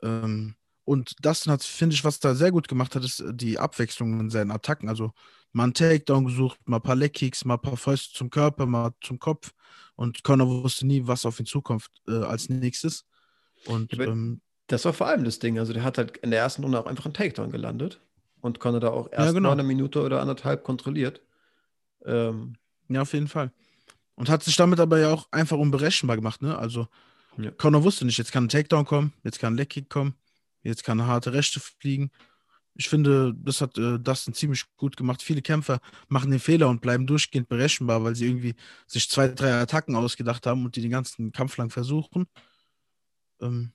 Ähm, 0.02 0.54
und 0.84 1.14
Dustin 1.24 1.52
hat, 1.52 1.62
finde 1.62 1.94
ich, 1.94 2.04
was 2.04 2.20
da 2.20 2.34
sehr 2.34 2.52
gut 2.52 2.68
gemacht 2.68 2.94
hat, 2.94 3.04
ist 3.04 3.20
äh, 3.20 3.32
die 3.32 3.58
Abwechslung 3.58 4.20
in 4.20 4.30
seinen 4.30 4.50
Attacken. 4.50 4.88
Also 4.88 5.12
mal 5.52 5.64
einen 5.64 5.74
Takedown 5.74 6.26
gesucht, 6.26 6.58
mal 6.66 6.76
ein 6.76 6.82
paar 6.82 6.96
Leg-Kicks, 6.96 7.44
mal 7.44 7.54
ein 7.54 7.62
paar 7.62 7.76
Fäuste 7.76 8.14
zum 8.14 8.28
Körper, 8.30 8.66
mal 8.66 8.92
zum 9.00 9.18
Kopf. 9.18 9.52
Und 9.96 10.22
Conor 10.24 10.62
wusste 10.62 10.86
nie, 10.86 11.06
was 11.06 11.24
auf 11.24 11.40
ihn 11.40 11.46
zukommt 11.46 11.86
äh, 12.08 12.22
als 12.22 12.48
nächstes. 12.48 13.06
Und 13.66 13.92
Ja, 13.92 14.04
ähm, 14.04 14.40
Das 14.66 14.84
war 14.84 14.92
vor 14.92 15.06
allem 15.06 15.24
das 15.24 15.38
Ding. 15.38 15.58
Also 15.58 15.72
der 15.72 15.84
hat 15.84 15.96
halt 15.98 16.18
in 16.18 16.30
der 16.30 16.40
ersten 16.40 16.62
Runde 16.62 16.78
auch 16.78 16.86
einfach 16.86 17.06
einen 17.06 17.14
Takedown 17.14 17.50
gelandet 17.50 18.00
und 18.40 18.60
konnte 18.60 18.80
da 18.80 18.88
auch 18.88 19.10
erst 19.10 19.34
genau. 19.34 19.48
mal 19.48 19.52
eine 19.52 19.62
Minute 19.62 20.02
oder 20.02 20.20
anderthalb 20.20 20.64
kontrolliert. 20.64 21.22
Ähm, 22.04 22.56
Ja, 22.88 23.02
auf 23.02 23.14
jeden 23.14 23.28
Fall. 23.28 23.52
Und 24.16 24.28
hat 24.28 24.42
sich 24.44 24.56
damit 24.56 24.78
aber 24.80 24.98
ja 25.00 25.10
auch 25.12 25.26
einfach 25.32 25.58
unberechenbar 25.58 26.16
gemacht, 26.16 26.40
ne? 26.42 26.56
Also 26.56 26.88
Ja. 27.36 27.50
Conor 27.50 27.82
wusste 27.82 28.04
nicht, 28.04 28.18
jetzt 28.18 28.30
kann 28.30 28.44
ein 28.44 28.48
Takedown 28.48 28.84
kommen, 28.84 29.12
jetzt 29.24 29.40
kann 29.40 29.54
ein 29.54 29.56
Leckkick 29.56 29.88
kommen, 29.90 30.14
jetzt 30.62 30.84
kann 30.84 31.00
eine 31.00 31.08
harte 31.08 31.32
Rechte 31.32 31.58
fliegen. 31.60 32.10
Ich 32.76 32.88
finde, 32.88 33.34
das 33.36 33.60
hat 33.60 33.76
äh, 33.78 33.98
Dustin 34.00 34.34
ziemlich 34.34 34.64
gut 34.76 34.96
gemacht. 34.96 35.22
Viele 35.22 35.42
Kämpfer 35.42 35.80
machen 36.08 36.30
den 36.30 36.40
Fehler 36.40 36.68
und 36.68 36.80
bleiben 36.80 37.06
durchgehend 37.06 37.48
berechenbar, 37.48 38.02
weil 38.02 38.14
sie 38.16 38.26
irgendwie 38.26 38.54
sich 38.86 39.08
zwei, 39.08 39.28
drei 39.28 39.52
Attacken 39.60 39.94
ausgedacht 39.96 40.44
haben 40.46 40.64
und 40.64 40.74
die 40.74 40.80
den 40.82 40.90
ganzen 40.90 41.30
Kampf 41.32 41.56
lang 41.56 41.70
versuchen. 41.70 42.26
Ähm, 43.40 43.72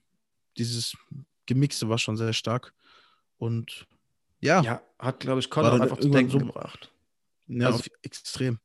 dieses 0.57 0.97
Gemixte 1.45 1.87
war 1.89 1.97
schon 1.97 2.17
sehr 2.17 2.33
stark. 2.33 2.73
Und 3.37 3.87
ja, 4.41 4.61
ja, 4.61 4.81
hat, 4.97 5.19
glaube 5.21 5.39
ich, 5.39 5.49
Conor 5.49 5.71
dann 5.71 5.81
einfach 5.81 5.99
zu 5.99 6.09
denken 6.09 6.31
so- 6.31 6.39
gebracht. 6.39 6.91
ja 7.47 7.67
also- 7.67 7.79
auf, 7.79 7.87
extrem. 8.01 8.59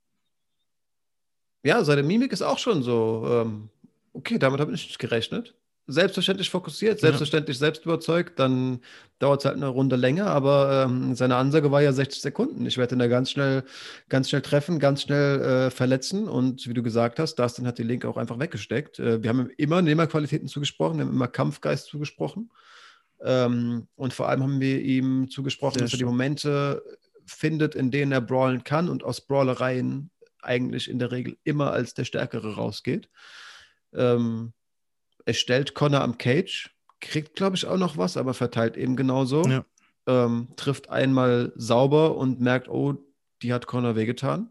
Ja, 1.64 1.82
seine 1.84 2.02
Mimik 2.02 2.32
ist 2.32 2.42
auch 2.42 2.58
schon 2.58 2.82
so, 2.82 3.26
ähm, 3.28 3.68
okay, 4.12 4.38
damit 4.38 4.60
habe 4.60 4.72
ich 4.74 4.86
nicht 4.86 4.98
gerechnet. 4.98 5.54
Selbstverständlich 5.86 6.48
fokussiert, 6.48 6.94
Ja. 6.94 7.00
selbstverständlich 7.08 7.58
selbst 7.58 7.84
überzeugt, 7.84 8.38
dann 8.38 8.80
dauert 9.18 9.40
es 9.40 9.44
halt 9.44 9.56
eine 9.56 9.66
Runde 9.68 9.96
länger, 9.96 10.26
aber 10.28 10.84
ähm, 10.86 11.14
seine 11.14 11.36
Ansage 11.36 11.70
war 11.70 11.82
ja 11.82 11.92
60 11.92 12.22
Sekunden. 12.22 12.64
Ich 12.64 12.78
werde 12.78 12.94
ihn 12.94 13.00
da 13.00 13.06
ganz 13.06 13.30
schnell, 13.30 13.64
ganz 14.08 14.30
schnell 14.30 14.40
treffen, 14.40 14.78
ganz 14.78 15.02
schnell 15.02 15.40
äh, 15.42 15.70
verletzen 15.70 16.26
und 16.26 16.66
wie 16.68 16.72
du 16.74 16.82
gesagt 16.82 17.18
hast, 17.18 17.34
Dustin 17.38 17.66
hat 17.66 17.76
die 17.78 17.82
Linke 17.82 18.08
auch 18.08 18.16
einfach 18.16 18.38
weggesteckt. 18.38 18.98
Äh, 18.98 19.22
wir 19.22 19.28
haben 19.28 19.40
ihm 19.40 19.50
immer 19.58 19.82
Nehmerqualitäten 19.82 20.48
zugesprochen, 20.48 20.96
wir 20.98 21.04
haben 21.04 21.12
immer 21.12 21.28
Kampfgeist 21.28 21.86
zugesprochen 21.88 22.50
ähm, 23.22 23.86
und 23.96 24.14
vor 24.14 24.28
allem 24.30 24.42
haben 24.42 24.60
wir 24.60 24.80
ihm 24.80 25.28
zugesprochen, 25.28 25.74
Sehr 25.78 25.82
dass 25.84 25.92
er 25.92 25.98
die. 25.98 26.04
Momente 26.06 26.82
findet, 27.26 27.74
in 27.74 27.90
denen 27.90 28.12
er 28.12 28.20
brawlen 28.22 28.64
kann 28.64 28.88
und 28.88 29.04
aus 29.04 29.20
Brawlereien 29.22 30.10
eigentlich 30.44 30.88
in 30.90 30.98
der 30.98 31.10
Regel 31.12 31.36
immer 31.44 31.72
als 31.72 31.94
der 31.94 32.04
Stärkere 32.04 32.54
rausgeht. 32.54 33.08
Ähm, 33.92 34.52
er 35.24 35.34
stellt 35.34 35.74
Connor 35.74 36.02
am 36.02 36.18
Cage, 36.18 36.70
kriegt, 37.00 37.36
glaube 37.36 37.56
ich, 37.56 37.66
auch 37.66 37.78
noch 37.78 37.96
was, 37.96 38.16
aber 38.16 38.34
verteilt 38.34 38.76
eben 38.76 38.96
genauso. 38.96 39.42
Ja. 39.44 39.64
Ähm, 40.06 40.48
trifft 40.56 40.90
einmal 40.90 41.52
sauber 41.56 42.16
und 42.16 42.40
merkt, 42.40 42.68
oh, 42.68 42.94
die 43.42 43.52
hat 43.52 43.66
Connor 43.66 43.96
wehgetan 43.96 44.50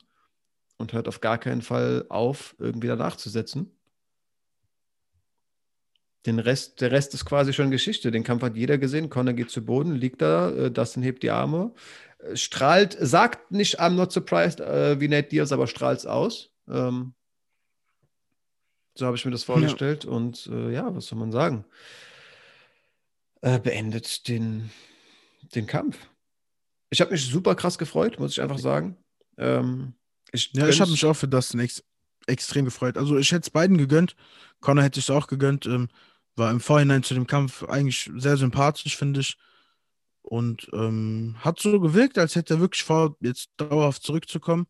und 0.78 0.94
hört 0.94 1.08
auf 1.08 1.22
gar 1.22 1.38
keinen 1.38 1.62
Fall 1.62 2.06
auf, 2.10 2.56
irgendwie 2.58 2.88
danach 2.88 3.16
zu 3.16 3.30
setzen. 3.30 3.78
Den 6.26 6.40
Rest, 6.40 6.80
der 6.82 6.92
Rest 6.92 7.14
ist 7.14 7.26
quasi 7.26 7.52
schon 7.52 7.72
Geschichte. 7.72 8.10
Den 8.12 8.24
Kampf 8.24 8.44
hat 8.44 8.56
jeder 8.56 8.78
gesehen. 8.78 9.10
Connor 9.10 9.34
geht 9.34 9.50
zu 9.50 9.66
Boden, 9.66 9.96
liegt 9.96 10.22
da, 10.22 10.52
äh, 10.52 10.72
Dustin 10.72 11.04
hebt 11.04 11.24
die 11.24 11.32
Arme, 11.32 11.74
äh, 12.20 12.36
strahlt, 12.36 12.98
sagt 13.00 13.52
nicht, 13.52 13.82
I'm 13.82 13.92
not 13.92 14.12
surprised, 14.12 14.62
äh, 14.62 15.00
wie 15.00 15.10
Nate 15.10 15.30
Diaz, 15.30 15.52
aber 15.52 15.68
strahlt 15.68 16.00
es 16.00 16.06
aus. 16.06 16.52
Ähm, 16.70 17.14
so 18.96 19.06
habe 19.06 19.18
ich 19.18 19.26
mir 19.26 19.32
das 19.32 19.44
vorgestellt. 19.44 20.06
Ja. 20.06 20.12
Und 20.12 20.48
äh, 20.48 20.72
ja, 20.72 20.96
was 20.96 21.08
soll 21.08 21.20
man 21.20 21.32
sagen? 21.32 21.66
Äh, 23.42 23.60
beendet 23.60 24.28
den, 24.28 24.70
den 25.56 25.68
Kampf. 25.68 25.98
Ich 26.90 27.02
habe 27.02 27.12
mich 27.12 27.26
super 27.26 27.56
krass 27.56 27.78
gefreut, 27.78 28.20
muss 28.20 28.32
ich 28.32 28.42
einfach 28.42 28.60
sagen. 28.60 28.98
Ähm, 29.38 29.94
ich 30.32 30.52
ja, 30.54 30.68
ich 30.68 30.80
habe 30.80 30.92
mich 30.92 31.04
auch 31.06 31.16
für 31.16 31.28
das 31.28 31.54
ex 31.56 31.84
extrem 32.28 32.64
gefreut. 32.64 32.98
Also 32.98 33.18
ich 33.18 33.32
hätte 33.32 33.42
es 33.42 33.50
beiden 33.50 33.78
gegönnt. 33.78 34.16
Connor 34.62 34.84
hätte 34.84 35.00
ich 35.00 35.06
es 35.06 35.10
auch 35.10 35.28
gegönnt. 35.28 35.66
Ähm, 35.66 35.90
war 36.36 36.52
im 36.52 36.60
Vorhinein 36.60 37.04
zu 37.04 37.14
dem 37.14 37.28
Kampf 37.28 37.64
eigentlich 37.64 38.12
sehr 38.16 38.38
sympathisch, 38.38 38.98
finde 38.98 39.22
ich. 39.22 39.38
Und 40.22 40.70
ähm, 40.74 41.36
hat 41.40 41.60
so 41.60 41.80
gewirkt, 41.80 42.18
als 42.18 42.36
hätte 42.36 42.56
er 42.56 42.60
wirklich 42.60 42.84
vor, 42.84 43.18
jetzt 43.20 43.50
dauerhaft 43.58 44.04
zurückzukommen. 44.04 44.68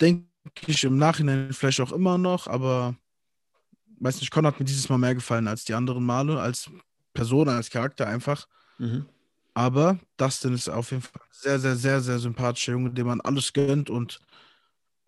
Denke 0.00 0.26
ich 0.66 0.84
im 0.84 0.96
Nachhinein 0.96 1.52
vielleicht 1.52 1.80
auch 1.80 1.92
immer 1.92 2.18
noch, 2.18 2.48
aber 2.48 2.96
weiß 4.00 4.20
nicht, 4.20 4.32
Connor 4.32 4.52
hat 4.52 4.58
mir 4.58 4.66
dieses 4.66 4.88
Mal 4.88 4.98
mehr 4.98 5.14
gefallen 5.14 5.46
als 5.46 5.64
die 5.64 5.74
anderen 5.74 6.04
Male, 6.04 6.40
als 6.40 6.68
Person, 7.14 7.48
als 7.48 7.70
Charakter 7.70 8.06
einfach. 8.08 8.48
Mhm. 8.78 9.06
Aber 9.54 9.98
Dustin 10.16 10.54
ist 10.54 10.68
auf 10.68 10.90
jeden 10.90 11.02
Fall 11.02 11.22
sehr, 11.30 11.58
sehr, 11.60 11.76
sehr, 11.76 12.00
sehr 12.00 12.18
sympathischer 12.18 12.72
Junge, 12.72 12.90
dem 12.90 13.06
man 13.06 13.20
alles 13.20 13.52
gönnt. 13.52 13.90
Und 13.90 14.20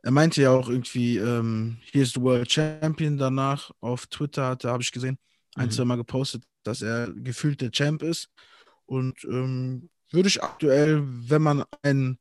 er 0.03 0.11
meinte 0.11 0.43
ja 0.43 0.51
auch 0.51 0.69
irgendwie, 0.69 1.17
ähm, 1.17 1.79
hier 1.81 2.03
ist 2.03 2.15
the 2.15 2.21
World 2.21 2.51
Champion 2.51 3.17
danach. 3.17 3.71
Auf 3.81 4.07
Twitter 4.07 4.47
hatte, 4.47 4.71
habe 4.71 4.83
ich 4.83 4.93
gesehen, 4.93 5.19
ein, 5.55 5.67
mhm. 5.67 5.71
zwei 5.71 5.85
Mal 5.85 5.97
gepostet, 5.97 6.45
dass 6.63 6.83
er 6.83 7.13
gefühlt 7.13 7.61
der 7.61 7.71
Champ 7.71 8.03
ist. 8.03 8.29
Und 8.87 9.25
ähm, 9.25 9.89
würde 10.11 10.29
ich 10.29 10.43
aktuell, 10.43 11.03
wenn 11.05 11.43
man 11.43 11.65
einen 11.83 12.19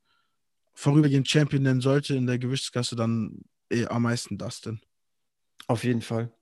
vorübergehend 0.74 1.28
Champion 1.28 1.62
nennen 1.62 1.80
sollte 1.80 2.14
in 2.14 2.26
der 2.26 2.38
Gewichtsklasse, 2.38 2.96
dann 2.96 3.42
eh 3.70 3.86
am 3.86 4.02
meisten 4.02 4.38
Dustin. 4.38 4.80
Auf 5.66 5.84
jeden 5.84 6.02
Fall. 6.02 6.32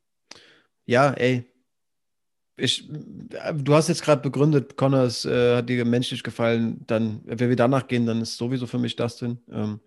Ja, 0.86 1.12
ey, 1.12 1.52
ich, 2.56 2.88
du 2.88 3.74
hast 3.74 3.88
jetzt 3.88 4.02
gerade 4.02 4.22
begründet, 4.22 4.76
Connors 4.76 5.24
äh, 5.24 5.56
hat 5.56 5.68
dir 5.68 5.84
menschlich 5.84 6.22
gefallen, 6.22 6.84
dann, 6.86 7.20
wenn 7.24 7.48
wir 7.48 7.56
danach 7.56 7.86
gehen, 7.88 8.06
dann 8.06 8.20
ist 8.20 8.36
sowieso 8.36 8.66
für 8.66 8.78
mich 8.78 8.96
Dustin. 8.96 9.38
Ähm, 9.50 9.80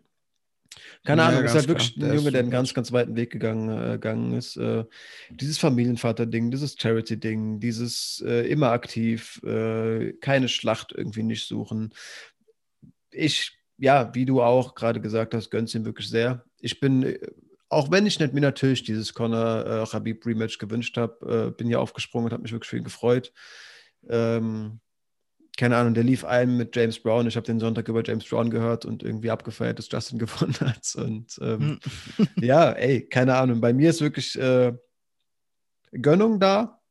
keine 1.04 1.22
ja, 1.22 1.28
Ahnung, 1.28 1.44
ist 1.44 1.56
halt 1.56 1.68
wirklich 1.68 1.96
ein 1.98 2.14
Junge, 2.14 2.32
der 2.32 2.42
einen 2.42 2.52
ganz, 2.52 2.74
ganz 2.74 2.92
weiten 2.92 3.16
Weg 3.16 3.32
gegangen, 3.32 3.70
äh, 3.70 3.92
gegangen 3.94 4.34
ist. 4.34 4.58
Äh, 4.58 4.86
dieses 5.30 5.58
Familienvater-Ding, 5.58 6.52
dieses 6.52 6.76
Charity-Ding, 6.80 7.60
dieses 7.60 8.24
äh, 8.26 8.48
immer 8.50 8.72
aktiv, 8.72 9.42
äh, 9.44 10.14
keine 10.14 10.48
Schlacht 10.50 10.94
irgendwie 10.96 11.24
nicht 11.24 11.48
suchen. 11.48 11.94
Ich, 13.12 13.58
ja, 13.78 14.14
wie 14.14 14.26
du 14.26 14.42
auch 14.42 14.76
gerade 14.76 15.02
gesagt 15.02 15.34
hast, 15.34 15.52
gönn's 15.52 15.76
ihm 15.76 15.86
wirklich 15.86 16.10
sehr. 16.10 16.44
Ich 16.60 16.80
bin 16.80 17.04
äh, 17.04 17.20
auch 17.68 17.90
wenn 17.92 18.06
ich 18.06 18.20
nicht 18.20 18.34
mir 18.34 18.42
natürlich 18.42 18.84
dieses 18.84 19.14
Conor 19.14 19.66
äh, 19.66 20.58
gewünscht 20.60 20.98
habe, 20.98 21.54
bin 21.58 21.68
ja 21.68 21.80
aufgesprungen 21.80 22.26
und 22.28 22.32
habe 22.32 22.44
mich 22.44 22.52
wirklich 22.52 22.70
für 22.70 22.78
ihn 22.78 22.84
gefreut. 22.84 23.34
Ähm, 24.08 24.80
keine 25.58 25.78
Ahnung, 25.78 25.94
der 25.94 26.04
lief 26.04 26.26
ein 26.26 26.58
mit 26.58 26.76
James 26.76 27.00
Brown. 27.00 27.28
Ich 27.28 27.36
habe 27.36 27.46
den 27.46 27.60
Sonntag 27.60 27.88
über 27.88 28.04
James 28.04 28.26
Brown 28.26 28.50
gehört 28.50 28.86
und 28.86 29.04
irgendwie 29.04 29.32
abgefeiert, 29.32 29.80
dass 29.80 29.92
Justin 29.92 30.20
gewonnen 30.20 30.56
hat. 30.60 30.94
Und 30.96 31.38
ähm, 31.42 31.80
hm. 32.18 32.28
ja, 32.42 32.72
ey, 32.72 33.08
keine 33.08 33.36
Ahnung. 33.36 33.62
Bei 33.62 33.74
mir 33.74 33.90
ist 33.90 34.02
wirklich 34.02 34.38
äh, 34.40 34.74
Gönnung 35.92 36.40
da. 36.40 36.82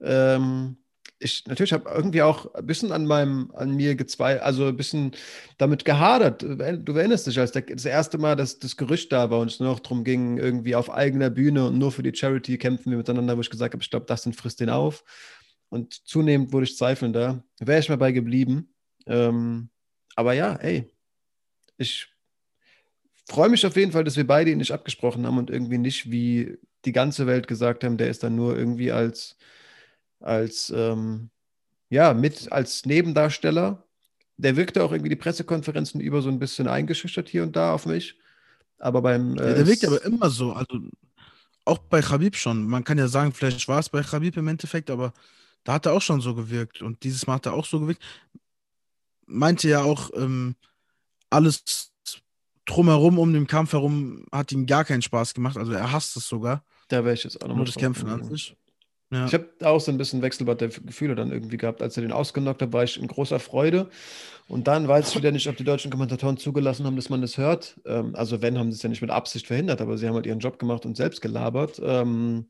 Ähm, 0.00 0.78
ich 1.20 1.44
natürlich 1.46 1.72
habe 1.72 1.90
irgendwie 1.90 2.22
auch 2.22 2.54
ein 2.54 2.66
bisschen 2.66 2.92
an 2.92 3.04
meinem, 3.06 3.50
an 3.54 3.74
mir 3.74 3.96
gezweifelt, 3.96 4.42
also 4.42 4.66
ein 4.66 4.76
bisschen 4.76 5.12
damit 5.56 5.84
gehadert. 5.84 6.42
Du 6.42 6.92
erinnerst 6.92 7.26
dich, 7.26 7.40
als 7.40 7.52
das 7.52 7.84
erste 7.84 8.18
Mal, 8.18 8.36
dass 8.36 8.58
das 8.58 8.76
Gerücht 8.76 9.12
da 9.12 9.30
war 9.30 9.40
und 9.40 9.50
es 9.50 9.58
nur 9.58 9.70
noch 9.70 9.80
darum 9.80 10.04
ging, 10.04 10.38
irgendwie 10.38 10.76
auf 10.76 10.90
eigener 10.90 11.30
Bühne 11.30 11.66
und 11.66 11.78
nur 11.78 11.90
für 11.90 12.02
die 12.04 12.14
Charity 12.14 12.56
kämpfen 12.58 12.90
wir 12.90 12.98
miteinander, 12.98 13.36
wo 13.36 13.40
ich 13.40 13.50
gesagt 13.50 13.74
habe, 13.74 13.82
ich 13.82 13.90
glaube, 13.90 14.06
das 14.06 14.22
sind 14.22 14.36
frisst 14.36 14.60
den 14.60 14.70
auf. 14.70 15.02
Und 15.70 15.94
zunehmend 16.06 16.52
wurde 16.52 16.64
ich 16.64 16.76
zweifelnder. 16.76 17.44
Wäre 17.58 17.80
ich 17.80 17.88
mal 17.88 17.98
bei 17.98 18.12
geblieben. 18.12 18.74
Ähm, 19.06 19.70
aber 20.16 20.32
ja, 20.32 20.54
ey, 20.54 20.90
ich 21.76 22.08
freue 23.28 23.48
mich 23.48 23.66
auf 23.66 23.76
jeden 23.76 23.92
Fall, 23.92 24.04
dass 24.04 24.16
wir 24.16 24.26
beide 24.26 24.50
ihn 24.50 24.58
nicht 24.58 24.72
abgesprochen 24.72 25.26
haben 25.26 25.38
und 25.38 25.50
irgendwie 25.50 25.78
nicht 25.78 26.10
wie 26.10 26.58
die 26.84 26.92
ganze 26.92 27.26
Welt 27.26 27.46
gesagt 27.46 27.84
haben, 27.84 27.98
der 27.98 28.08
ist 28.08 28.22
dann 28.22 28.34
nur 28.34 28.56
irgendwie 28.56 28.92
als 28.92 29.36
als, 30.20 30.72
ähm, 30.74 31.30
ja, 31.90 32.14
mit 32.14 32.50
als 32.52 32.84
Nebendarsteller. 32.86 33.84
Der 34.36 34.56
wirkte 34.56 34.84
auch 34.84 34.92
irgendwie 34.92 35.10
die 35.10 35.16
Pressekonferenzen 35.16 36.00
über 36.00 36.22
so 36.22 36.28
ein 36.28 36.38
bisschen 36.38 36.68
eingeschüchtert 36.68 37.28
hier 37.28 37.42
und 37.42 37.56
da 37.56 37.74
auf 37.74 37.86
mich. 37.86 38.18
Aber 38.78 39.02
beim. 39.02 39.36
Äh, 39.36 39.48
ja, 39.48 39.54
der 39.54 39.66
wirkt 39.66 39.84
aber 39.84 40.04
immer 40.04 40.30
so. 40.30 40.52
Also 40.52 40.78
auch 41.64 41.78
bei 41.78 42.00
Khabib 42.00 42.36
schon. 42.36 42.66
Man 42.66 42.84
kann 42.84 42.98
ja 42.98 43.08
sagen, 43.08 43.32
vielleicht 43.32 43.66
war 43.66 43.80
es 43.80 43.88
bei 43.88 44.02
Khabib 44.02 44.36
im 44.36 44.48
Endeffekt, 44.48 44.90
aber 44.90 45.12
da 45.68 45.74
hat 45.74 45.84
er 45.84 45.92
auch 45.92 46.00
schon 46.00 46.22
so 46.22 46.34
gewirkt. 46.34 46.80
Und 46.80 47.04
dieses 47.04 47.26
Mal 47.26 47.34
hat 47.34 47.44
er 47.44 47.52
auch 47.52 47.66
so 47.66 47.78
gewirkt. 47.78 48.02
Meinte 49.26 49.68
ja 49.68 49.82
auch, 49.82 50.08
ähm, 50.14 50.54
alles 51.28 51.92
drumherum, 52.64 53.18
um 53.18 53.34
den 53.34 53.46
Kampf 53.46 53.74
herum, 53.74 54.24
hat 54.32 54.50
ihm 54.50 54.64
gar 54.64 54.86
keinen 54.86 55.02
Spaß 55.02 55.34
gemacht. 55.34 55.58
Also 55.58 55.72
er 55.72 55.92
hasst 55.92 56.16
es 56.16 56.26
sogar. 56.26 56.64
Da 56.88 57.04
wäre 57.04 57.12
ich 57.12 57.24
jetzt 57.24 57.42
auch 57.42 57.48
noch 57.48 57.56
Nur 57.56 57.66
das 57.66 57.74
Kämpfen 57.74 58.08
an 58.08 58.24
sich. 58.24 58.56
Ja. 59.10 59.26
Ich 59.26 59.34
habe 59.34 59.46
auch 59.60 59.78
so 59.78 59.92
ein 59.92 59.98
bisschen 59.98 60.22
Wechselbad 60.22 60.62
der 60.62 60.68
Gefühle 60.68 61.14
dann 61.14 61.32
irgendwie 61.32 61.58
gehabt. 61.58 61.82
Als 61.82 61.98
er 61.98 62.02
den 62.02 62.12
ausgenockt 62.12 62.62
hat, 62.62 62.72
war 62.72 62.84
ich 62.84 62.98
in 62.98 63.06
großer 63.06 63.38
Freude. 63.38 63.90
Und 64.48 64.68
dann 64.68 64.88
weiß 64.88 65.10
ich 65.10 65.16
wieder 65.16 65.32
nicht, 65.32 65.48
ob 65.48 65.56
die 65.58 65.64
deutschen 65.64 65.90
Kommentatoren 65.90 66.38
zugelassen 66.38 66.86
haben, 66.86 66.96
dass 66.96 67.10
man 67.10 67.20
das 67.20 67.36
hört. 67.36 67.78
Ähm, 67.84 68.14
also 68.14 68.40
wenn, 68.40 68.58
haben 68.58 68.72
sie 68.72 68.76
es 68.76 68.82
ja 68.82 68.88
nicht 68.88 69.02
mit 69.02 69.10
Absicht 69.10 69.46
verhindert, 69.46 69.82
aber 69.82 69.98
sie 69.98 70.08
haben 70.08 70.14
halt 70.14 70.24
ihren 70.24 70.38
Job 70.38 70.58
gemacht 70.58 70.86
und 70.86 70.96
selbst 70.96 71.20
gelabert. 71.20 71.78
Ähm, 71.84 72.46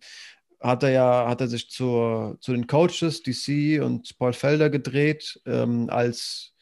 hat 0.60 0.82
er 0.82 0.90
ja, 0.90 1.28
hat 1.28 1.40
er 1.40 1.48
sich 1.48 1.70
zur, 1.70 2.36
zu 2.40 2.52
den 2.52 2.66
Coaches, 2.66 3.22
DC 3.22 3.80
und 3.82 4.16
Paul 4.18 4.32
Felder 4.32 4.70
gedreht, 4.70 5.40
ähm, 5.46 5.88
als 5.90 6.54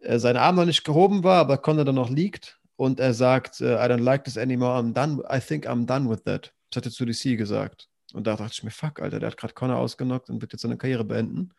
äh, 0.00 0.18
sein 0.18 0.36
Arm 0.36 0.56
noch 0.56 0.64
nicht 0.64 0.84
gehoben 0.84 1.22
war, 1.24 1.40
aber 1.40 1.58
Conor 1.58 1.84
dann 1.84 1.94
noch 1.96 2.10
liegt. 2.10 2.58
Und 2.76 2.98
er 2.98 3.14
sagt, 3.14 3.60
uh, 3.60 3.64
I 3.64 3.86
don't 3.86 4.02
like 4.02 4.24
this 4.24 4.36
anymore, 4.36 4.78
I'm 4.78 4.92
done, 4.92 5.22
I 5.30 5.38
think 5.38 5.66
I'm 5.66 5.86
done 5.86 6.10
with 6.10 6.24
that. 6.24 6.52
Das 6.70 6.78
hat 6.78 6.86
er 6.86 6.92
zu 6.92 7.04
DC 7.04 7.36
gesagt. 7.38 7.88
Und 8.12 8.26
da 8.26 8.36
dachte 8.36 8.52
ich 8.52 8.62
mir, 8.64 8.70
fuck, 8.70 9.00
Alter, 9.00 9.20
der 9.20 9.30
hat 9.30 9.36
gerade 9.36 9.54
Connor 9.54 9.76
ausgenockt 9.76 10.28
und 10.28 10.40
wird 10.40 10.52
jetzt 10.52 10.62
seine 10.62 10.76
Karriere 10.76 11.04
beenden. 11.04 11.52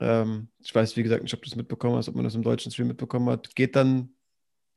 Ähm, 0.00 0.48
ich 0.60 0.74
weiß, 0.74 0.96
wie 0.96 1.02
gesagt, 1.02 1.22
nicht, 1.22 1.34
ob 1.34 1.42
du 1.42 1.48
das 1.48 1.56
mitbekommen 1.56 1.96
hast, 1.96 2.08
ob 2.08 2.14
man 2.14 2.24
das 2.24 2.34
im 2.34 2.42
deutschen 2.42 2.70
Stream 2.70 2.88
mitbekommen 2.88 3.28
hat. 3.30 3.54
Geht 3.54 3.76
dann 3.76 4.10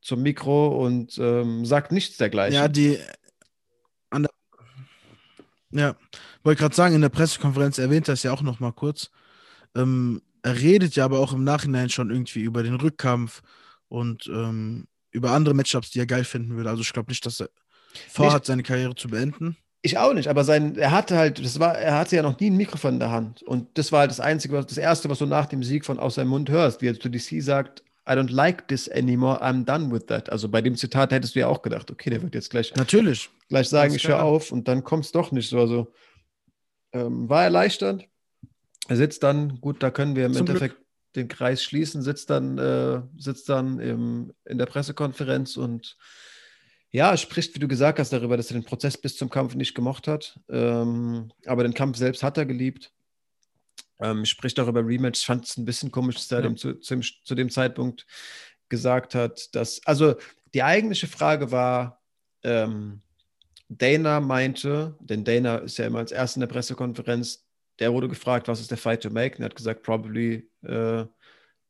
zum 0.01 0.23
Mikro 0.23 0.86
und 0.86 1.17
ähm, 1.19 1.65
sagt 1.65 1.91
nichts 1.91 2.17
dergleichen. 2.17 2.56
Ja, 2.56 2.67
die. 2.67 2.97
Ja, 5.72 5.96
wollte 6.44 6.60
gerade 6.60 6.76
sagen, 6.76 6.96
in 6.96 7.02
der 7.02 7.10
Pressekonferenz 7.10 7.78
erwähnt 7.78 8.08
er 8.08 8.14
es 8.14 8.24
ja 8.24 8.32
auch 8.32 8.42
noch 8.42 8.60
mal 8.60 8.74
kurz. 8.74 9.10
Ähm, 9.76 10.22
er 10.44 10.60
redet 10.60 10.96
ja 10.96 11.06
aber 11.06 11.20
auch 11.20 11.34
im 11.34 11.44
Nachhinein 11.44 11.90
schon 11.90 12.10
irgendwie 12.10 12.42
über 12.42 12.64
den 12.64 12.76
Rückkampf 12.76 13.42
und 13.88 14.28
ähm, 14.28 14.88
über 15.12 15.32
andere 15.32 15.54
Matchups, 15.54 15.92
die 15.92 16.00
er 16.00 16.06
geil 16.06 16.24
finden 16.24 16.56
würde. 16.56 16.69
Also 16.69 16.82
ich 16.82 16.94
glaube 16.94 17.12
nicht, 17.12 17.26
dass 17.26 17.42
er 17.42 17.50
vorhat, 18.10 18.46
seine 18.46 18.63
Karriere 18.63 18.96
zu 18.96 19.10
beenden. 19.10 19.58
Ich 19.84 19.98
auch 19.98 20.13
nicht, 20.13 20.28
aber 20.28 20.44
sein, 20.44 20.76
er 20.76 20.92
hatte 20.92 21.17
halt, 21.17 21.44
das 21.44 21.60
war, 21.60 21.76
er 21.76 21.98
hatte 21.98 22.15
ja 22.15 22.22
noch 22.22 22.40
nie 22.40 22.52
ein 22.52 22.58
Mikrofon 22.58 22.96
in 22.96 23.00
der 23.00 23.12
Hand. 23.12 23.42
Und 23.42 23.78
das 23.78 23.92
war 23.92 24.02
halt 24.02 24.12
das 24.12 24.19
Einzige, 24.19 24.62
das 24.63 24.78
Erste, 24.78 25.10
was 25.10 25.19
du 25.19 25.26
nach 25.26 25.48
dem 25.48 25.63
Sieg 25.63 25.86
von 25.86 26.00
aus 26.00 26.15
seinem 26.15 26.30
Mund 26.30 26.50
hörst, 26.50 26.82
wie 26.82 26.88
er 26.88 27.00
zu 27.00 27.10
DC 27.10 27.42
sagt, 27.42 27.84
I 28.12 28.16
don't 28.16 28.32
like 28.32 28.68
this 28.68 28.90
anymore, 28.90 29.42
I'm 29.42 29.64
done 29.64 29.92
with 29.92 30.08
that. 30.08 30.30
Also 30.30 30.50
bei 30.50 30.62
dem 30.62 30.76
Zitat 30.76 31.12
hättest 31.12 31.36
du 31.36 31.40
ja 31.40 31.48
auch 31.48 31.62
gedacht, 31.62 31.90
okay, 31.92 32.10
der 32.10 32.22
wird 32.22 32.36
jetzt 32.36 32.50
gleich, 32.50 32.74
Natürlich. 32.76 33.30
gleich 33.48 33.70
sagen, 33.70 33.94
ich 33.94 34.08
höre 34.08 34.24
auf 34.24 34.52
und 34.52 34.68
dann 34.68 34.84
kommt 34.84 35.06
es 35.06 35.12
doch 35.12 35.32
nicht 35.32 35.50
so. 35.50 35.60
Also 35.60 35.94
ähm, 36.94 37.30
war 37.30 37.44
erleichternd. 37.44 38.08
Er 38.88 38.98
sitzt 38.98 39.24
dann, 39.24 39.62
gut, 39.62 39.82
da 39.82 39.92
können 39.92 40.16
wir 40.16 40.26
im 40.26 40.34
Zum 40.34 40.48
Endeffekt 40.48 40.76
Glück. 40.76 40.88
den 41.16 41.28
Kreis 41.30 41.64
schließen, 41.64 42.02
sitzt 42.02 42.30
dann, 42.30 42.58
äh, 42.58 43.02
sitzt 43.18 43.48
dann 43.48 43.80
im, 43.80 44.34
in 44.46 44.58
der 44.58 44.66
Pressekonferenz 44.66 45.56
und 45.56 45.96
ja, 46.92 47.16
spricht, 47.16 47.56
wie 47.56 47.60
du 47.60 47.70
gesagt 47.70 48.00
hast, 48.00 48.12
darüber, 48.12 48.36
dass 48.36 48.52
er 48.52 48.60
den 48.60 48.66
Prozess 48.66 48.98
bis 48.98 49.16
zum 49.16 49.30
Kampf 49.30 49.56
nicht 49.56 49.76
gemocht 49.76 50.10
hat. 50.10 50.38
Ähm, 50.50 51.32
aber 51.46 51.64
den 51.64 51.74
Kampf 51.74 51.98
selbst 51.98 52.22
hat 52.22 52.38
er 52.38 52.46
geliebt. 52.46 52.92
Ähm, 54.02 54.25
spricht 54.25 54.60
auch 54.60 54.67
über 54.67 54.85
Rematch. 54.85 55.19
Ich 55.19 55.25
fand 55.25 55.45
es 55.45 55.58
ein 55.58 55.65
bisschen 55.65 55.91
komisch, 55.91 56.15
dass 56.15 56.31
er 56.31 56.39
Ja. 56.39 56.43
dem 56.43 56.58
zu, 56.58 56.75
zu, 56.79 56.95
dem, 56.95 57.04
zu 57.04 57.35
dem 57.35 57.49
Zeitpunkt 57.49 58.06
gesagt 58.69 59.15
hat, 59.15 59.54
dass, 59.54 59.81
also 59.85 60.15
die 60.54 60.63
eigentliche 60.63 61.08
Frage 61.08 61.52
war, 61.52 62.02
ähm, 62.43 63.02
Dana 63.69 64.19
meinte, 64.19 64.97
denn 64.99 65.23
Dana 65.23 65.58
ist 65.58 65.77
ja 65.77 65.85
immer 65.85 65.99
als 65.99 66.12
erster 66.12 66.37
in 66.37 66.41
der 66.41 66.47
Pressekonferenz, 66.47 67.45
der 67.79 67.93
wurde 67.93 68.10
gefragt, 68.10 68.47
was 68.47 68.60
ist 68.60 68.71
der 68.71 68.77
Fight 68.77 69.02
to 69.04 69.10
make? 69.10 69.37
Und 69.37 69.43
er 69.43 69.45
hat 69.45 69.56
gesagt, 69.56 69.83
probably 69.83 70.49
äh, 70.63 71.06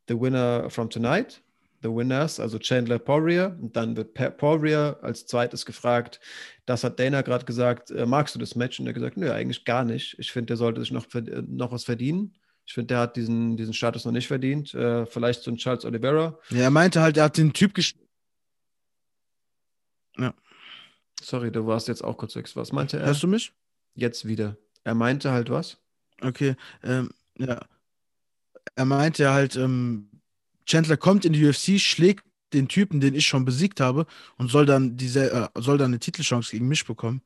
the 0.07 0.19
winner 0.19 0.69
from 0.69 0.89
tonight, 0.89 1.43
the 1.81 1.89
winners, 1.89 2.39
also 2.39 2.59
Chandler 2.59 2.99
Poirier. 2.99 3.57
Und 3.61 3.75
dann 3.75 3.95
wird 3.95 4.13
Poirier 4.37 4.99
als 5.01 5.25
zweites 5.25 5.65
gefragt. 5.65 6.19
Das 6.65 6.83
hat 6.83 6.99
Dana 6.99 7.21
gerade 7.21 7.45
gesagt, 7.45 7.91
äh, 7.91 8.05
magst 8.05 8.35
du 8.35 8.39
das 8.39 8.55
Match? 8.55 8.79
Und 8.79 8.85
er 8.85 8.89
hat 8.89 8.95
gesagt, 8.95 9.17
nö, 9.17 9.31
eigentlich 9.31 9.65
gar 9.65 9.83
nicht. 9.83 10.15
Ich 10.19 10.31
finde, 10.31 10.47
der 10.47 10.57
sollte 10.57 10.81
sich 10.81 10.91
noch, 10.91 11.05
äh, 11.13 11.43
noch 11.47 11.71
was 11.71 11.83
verdienen. 11.83 12.33
Ich 12.65 12.73
finde, 12.73 12.87
der 12.87 12.99
hat 12.99 13.15
diesen, 13.15 13.57
diesen 13.57 13.73
Status 13.73 14.05
noch 14.05 14.11
nicht 14.11 14.27
verdient. 14.27 14.73
Äh, 14.73 15.05
vielleicht 15.05 15.43
so 15.43 15.51
ein 15.51 15.57
Charles 15.57 15.83
Oliveira. 15.85 16.37
Ja, 16.49 16.61
er 16.61 16.71
meinte 16.71 17.01
halt, 17.01 17.17
er 17.17 17.25
hat 17.25 17.37
den 17.37 17.53
Typ 17.53 17.73
gesch 17.73 17.95
Sorry, 21.21 21.51
du 21.51 21.67
warst 21.67 21.87
jetzt 21.87 22.03
auch 22.03 22.17
kurz 22.17 22.35
weg. 22.35 22.49
Was 22.55 22.71
meinte 22.71 22.97
er? 22.97 23.05
Hörst 23.05 23.21
du 23.21 23.27
mich? 23.27 23.53
Jetzt 23.93 24.27
wieder. 24.27 24.57
Er 24.83 24.95
meinte 24.95 25.31
halt 25.31 25.49
was? 25.51 25.77
Okay, 26.19 26.55
ähm, 26.83 27.11
ja. 27.37 27.61
Er 28.75 28.85
meinte 28.85 29.23
ja 29.23 29.33
halt, 29.33 29.55
ähm, 29.55 30.09
Chandler 30.71 30.95
kommt 30.95 31.25
in 31.25 31.33
die 31.33 31.45
UFC, 31.45 31.79
schlägt 31.81 32.23
den 32.53 32.69
Typen, 32.69 33.01
den 33.01 33.13
ich 33.13 33.27
schon 33.27 33.43
besiegt 33.43 33.81
habe, 33.81 34.05
und 34.37 34.49
soll 34.49 34.65
dann 34.65 34.95
diese, 34.95 35.31
äh, 35.31 35.47
soll 35.61 35.77
dann 35.77 35.91
eine 35.91 35.99
Titelchance 35.99 36.51
gegen 36.51 36.69
mich 36.69 36.85
bekommen. 36.85 37.21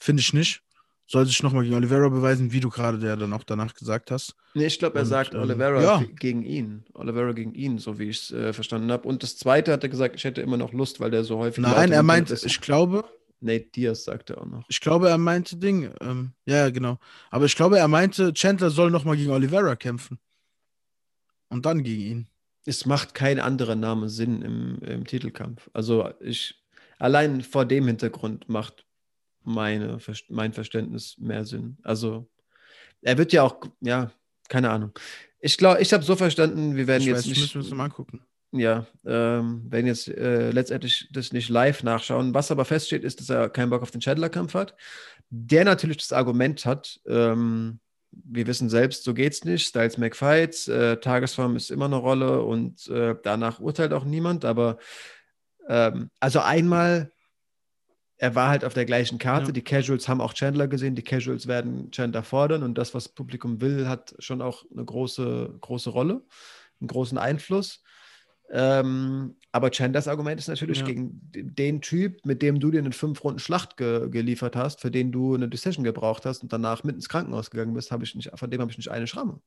Finde 0.00 0.20
ich 0.22 0.32
nicht. 0.32 0.60
Soll 1.06 1.24
sich 1.26 1.40
nochmal 1.42 1.62
gegen 1.62 1.76
Oliveira 1.76 2.08
beweisen, 2.08 2.50
wie 2.50 2.58
du 2.60 2.70
gerade 2.70 2.98
der 2.98 3.16
dann 3.16 3.32
auch 3.32 3.44
danach 3.44 3.74
gesagt 3.74 4.10
hast. 4.10 4.34
Nee, 4.54 4.66
ich 4.66 4.78
glaube, 4.80 4.96
er 4.96 5.02
Und, 5.02 5.08
sagt 5.08 5.34
ähm, 5.34 5.40
Oliveira 5.42 5.82
ja. 5.82 5.98
ge- 5.98 6.14
gegen 6.18 6.42
ihn. 6.42 6.84
Oliveira 6.94 7.30
gegen 7.32 7.54
ihn, 7.54 7.78
so 7.78 7.98
wie 8.00 8.08
ich 8.08 8.22
es 8.22 8.30
äh, 8.32 8.52
verstanden 8.52 8.90
habe. 8.90 9.06
Und 9.06 9.22
das 9.22 9.36
zweite 9.36 9.72
hat 9.72 9.84
er 9.84 9.88
gesagt, 9.88 10.16
ich 10.16 10.24
hätte 10.24 10.40
immer 10.40 10.56
noch 10.56 10.72
Lust, 10.72 10.98
weil 10.98 11.10
der 11.12 11.22
so 11.22 11.38
häufig. 11.38 11.62
Nein, 11.62 11.92
er 11.92 12.02
meint, 12.02 12.30
ich 12.30 12.60
glaube, 12.60 13.04
Nate 13.40 13.66
Diaz 13.76 14.04
sagte 14.04 14.40
auch 14.40 14.46
noch. 14.46 14.64
ich 14.68 14.80
glaube, 14.80 15.08
er 15.10 15.18
meinte 15.18 15.56
Ding. 15.56 15.92
Ähm, 16.00 16.32
ja, 16.46 16.56
ja, 16.56 16.70
genau. 16.70 16.98
Aber 17.30 17.44
ich 17.44 17.54
glaube, 17.54 17.78
er 17.78 17.86
meinte, 17.88 18.32
Chandler 18.32 18.70
soll 18.70 18.90
nochmal 18.90 19.16
gegen 19.16 19.30
Oliveira 19.30 19.76
kämpfen. 19.76 20.18
Und 21.48 21.66
dann 21.66 21.82
gegen 21.84 22.02
ihn. 22.02 22.28
Es 22.66 22.86
macht 22.86 23.14
kein 23.14 23.40
anderer 23.40 23.74
Name 23.74 24.08
Sinn 24.08 24.42
im, 24.42 24.78
im 24.82 25.06
Titelkampf. 25.06 25.68
Also 25.72 26.10
ich, 26.20 26.62
allein 26.98 27.42
vor 27.42 27.64
dem 27.66 27.86
Hintergrund 27.86 28.48
macht 28.48 28.86
meine, 29.42 29.98
mein 30.28 30.52
Verständnis 30.52 31.16
mehr 31.18 31.44
Sinn. 31.44 31.76
Also 31.82 32.28
er 33.02 33.18
wird 33.18 33.32
ja 33.32 33.42
auch, 33.42 33.60
ja, 33.80 34.10
keine 34.48 34.70
Ahnung. 34.70 34.92
Ich 35.40 35.58
glaube, 35.58 35.80
ich 35.82 35.92
habe 35.92 36.02
so 36.04 36.16
verstanden, 36.16 36.74
wir 36.76 36.86
werden 36.86 37.02
Ich 37.02 37.08
jetzt 37.08 37.18
weiß, 37.18 37.26
nicht. 37.26 37.40
müssen 37.40 37.54
wir 37.54 37.60
uns 37.60 37.70
mal 37.70 37.84
angucken. 37.84 38.24
Ja, 38.52 38.86
ähm, 39.04 39.70
werden 39.70 39.86
jetzt 39.86 40.08
äh, 40.08 40.50
letztendlich 40.52 41.08
das 41.12 41.32
nicht 41.32 41.48
live 41.48 41.82
nachschauen. 41.82 42.34
Was 42.34 42.52
aber 42.52 42.64
feststeht, 42.64 43.02
ist, 43.02 43.20
dass 43.20 43.28
er 43.28 43.50
keinen 43.50 43.70
Bock 43.70 43.82
auf 43.82 43.90
den 43.90 44.00
Chandler-Kampf 44.00 44.54
hat. 44.54 44.76
Der 45.28 45.64
natürlich 45.64 45.96
das 45.96 46.12
Argument 46.12 46.64
hat, 46.64 47.00
ähm, 47.06 47.80
wir 48.24 48.46
wissen 48.46 48.68
selbst, 48.68 49.04
so 49.04 49.14
geht's 49.14 49.44
nicht. 49.44 49.66
Styles 49.66 49.98
make 49.98 50.16
Fights, 50.16 50.68
äh, 50.68 50.98
Tagesform 50.98 51.56
ist 51.56 51.70
immer 51.70 51.86
eine 51.86 51.96
Rolle 51.96 52.42
und 52.42 52.88
äh, 52.88 53.14
danach 53.22 53.60
urteilt 53.60 53.92
auch 53.92 54.04
niemand. 54.04 54.44
Aber 54.44 54.78
ähm, 55.68 56.10
also 56.20 56.40
einmal, 56.40 57.10
er 58.16 58.34
war 58.34 58.48
halt 58.48 58.64
auf 58.64 58.74
der 58.74 58.84
gleichen 58.84 59.18
Karte. 59.18 59.46
Ja. 59.46 59.52
Die 59.52 59.62
Casuals 59.62 60.08
haben 60.08 60.20
auch 60.20 60.34
Chandler 60.34 60.68
gesehen. 60.68 60.94
Die 60.94 61.02
Casuals 61.02 61.46
werden 61.46 61.90
Chandler 61.90 62.22
fordern 62.22 62.62
und 62.62 62.78
das, 62.78 62.94
was 62.94 63.04
das 63.04 63.14
Publikum 63.14 63.60
will, 63.60 63.88
hat 63.88 64.14
schon 64.18 64.40
auch 64.40 64.64
eine 64.72 64.84
große, 64.84 65.56
große 65.60 65.90
Rolle, 65.90 66.22
einen 66.80 66.88
großen 66.88 67.18
Einfluss. 67.18 67.82
Ähm, 68.50 69.36
aber 69.52 69.70
Chandlers 69.70 70.08
Argument 70.08 70.38
ist 70.38 70.48
natürlich 70.48 70.80
Ja. 70.80 70.84
gegen 70.84 71.20
den 71.32 71.80
Typ, 71.80 72.24
mit 72.26 72.42
dem 72.42 72.60
du 72.60 72.70
dir 72.70 72.78
eine 72.78 72.92
fünf 72.92 73.24
Runden 73.24 73.38
Schlacht 73.38 73.76
ge 73.76 74.08
geliefert 74.10 74.56
hast, 74.56 74.80
für 74.80 74.90
den 74.90 75.12
du 75.12 75.34
eine 75.34 75.48
Decision 75.48 75.84
gebraucht 75.84 76.26
hast 76.26 76.42
und 76.42 76.52
danach 76.52 76.84
mit 76.84 76.94
ins 76.96 77.08
Krankenhaus 77.08 77.50
gegangen 77.50 77.74
bist, 77.74 77.90
habe 77.90 78.04
ich 78.04 78.14
nicht, 78.14 78.30
von 78.34 78.50
dem 78.50 78.60
habe 78.60 78.70
ich 78.70 78.76
nicht 78.76 78.90
eine 78.90 79.06
Schramme. 79.06 79.40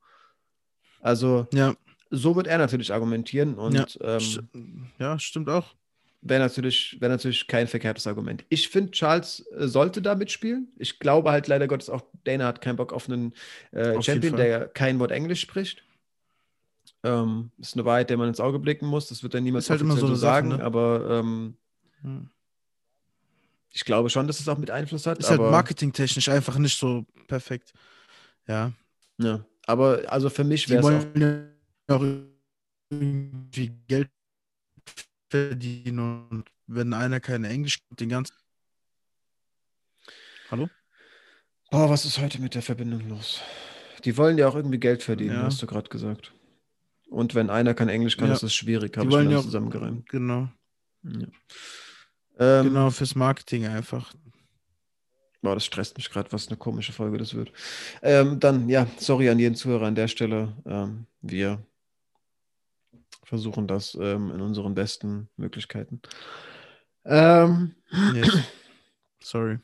Also 1.01 1.47
Ja, 1.53 1.75
so 2.09 2.35
wird 2.35 2.47
er 2.47 2.57
natürlich 2.57 2.93
argumentieren 2.93 3.55
und 3.55 3.99
Ja, 4.01 4.17
ähm, 4.17 4.87
ja 4.97 5.19
stimmt 5.19 5.49
auch. 5.49 5.75
wäre 6.21 6.41
natürlich, 6.41 6.97
wär 6.99 7.09
natürlich 7.09 7.47
kein 7.47 7.67
verkehrtes 7.67 8.07
Argument. 8.07 8.43
Ich 8.49 8.69
finde, 8.69 8.91
Charles 8.91 9.45
äh, 9.57 9.67
sollte 9.67 10.01
da 10.01 10.15
mitspielen. 10.15 10.69
Ich 10.77 10.99
glaube 10.99 11.31
halt 11.31 11.47
leider 11.47 11.67
Gottes 11.67 11.89
auch, 11.89 12.01
Dana 12.23 12.45
hat 12.45 12.61
keinen 12.61 12.77
Bock 12.77 12.93
auf 12.93 13.07
einen 13.09 13.33
äh, 13.71 13.95
Auf 13.95 14.05
Champion, 14.05 14.35
der 14.35 14.67
kein 14.67 14.99
Wort 14.99 15.11
Englisch 15.11 15.41
spricht. 15.41 15.83
Ähm, 17.03 17.51
ist 17.57 17.75
eine 17.75 17.85
Wahrheit, 17.85 18.09
der 18.09 18.17
man 18.17 18.27
ins 18.27 18.39
Auge 18.39 18.59
blicken 18.59 18.87
muss. 18.87 19.07
Das 19.07 19.23
wird 19.23 19.33
dann 19.33 19.43
niemand 19.43 19.69
halt 19.69 19.79
so 19.79 19.85
eine 19.85 19.95
Sache, 19.95 20.15
sagen, 20.15 20.47
ne? 20.49 20.63
aber 20.63 21.19
ähm, 21.19 21.55
Hm. 22.01 22.29
ich 23.71 23.85
glaube 23.85 24.09
schon, 24.09 24.27
dass 24.27 24.39
es 24.39 24.47
auch 24.47 24.57
mit 24.57 24.69
Einfluss 24.71 25.05
hat. 25.05 25.17
Ist 25.19 25.29
halt 25.29 25.39
marketingtechnisch 25.39 26.29
einfach 26.29 26.57
nicht 26.57 26.77
so 26.77 27.05
perfekt. 27.27 27.73
Ja. 28.47 28.71
ja. 29.17 29.43
aber 29.65 30.01
also 30.07 30.29
für 30.29 30.43
mich 30.43 30.69
wäre 30.69 31.05
es 31.87 31.89
auch. 31.89 31.95
auch 31.95 32.03
irgendwie 32.89 33.69
Geld 33.87 34.09
verdienen 35.29 36.27
und 36.29 36.45
wenn 36.67 36.93
einer 36.93 37.19
kein 37.19 37.43
Englisch 37.43 37.79
den 37.89 38.09
ganzen. 38.09 38.35
Hallo? 40.49 40.69
Oh, 41.71 41.89
was 41.89 42.05
ist 42.05 42.17
heute 42.19 42.39
mit 42.41 42.55
der 42.55 42.61
Verbindung 42.61 43.09
los? 43.09 43.41
Die 44.05 44.15
wollen 44.15 44.37
ja 44.37 44.47
auch 44.47 44.55
irgendwie 44.55 44.77
Geld 44.77 45.03
verdienen, 45.03 45.35
Ja. 45.35 45.43
hast 45.43 45.61
du 45.61 45.67
gerade 45.67 45.89
gesagt. 45.89 46.31
Und 47.09 47.35
wenn 47.35 47.49
einer 47.49 47.73
kein 47.73 47.89
Englisch 47.89 48.17
kann, 48.17 48.27
Ja. 48.27 48.33
ist 48.35 48.43
es 48.43 48.53
schwierig, 48.53 48.95
habe 48.97 49.07
ich 49.09 49.15
mir 49.15 49.23
ja 49.23 49.29
das 49.31 49.43
zusammengereimt. 49.45 50.07
Genau. 50.09 50.49
Ja. 51.03 51.27
Ähm, 52.39 52.65
Genau, 52.67 52.89
fürs 52.89 53.15
Marketing 53.15 53.65
einfach. 53.65 54.13
Boah, 55.41 55.53
das 55.55 55.65
stresst 55.65 55.97
mich 55.97 56.09
gerade, 56.09 56.31
was 56.31 56.47
eine 56.47 56.57
komische 56.57 56.91
Folge 56.93 57.17
das 57.17 57.33
wird. 57.33 57.51
Ähm, 58.01 58.39
dann, 58.39 58.67
ja, 58.69 58.87
sorry 58.97 59.29
an 59.29 59.39
jeden 59.39 59.55
Zuhörer 59.55 59.85
an 59.87 59.95
der 59.95 60.07
Stelle. 60.07 60.55
Ähm, 60.65 61.05
wir 61.21 61.63
versuchen 63.23 63.67
das 63.67 63.95
ähm, 63.99 64.31
in 64.31 64.41
unseren 64.41 64.73
besten 64.75 65.29
Möglichkeiten. 65.37 66.01
Ähm, 67.05 67.75
Yes. 68.13 68.29
Sorry. 69.21 69.59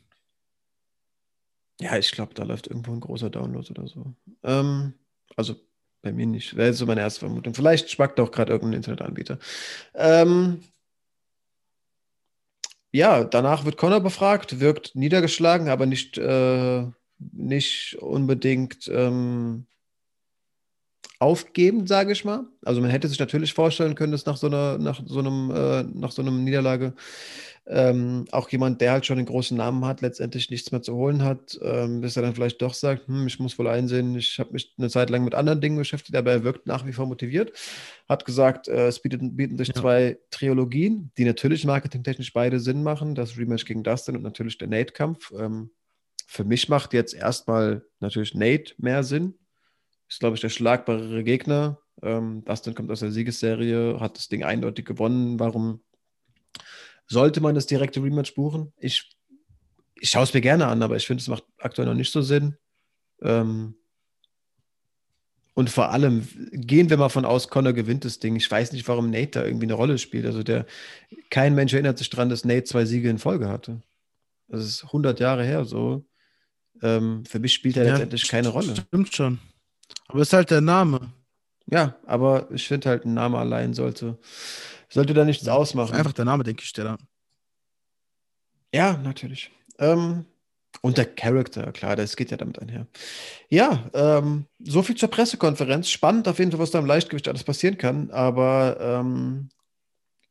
ja, 1.79 1.97
ich 1.97 2.11
glaube, 2.11 2.33
da 2.33 2.43
läuft 2.43 2.67
irgendwo 2.67 2.91
ein 2.93 2.99
großer 2.99 3.29
Download 3.29 3.69
oder 3.71 3.87
so. 3.87 4.13
Ähm, 4.43 4.93
also 5.35 5.55
bei 6.03 6.11
mir 6.11 6.27
nicht. 6.27 6.55
Wäre 6.55 6.73
so 6.73 6.85
meine 6.85 7.01
erste 7.01 7.21
Vermutung. 7.21 7.55
Vielleicht 7.55 7.89
spackt 7.89 8.19
auch 8.19 8.29
gerade 8.29 8.51
irgendein 8.51 8.77
Internetanbieter. 8.77 9.39
Ähm, 9.95 10.61
ja, 12.91 13.23
danach 13.23 13.65
wird 13.65 13.77
Connor 13.77 14.01
befragt, 14.01 14.59
wirkt 14.59 14.93
niedergeschlagen, 14.95 15.69
aber 15.69 15.87
nicht, 15.87 16.19
äh, 16.19 16.85
nicht 17.17 17.95
unbedingt 17.99 18.87
ähm, 18.93 19.65
aufgebend, 21.23 21.87
sage 21.87 22.11
ich 22.11 22.25
mal. 22.25 22.45
Also 22.63 22.81
man 22.81 22.89
hätte 22.89 23.07
sich 23.07 23.19
natürlich 23.19 23.53
vorstellen 23.53 23.95
können, 23.95 24.11
dass 24.11 24.25
nach 24.25 24.37
so 24.37 24.47
einer, 24.47 24.77
nach 24.77 25.01
so 25.05 25.19
einem, 25.19 25.51
äh, 25.51 25.83
nach 25.83 26.11
so 26.11 26.21
einem 26.21 26.43
Niederlage 26.43 26.93
ähm, 27.65 28.25
auch 28.31 28.49
jemand, 28.49 28.81
der 28.81 28.91
halt 28.91 29.05
schon 29.05 29.17
einen 29.17 29.25
großen 29.25 29.55
Namen 29.55 29.85
hat, 29.85 30.01
letztendlich 30.01 30.49
nichts 30.49 30.71
mehr 30.73 30.81
zu 30.81 30.95
holen 30.95 31.23
hat, 31.23 31.57
ähm, 31.61 32.01
bis 32.01 32.17
er 32.17 32.23
dann 32.23 32.35
vielleicht 32.35 32.61
doch 32.61 32.73
sagt, 32.73 33.07
hm, 33.07 33.25
ich 33.25 33.39
muss 33.39 33.57
wohl 33.57 33.69
einsehen, 33.69 34.15
ich 34.17 34.37
habe 34.37 34.51
mich 34.51 34.73
eine 34.77 34.89
Zeit 34.89 35.09
lang 35.09 35.23
mit 35.23 35.33
anderen 35.33 35.61
Dingen 35.61 35.77
beschäftigt, 35.77 36.17
aber 36.17 36.31
er 36.31 36.43
wirkt 36.43 36.67
nach 36.67 36.85
wie 36.85 36.91
vor 36.91 37.05
motiviert. 37.05 37.53
Hat 38.09 38.25
gesagt, 38.25 38.67
äh, 38.67 38.87
es 38.87 38.99
bietet, 38.99 39.21
bieten 39.37 39.57
sich 39.57 39.69
Ja. 39.69 39.75
zwei 39.75 40.17
Trilogien, 40.29 41.11
die 41.17 41.23
natürlich 41.23 41.63
marketingtechnisch 41.65 42.33
beide 42.33 42.59
Sinn 42.59 42.83
machen, 42.83 43.15
das 43.15 43.37
Rematch 43.37 43.65
gegen 43.65 43.83
Dustin 43.83 44.17
und 44.17 44.23
natürlich 44.23 44.57
der 44.57 44.67
Nate-Kampf. 44.67 45.31
Ähm, 45.31 45.69
für 46.27 46.43
mich 46.43 46.67
macht 46.67 46.93
jetzt 46.93 47.13
erstmal 47.13 47.85
natürlich 47.99 48.33
Nate 48.33 48.73
mehr 48.77 49.03
Sinn. 49.03 49.35
Ist, 50.13 50.19
glaube 50.19 50.35
ich, 50.35 50.41
der 50.41 50.49
schlagbarere 50.49 51.23
Gegner. 51.23 51.79
Ähm, 52.03 52.45
Dustin 52.45 52.75
kommt 52.75 52.91
aus 52.91 52.99
der 52.99 53.11
Siegesserie, 53.11 53.99
hat 53.99 54.15
das 54.15 54.29
Ding 54.29 54.43
eindeutig 54.43 54.85
gewonnen. 54.85 55.39
Warum 55.39 55.81
sollte 57.07 57.41
man 57.41 57.55
das 57.55 57.65
direkte 57.65 58.03
Rematch 58.03 58.35
buchen? 58.35 58.71
Ich, 58.77 59.09
ich 59.95 60.11
schaue 60.11 60.21
es 60.21 60.33
mir 60.35 60.41
gerne 60.41 60.67
an, 60.67 60.83
aber 60.83 60.97
ich 60.97 61.07
finde, 61.07 61.21
es 61.21 61.29
macht 61.29 61.43
aktuell 61.57 61.87
noch 61.87 61.95
nicht 61.95 62.11
so 62.11 62.21
Sinn. 62.21 62.57
Ähm, 63.23 63.73
und 65.55 65.71
vor 65.71 65.89
allem 65.89 66.27
gehen 66.51 66.91
wir 66.91 66.97
mal 66.97 67.09
von 67.09 67.25
aus, 67.25 67.47
Connor 67.47 67.73
gewinnt 67.73 68.05
das 68.05 68.19
Ding. 68.19 68.35
Ich 68.35 68.51
weiß 68.51 68.71
nicht, 68.71 68.87
warum 68.87 69.09
Nate 69.09 69.31
da 69.31 69.45
irgendwie 69.45 69.65
eine 69.65 69.73
Rolle 69.73 69.97
spielt. 69.97 70.27
Also 70.27 70.43
der, 70.43 70.67
kein 71.31 71.55
Mensch 71.55 71.73
erinnert 71.73 71.97
sich 71.97 72.11
daran, 72.11 72.29
dass 72.29 72.45
Nate 72.45 72.65
zwei 72.65 72.85
Siege 72.85 73.09
in 73.09 73.17
Folge 73.17 73.49
hatte. 73.49 73.81
Das 74.47 74.63
ist 74.63 74.83
100 74.83 75.19
Jahre 75.19 75.43
her 75.43 75.65
so. 75.65 76.05
Ähm, 76.83 77.25
für 77.25 77.39
mich 77.39 77.53
spielt 77.53 77.77
er 77.77 77.85
letztendlich 77.85 78.27
keine 78.27 78.49
Rolle. 78.49 78.75
Stimmt 78.75 79.15
schon. 79.15 79.39
Aber 80.07 80.19
es 80.21 80.29
ist 80.29 80.33
halt 80.33 80.51
der 80.51 80.61
Name. 80.61 81.13
Ja, 81.65 81.95
aber 82.05 82.49
ich 82.51 82.67
finde 82.67 82.89
halt, 82.89 83.05
ein 83.05 83.13
Name 83.13 83.37
allein 83.37 83.73
sollte, 83.73 84.17
sollte 84.89 85.13
da 85.13 85.23
nichts 85.25 85.47
ausmachen. 85.47 85.95
Einfach 85.95 86.13
der 86.13 86.25
Name, 86.25 86.43
denke 86.43 86.63
ich, 86.63 86.73
der 86.73 86.83
da. 86.83 86.97
Ja, 88.73 88.97
natürlich. 88.97 89.51
Ähm, 89.79 90.25
Und 90.81 90.97
der 90.97 91.05
Charakter, 91.05 91.71
klar, 91.71 91.95
das 91.95 92.15
geht 92.15 92.31
ja 92.31 92.37
damit 92.37 92.59
einher. 92.59 92.87
Ja, 93.49 93.89
ähm, 93.93 94.45
so 94.59 94.83
viel 94.83 94.95
zur 94.95 95.09
Pressekonferenz. 95.09 95.89
Spannend 95.89 96.27
auf 96.27 96.39
jeden 96.39 96.51
Fall, 96.51 96.59
was 96.59 96.71
da 96.71 96.79
im 96.79 96.85
Leichtgewicht 96.85 97.27
alles 97.27 97.43
passieren 97.43 97.77
kann. 97.77 98.11
Aber 98.11 98.77
ähm, 98.81 99.49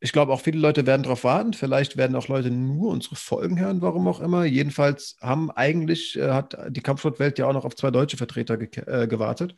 ich 0.03 0.13
glaube, 0.13 0.33
auch 0.33 0.41
viele 0.41 0.59
Leute 0.59 0.85
werden 0.85 1.05
darauf 1.05 1.23
warten. 1.23 1.53
Vielleicht 1.53 1.97
werden 1.97 2.17
auch 2.17 2.27
Leute 2.27 2.51
nur 2.51 2.91
unsere 2.91 3.15
Folgen 3.15 3.61
hören, 3.61 3.83
warum 3.83 4.09
auch 4.09 4.19
immer. 4.19 4.45
Jedenfalls 4.45 5.17
haben 5.21 5.53
eigentlich, 5.53 6.19
äh, 6.19 6.33
hat 6.33 6.57
die 6.71 6.81
Kampfsportwelt 6.81 7.39
ja 7.39 7.47
auch 7.47 7.53
noch 7.53 7.65
auf 7.65 7.77
zwei 7.77 7.93
deutsche 7.93 8.17
Vertreter 8.17 8.57
ge 8.57 8.69
äh, 8.87 9.07
gewartet. 9.07 9.55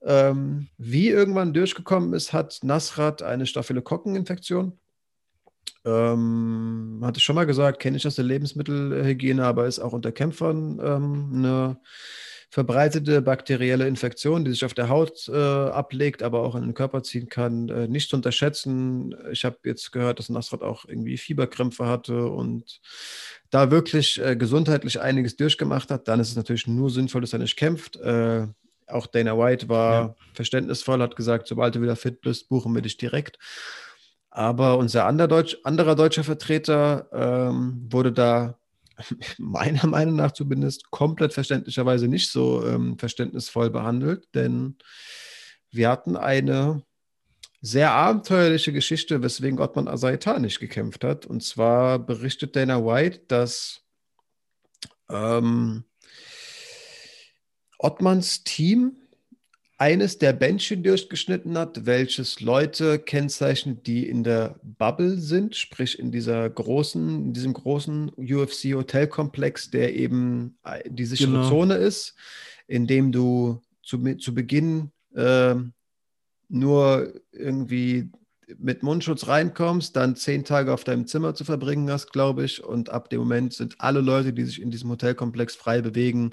Ähm, 0.00 0.68
wie 0.78 1.08
irgendwann 1.08 1.52
durchgekommen 1.52 2.12
ist, 2.12 2.32
hat 2.32 2.60
Nasrat 2.62 3.20
eine 3.22 3.46
Staphylokokkeninfektion. 3.46 4.78
Ähm, 5.84 7.00
hatte 7.02 7.18
ich 7.18 7.24
schon 7.24 7.34
mal 7.34 7.46
gesagt, 7.46 7.80
kenne 7.80 7.96
ich 7.96 8.06
aus 8.06 8.14
der 8.14 8.26
Lebensmittelhygiene, 8.26 9.44
aber 9.44 9.66
ist 9.66 9.80
auch 9.80 9.92
unter 9.92 10.12
Kämpfern 10.12 10.78
ähm, 10.80 11.32
eine 11.34 11.80
verbreitete 12.50 13.20
bakterielle 13.20 13.86
Infektion, 13.86 14.44
die 14.44 14.52
sich 14.52 14.64
auf 14.64 14.74
der 14.74 14.88
Haut 14.88 15.28
äh, 15.28 15.36
ablegt, 15.36 16.22
aber 16.22 16.40
auch 16.40 16.54
in 16.54 16.62
den 16.62 16.74
Körper 16.74 17.02
ziehen 17.02 17.28
kann. 17.28 17.68
Äh, 17.68 17.88
nicht 17.88 18.08
zu 18.08 18.16
unterschätzen. 18.16 19.14
Ich 19.30 19.44
habe 19.44 19.58
jetzt 19.64 19.92
gehört, 19.92 20.18
dass 20.18 20.30
Nasrat 20.30 20.62
auch 20.62 20.86
irgendwie 20.86 21.18
Fieberkrämpfe 21.18 21.86
hatte 21.86 22.26
und 22.26 22.80
da 23.50 23.70
wirklich 23.70 24.22
äh, 24.24 24.36
gesundheitlich 24.36 25.00
einiges 25.00 25.36
durchgemacht 25.36 25.90
hat. 25.90 26.08
Dann 26.08 26.20
ist 26.20 26.30
es 26.30 26.36
natürlich 26.36 26.66
nur 26.66 26.90
sinnvoll, 26.90 27.20
dass 27.20 27.34
er 27.34 27.38
nicht 27.38 27.56
kämpft. 27.56 27.96
Äh, 27.96 28.46
auch 28.86 29.06
Dana 29.06 29.36
White 29.36 29.68
war 29.68 29.92
ja. 29.92 30.14
verständnisvoll, 30.32 31.02
hat 31.02 31.16
gesagt, 31.16 31.46
sobald 31.46 31.74
du 31.74 31.82
wieder 31.82 31.96
fit 31.96 32.22
bist, 32.22 32.48
buchen 32.48 32.74
wir 32.74 32.82
dich 32.82 32.96
direkt. 32.96 33.38
Aber 34.30 34.78
unser 34.78 35.06
anderer, 35.06 35.28
Deutsch, 35.28 35.56
anderer 35.64 35.94
deutscher 35.94 36.24
Vertreter 36.24 37.08
ähm, 37.12 37.86
wurde 37.90 38.12
da 38.12 38.57
meiner 39.38 39.86
Meinung 39.86 40.16
nach 40.16 40.32
zumindest 40.32 40.90
komplett 40.90 41.32
verständlicherweise 41.32 42.08
nicht 42.08 42.30
so 42.30 42.66
ähm, 42.66 42.98
verständnisvoll 42.98 43.70
behandelt, 43.70 44.28
denn 44.34 44.76
wir 45.70 45.88
hatten 45.90 46.16
eine 46.16 46.82
sehr 47.60 47.90
abenteuerliche 47.90 48.72
Geschichte, 48.72 49.22
weswegen 49.22 49.58
Ottman 49.58 49.88
Asaita 49.88 50.38
nicht 50.38 50.60
gekämpft 50.60 51.04
hat. 51.04 51.26
Und 51.26 51.42
zwar 51.42 51.98
berichtet 51.98 52.54
Dana 52.54 52.84
White, 52.84 53.22
dass 53.26 53.82
ähm, 55.10 55.84
Ottmans 57.78 58.44
Team 58.44 58.96
eines 59.78 60.18
der 60.18 60.32
Bändchen 60.32 60.82
durchgeschnitten 60.82 61.56
hat, 61.56 61.86
welches 61.86 62.40
Leute 62.40 62.98
kennzeichnet, 62.98 63.86
die 63.86 64.08
in 64.08 64.24
der 64.24 64.58
Bubble 64.62 65.16
sind, 65.18 65.54
sprich 65.54 66.00
in 66.00 66.10
dieser 66.10 66.50
großen, 66.50 67.26
in 67.26 67.32
diesem 67.32 67.52
großen 67.52 68.10
UFC-Hotelkomplex, 68.16 69.70
der 69.70 69.94
eben 69.94 70.58
äh, 70.64 70.82
die 70.90 71.04
sichere 71.04 71.30
genau. 71.30 71.48
Zone 71.48 71.74
ist, 71.76 72.16
in 72.66 72.88
dem 72.88 73.12
du 73.12 73.62
zu, 73.84 74.16
zu 74.16 74.34
Beginn 74.34 74.90
äh, 75.14 75.54
nur 76.48 77.14
irgendwie 77.30 78.10
mit 78.58 78.82
Mundschutz 78.82 79.28
reinkommst, 79.28 79.94
dann 79.94 80.16
zehn 80.16 80.44
Tage 80.44 80.72
auf 80.72 80.82
deinem 80.82 81.06
Zimmer 81.06 81.34
zu 81.34 81.44
verbringen 81.44 81.88
hast, 81.90 82.12
glaube 82.12 82.44
ich. 82.44 82.64
Und 82.64 82.90
ab 82.90 83.10
dem 83.10 83.20
Moment 83.20 83.52
sind 83.52 83.76
alle 83.78 84.00
Leute, 84.00 84.32
die 84.32 84.44
sich 84.44 84.60
in 84.60 84.70
diesem 84.70 84.90
Hotelkomplex 84.90 85.54
frei 85.54 85.82
bewegen, 85.82 86.32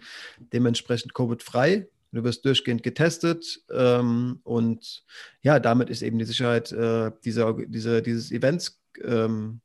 dementsprechend 0.52 1.14
Covid-frei. 1.14 1.88
Du 2.16 2.24
wirst 2.24 2.46
durchgehend 2.46 2.82
getestet 2.82 3.62
ähm, 3.70 4.40
und 4.44 5.04
ja, 5.42 5.60
damit 5.60 5.90
ist 5.90 6.02
eben 6.02 6.18
die 6.18 6.24
Sicherheit 6.24 6.72
äh, 6.72 7.12
dieser, 7.26 7.54
dieser, 7.66 8.02
dieses 8.02 8.32
Events 8.32 8.82
ähm, 9.04 9.60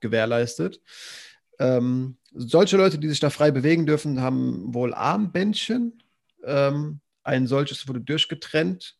gewährleistet. 0.00 0.80
Ähm, 1.60 2.16
solche 2.34 2.76
Leute, 2.76 2.98
die 2.98 3.08
sich 3.08 3.20
da 3.20 3.30
frei 3.30 3.52
bewegen 3.52 3.86
dürfen, 3.86 4.20
haben 4.20 4.74
wohl 4.74 4.94
Armbändchen. 4.94 6.02
Ähm, 6.42 7.00
ein 7.22 7.46
solches 7.46 7.86
wurde 7.86 8.00
durchgetrennt, 8.00 8.98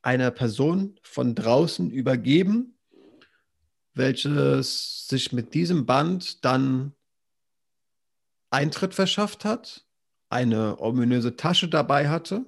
einer 0.00 0.30
Person 0.30 0.96
von 1.02 1.34
draußen 1.34 1.90
übergeben, 1.90 2.78
welches 3.94 5.08
sich 5.08 5.32
mit 5.32 5.54
diesem 5.54 5.86
Band 5.86 6.44
dann 6.44 6.92
Eintritt 8.50 8.94
verschafft 8.94 9.44
hat 9.44 9.84
eine 10.30 10.80
ominöse 10.80 11.36
Tasche 11.36 11.68
dabei 11.68 12.08
hatte, 12.08 12.46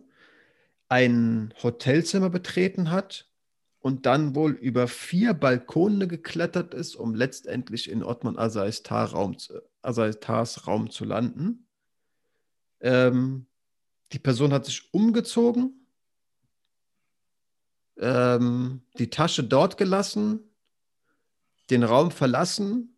ein 0.88 1.52
Hotelzimmer 1.62 2.30
betreten 2.30 2.90
hat 2.90 3.28
und 3.80 4.06
dann 4.06 4.34
wohl 4.34 4.52
über 4.52 4.86
vier 4.88 5.34
Balkone 5.34 6.06
geklettert 6.06 6.72
ist, 6.72 6.94
um 6.94 7.14
letztendlich 7.14 7.90
in 7.90 8.04
Ottman 8.04 8.38
Asaistar 8.38 9.10
Raum, 9.10 9.36
Raum 9.82 10.90
zu 10.90 11.04
landen. 11.04 11.66
Ähm, 12.80 13.46
die 14.12 14.18
Person 14.20 14.52
hat 14.52 14.66
sich 14.66 14.92
umgezogen, 14.94 15.86
ähm, 17.98 18.82
die 18.98 19.10
Tasche 19.10 19.42
dort 19.42 19.76
gelassen, 19.76 20.40
den 21.70 21.82
Raum 21.82 22.10
verlassen, 22.10 22.96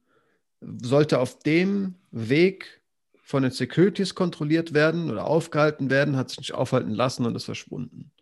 sollte 0.60 1.20
auf 1.20 1.38
dem 1.38 1.94
Weg 2.10 2.83
von 3.24 3.42
den 3.42 3.52
Securities 3.52 4.14
kontrolliert 4.14 4.74
werden 4.74 5.10
oder 5.10 5.26
aufgehalten 5.26 5.88
werden, 5.88 6.16
hat 6.16 6.28
sich 6.28 6.38
nicht 6.38 6.52
aufhalten 6.52 6.92
lassen 6.92 7.24
und 7.24 7.34
ist 7.34 7.46
verschwunden. 7.46 8.12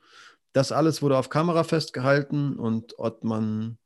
Das 0.53 0.71
alles 0.71 1.03
wurde 1.03 1.19
auf 1.19 1.29
Kamera 1.29 1.65
festgehalten 1.65 2.57
und 2.57 2.99
Ottmann 2.99 3.79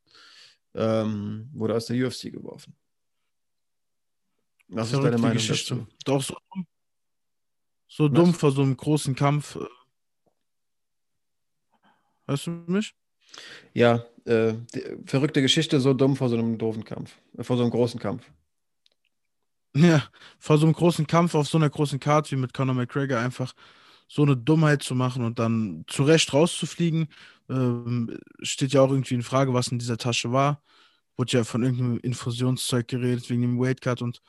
ähm, 0.74 1.48
wurde 1.54 1.74
aus 1.74 1.86
der 1.86 2.06
UFC 2.06 2.30
geworfen. 2.32 2.76
Was 4.68 4.92
ist 4.92 5.02
deine 5.02 5.16
Meinung 5.16 5.38
Geschichte. 5.38 5.74
dazu? 5.76 5.86
Doch 6.04 6.22
so 6.22 6.36
dumm. 6.52 6.66
So 7.88 8.08
dumm 8.08 8.34
vor 8.34 8.50
so 8.52 8.62
einem 8.62 8.76
großen 8.76 9.14
Kampf. 9.14 9.56
Äh. 9.56 9.66
Hörst 12.26 12.46
du 12.46 12.50
mich? 12.50 12.94
Ja, 13.72 14.04
äh, 14.24 14.54
verrückte 15.06 15.40
Geschichte, 15.40 15.80
so 15.80 15.94
dumm 15.94 16.16
vor 16.16 16.28
so 16.28 16.36
einem 16.36 16.58
doofen 16.58 16.84
Kampf, 16.84 17.16
äh, 17.38 17.44
vor 17.44 17.56
so 17.56 17.62
einem 17.62 17.70
großen 17.70 18.00
Kampf. 18.00 18.30
Ja, 19.76 20.02
vor 20.38 20.56
so 20.56 20.64
einem 20.64 20.74
großen 20.74 21.06
Kampf 21.06 21.34
auf 21.34 21.48
so 21.48 21.58
einer 21.58 21.68
großen 21.68 22.00
Karte 22.00 22.30
wie 22.30 22.40
mit 22.40 22.54
Conor 22.54 22.74
McGregor 22.74 23.18
einfach 23.18 23.52
so 24.08 24.22
eine 24.22 24.36
Dummheit 24.36 24.82
zu 24.82 24.94
machen 24.94 25.22
und 25.22 25.38
dann 25.38 25.84
zurecht 25.86 26.32
rauszufliegen, 26.32 27.08
ähm, 27.50 28.18
steht 28.40 28.72
ja 28.72 28.80
auch 28.80 28.90
irgendwie 28.90 29.14
in 29.14 29.22
Frage, 29.22 29.52
was 29.52 29.68
in 29.68 29.78
dieser 29.78 29.98
Tasche 29.98 30.32
war. 30.32 30.62
Wurde 31.16 31.32
ja 31.32 31.44
von 31.44 31.62
irgendeinem 31.62 31.98
Infusionszeug 31.98 32.88
geredet 32.88 33.28
wegen 33.28 33.42
dem 33.42 33.60
Weightcut 33.60 34.00
und 34.00 34.22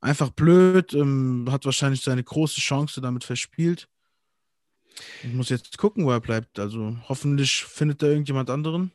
einfach 0.00 0.30
blöd, 0.30 0.92
ähm, 0.92 1.46
hat 1.50 1.64
wahrscheinlich 1.64 2.02
seine 2.02 2.22
große 2.24 2.60
Chance 2.60 3.00
damit 3.00 3.24
verspielt. 3.24 3.88
Ich 5.22 5.32
muss 5.32 5.48
jetzt 5.48 5.78
gucken, 5.78 6.04
wo 6.04 6.10
er 6.10 6.20
bleibt. 6.20 6.58
Also 6.58 6.96
hoffentlich 7.08 7.64
findet 7.64 8.02
er 8.02 8.10
irgendjemand 8.10 8.50
anderen. 8.50 8.92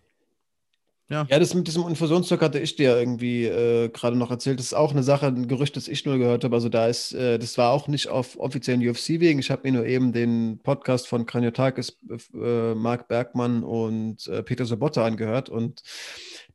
Ja. 1.11 1.27
ja, 1.29 1.39
das 1.39 1.53
mit 1.53 1.67
diesem 1.67 1.85
Infusionszeug 1.89 2.39
hatte 2.39 2.57
ich 2.57 2.77
dir 2.77 2.97
irgendwie 2.97 3.43
äh, 3.43 3.89
gerade 3.89 4.15
noch 4.15 4.31
erzählt. 4.31 4.59
Das 4.59 4.67
ist 4.67 4.73
auch 4.73 4.91
eine 4.91 5.03
Sache, 5.03 5.27
ein 5.27 5.49
Gerücht, 5.49 5.75
das 5.75 5.89
ich 5.89 6.05
nur 6.05 6.17
gehört 6.17 6.45
habe. 6.45 6.55
Also 6.55 6.69
da 6.69 6.87
ist, 6.87 7.11
äh, 7.11 7.37
das 7.37 7.57
war 7.57 7.73
auch 7.73 7.89
nicht 7.89 8.07
auf 8.07 8.39
offiziellen 8.39 8.87
UFC-Wegen. 8.87 9.37
Ich 9.37 9.51
habe 9.51 9.63
mir 9.65 9.73
nur 9.73 9.85
eben 9.85 10.13
den 10.13 10.61
Podcast 10.63 11.09
von 11.09 11.25
Kraniotakis, 11.25 11.97
äh, 12.33 12.75
Marc 12.75 13.09
Bergmann 13.09 13.65
und 13.65 14.25
äh, 14.27 14.41
Peter 14.41 14.63
Sobotta 14.63 15.05
angehört. 15.05 15.49
Und 15.49 15.81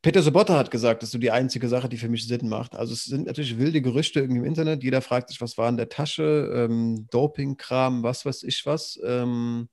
Peter 0.01 0.23
Sobotta 0.23 0.57
hat 0.57 0.71
gesagt, 0.71 1.03
das 1.03 1.09
ist 1.09 1.13
so 1.13 1.19
die 1.19 1.33
einzige 1.33 1.69
Sache, 1.69 1.91
die 1.91 1.99
für 1.99 2.09
mich 2.09 2.27
Sinn 2.27 2.49
macht. 2.49 2.77
Also 2.77 2.95
es 2.95 3.05
sind 3.05 3.27
natürlich 3.27 3.59
wilde 3.59 3.83
Gerüchte 3.83 4.21
irgendwie 4.21 4.39
im 4.39 4.47
Internet. 4.47 4.83
Jeder 4.83 5.03
fragt 5.03 5.29
sich, 5.29 5.43
was 5.43 5.59
war 5.59 5.69
in 5.69 5.77
der 5.77 5.91
Tasche, 5.91 6.51
ähm, 6.55 7.09
Dopingkram, 7.11 8.03
was 8.03 8.25
weiß 8.25 8.43
ich 8.45 8.65
was. 8.65 8.99
Ähm, 9.05 9.69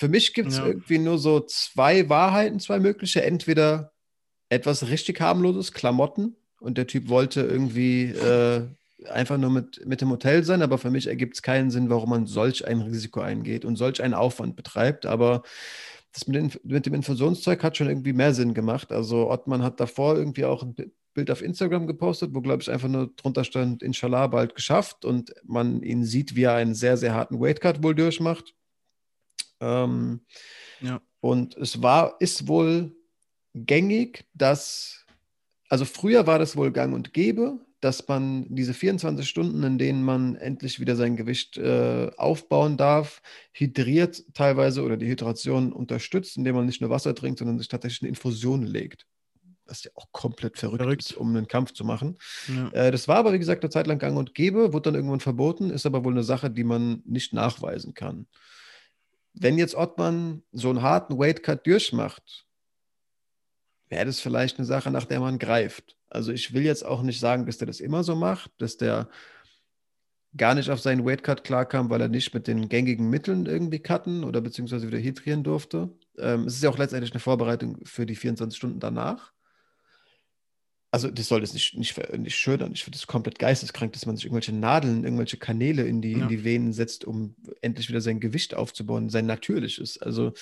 für 0.00 0.08
mich 0.08 0.32
gibt 0.32 0.48
es 0.48 0.56
ja. 0.56 0.66
irgendwie 0.66 0.98
nur 0.98 1.18
so 1.18 1.40
zwei 1.40 2.08
Wahrheiten, 2.08 2.58
zwei 2.58 2.80
mögliche. 2.80 3.22
Entweder 3.22 3.89
etwas 4.50 4.88
richtig 4.88 5.20
harmloses, 5.20 5.72
Klamotten. 5.72 6.36
Und 6.60 6.76
der 6.76 6.86
Typ 6.86 7.08
wollte 7.08 7.40
irgendwie 7.40 8.04
äh, 8.04 8.66
einfach 9.08 9.38
nur 9.38 9.50
mit, 9.50 9.86
mit 9.86 10.02
dem 10.02 10.10
Hotel 10.10 10.44
sein, 10.44 10.60
aber 10.60 10.76
für 10.76 10.90
mich 10.90 11.06
ergibt 11.06 11.36
es 11.36 11.42
keinen 11.42 11.70
Sinn, 11.70 11.88
warum 11.88 12.10
man 12.10 12.26
solch 12.26 12.66
ein 12.66 12.82
Risiko 12.82 13.20
eingeht 13.20 13.64
und 13.64 13.76
solch 13.76 14.02
einen 14.02 14.12
Aufwand 14.12 14.56
betreibt. 14.56 15.06
Aber 15.06 15.42
das 16.12 16.26
mit, 16.26 16.36
den, 16.36 16.52
mit 16.64 16.84
dem 16.84 16.94
Infusionszeug 16.94 17.62
hat 17.62 17.76
schon 17.76 17.88
irgendwie 17.88 18.12
mehr 18.12 18.34
Sinn 18.34 18.52
gemacht. 18.52 18.92
Also 18.92 19.30
Ottmann 19.30 19.62
hat 19.62 19.80
davor 19.80 20.16
irgendwie 20.16 20.44
auch 20.44 20.62
ein 20.62 20.74
Bild 21.14 21.30
auf 21.30 21.42
Instagram 21.42 21.86
gepostet, 21.86 22.34
wo, 22.34 22.40
glaube 22.40 22.62
ich, 22.62 22.70
einfach 22.70 22.88
nur 22.88 23.10
drunter 23.16 23.44
stand, 23.44 23.82
inshallah 23.82 24.26
bald 24.26 24.54
geschafft 24.54 25.04
und 25.04 25.32
man 25.44 25.82
ihn 25.82 26.04
sieht, 26.04 26.36
wie 26.36 26.42
er 26.42 26.54
einen 26.54 26.74
sehr, 26.74 26.96
sehr 26.96 27.14
harten 27.14 27.40
Weightcut 27.40 27.82
wohl 27.82 27.94
durchmacht. 27.94 28.54
Ähm, 29.60 30.20
ja. 30.80 31.00
Und 31.20 31.56
es 31.56 31.82
war, 31.82 32.16
ist 32.20 32.48
wohl 32.48 32.92
gängig, 33.54 34.26
dass, 34.34 35.04
also 35.68 35.84
früher 35.84 36.26
war 36.26 36.38
das 36.38 36.56
wohl 36.56 36.70
gang 36.72 36.94
und 36.94 37.12
gäbe, 37.12 37.58
dass 37.80 38.06
man 38.08 38.44
diese 38.54 38.74
24 38.74 39.26
Stunden, 39.28 39.62
in 39.62 39.78
denen 39.78 40.02
man 40.02 40.36
endlich 40.36 40.80
wieder 40.80 40.96
sein 40.96 41.16
Gewicht 41.16 41.56
äh, 41.56 42.10
aufbauen 42.18 42.76
darf, 42.76 43.22
hydriert 43.52 44.22
teilweise 44.34 44.82
oder 44.82 44.98
die 44.98 45.08
Hydration 45.08 45.72
unterstützt, 45.72 46.36
indem 46.36 46.56
man 46.56 46.66
nicht 46.66 46.82
nur 46.82 46.90
Wasser 46.90 47.14
trinkt, 47.14 47.38
sondern 47.38 47.58
sich 47.58 47.68
tatsächlich 47.68 48.02
eine 48.02 48.10
Infusion 48.10 48.64
legt. 48.64 49.06
was 49.64 49.84
ja 49.84 49.90
auch 49.94 50.12
komplett 50.12 50.58
verrückt, 50.58 50.82
Verrückt. 50.82 51.02
ist, 51.02 51.16
um 51.16 51.34
einen 51.34 51.48
Kampf 51.48 51.72
zu 51.72 51.84
machen. 51.84 52.18
Ja. 52.48 52.68
Äh, 52.72 52.90
das 52.90 53.08
war 53.08 53.16
aber, 53.16 53.32
wie 53.32 53.38
gesagt, 53.38 53.62
eine 53.62 53.70
Zeit 53.70 53.86
lang 53.86 53.98
gang 53.98 54.18
und 54.18 54.34
gäbe, 54.34 54.72
wurde 54.74 54.90
dann 54.90 54.96
irgendwann 54.96 55.20
verboten, 55.20 55.70
ist 55.70 55.86
aber 55.86 56.04
wohl 56.04 56.12
eine 56.12 56.24
Sache, 56.24 56.50
die 56.50 56.64
man 56.64 57.02
nicht 57.06 57.32
nachweisen 57.32 57.94
kann. 57.94 58.26
Wenn 59.32 59.56
jetzt 59.58 59.74
Ottmann 59.76 60.42
so 60.52 60.68
einen 60.70 60.82
harten 60.82 61.16
Weightcut 61.18 61.66
durchmacht, 61.66 62.46
wäre 63.90 64.06
das 64.06 64.20
vielleicht 64.20 64.56
eine 64.58 64.66
Sache, 64.66 64.90
nach 64.90 65.04
der 65.04 65.20
man 65.20 65.38
greift. 65.38 65.96
Also 66.08 66.32
ich 66.32 66.54
will 66.54 66.62
jetzt 66.62 66.84
auch 66.84 67.02
nicht 67.02 67.20
sagen, 67.20 67.44
dass 67.44 67.58
der 67.58 67.66
das 67.66 67.80
immer 67.80 68.02
so 68.02 68.16
macht, 68.16 68.50
dass 68.58 68.76
der 68.78 69.08
gar 70.36 70.54
nicht 70.54 70.70
auf 70.70 70.80
seinen 70.80 71.04
Weightcut 71.04 71.42
klarkam, 71.44 71.90
weil 71.90 72.00
er 72.00 72.08
nicht 72.08 72.32
mit 72.32 72.46
den 72.46 72.68
gängigen 72.68 73.10
Mitteln 73.10 73.46
irgendwie 73.46 73.80
cutten 73.80 74.22
oder 74.24 74.40
beziehungsweise 74.40 74.86
wieder 74.86 74.98
hydrieren 74.98 75.42
durfte. 75.42 75.90
Ähm, 76.18 76.44
es 76.44 76.54
ist 76.54 76.62
ja 76.62 76.70
auch 76.70 76.78
letztendlich 76.78 77.12
eine 77.12 77.20
Vorbereitung 77.20 77.78
für 77.84 78.06
die 78.06 78.14
24 78.14 78.56
Stunden 78.56 78.78
danach. 78.80 79.32
Also 80.92 81.08
das 81.08 81.28
soll 81.28 81.40
das 81.40 81.52
nicht, 81.54 81.76
nicht, 81.76 81.96
nicht 82.18 82.36
schönern. 82.36 82.72
Ich 82.72 82.82
finde 82.82 82.96
es 82.96 83.06
komplett 83.06 83.38
geisteskrank, 83.38 83.92
dass 83.92 84.06
man 84.06 84.16
sich 84.16 84.24
irgendwelche 84.24 84.52
Nadeln, 84.54 85.04
irgendwelche 85.04 85.36
Kanäle 85.36 85.82
in 85.86 86.00
die, 86.02 86.12
Ja. 86.12 86.22
in 86.22 86.28
die 86.28 86.42
Venen 86.44 86.72
setzt, 86.72 87.04
um 87.04 87.36
endlich 87.60 87.88
wieder 87.88 88.00
sein 88.00 88.18
Gewicht 88.18 88.54
aufzubauen, 88.54 89.08
sein 89.08 89.26
natürliches. 89.26 90.02
Also 90.02 90.32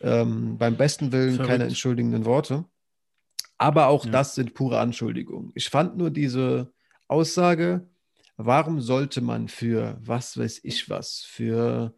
ähm, 0.00 0.58
beim 0.58 0.76
besten 0.76 1.12
Willen 1.12 1.36
keine 1.36 1.46
Verrückt. 1.46 1.62
entschuldigenden 1.68 2.24
Worte. 2.24 2.64
Aber 3.62 3.86
auch 3.86 4.04
Ja. 4.04 4.12
das 4.12 4.34
sind 4.34 4.54
pure 4.54 4.78
Anschuldigungen. 4.80 5.52
Ich 5.54 5.68
fand 5.68 5.96
nur 5.96 6.10
diese 6.10 6.72
Aussage, 7.08 7.88
warum 8.36 8.80
sollte 8.80 9.20
man 9.20 9.48
für 9.48 9.98
was 10.00 10.36
weiß 10.36 10.60
ich 10.64 10.88
was, 10.90 11.20
für 11.20 11.94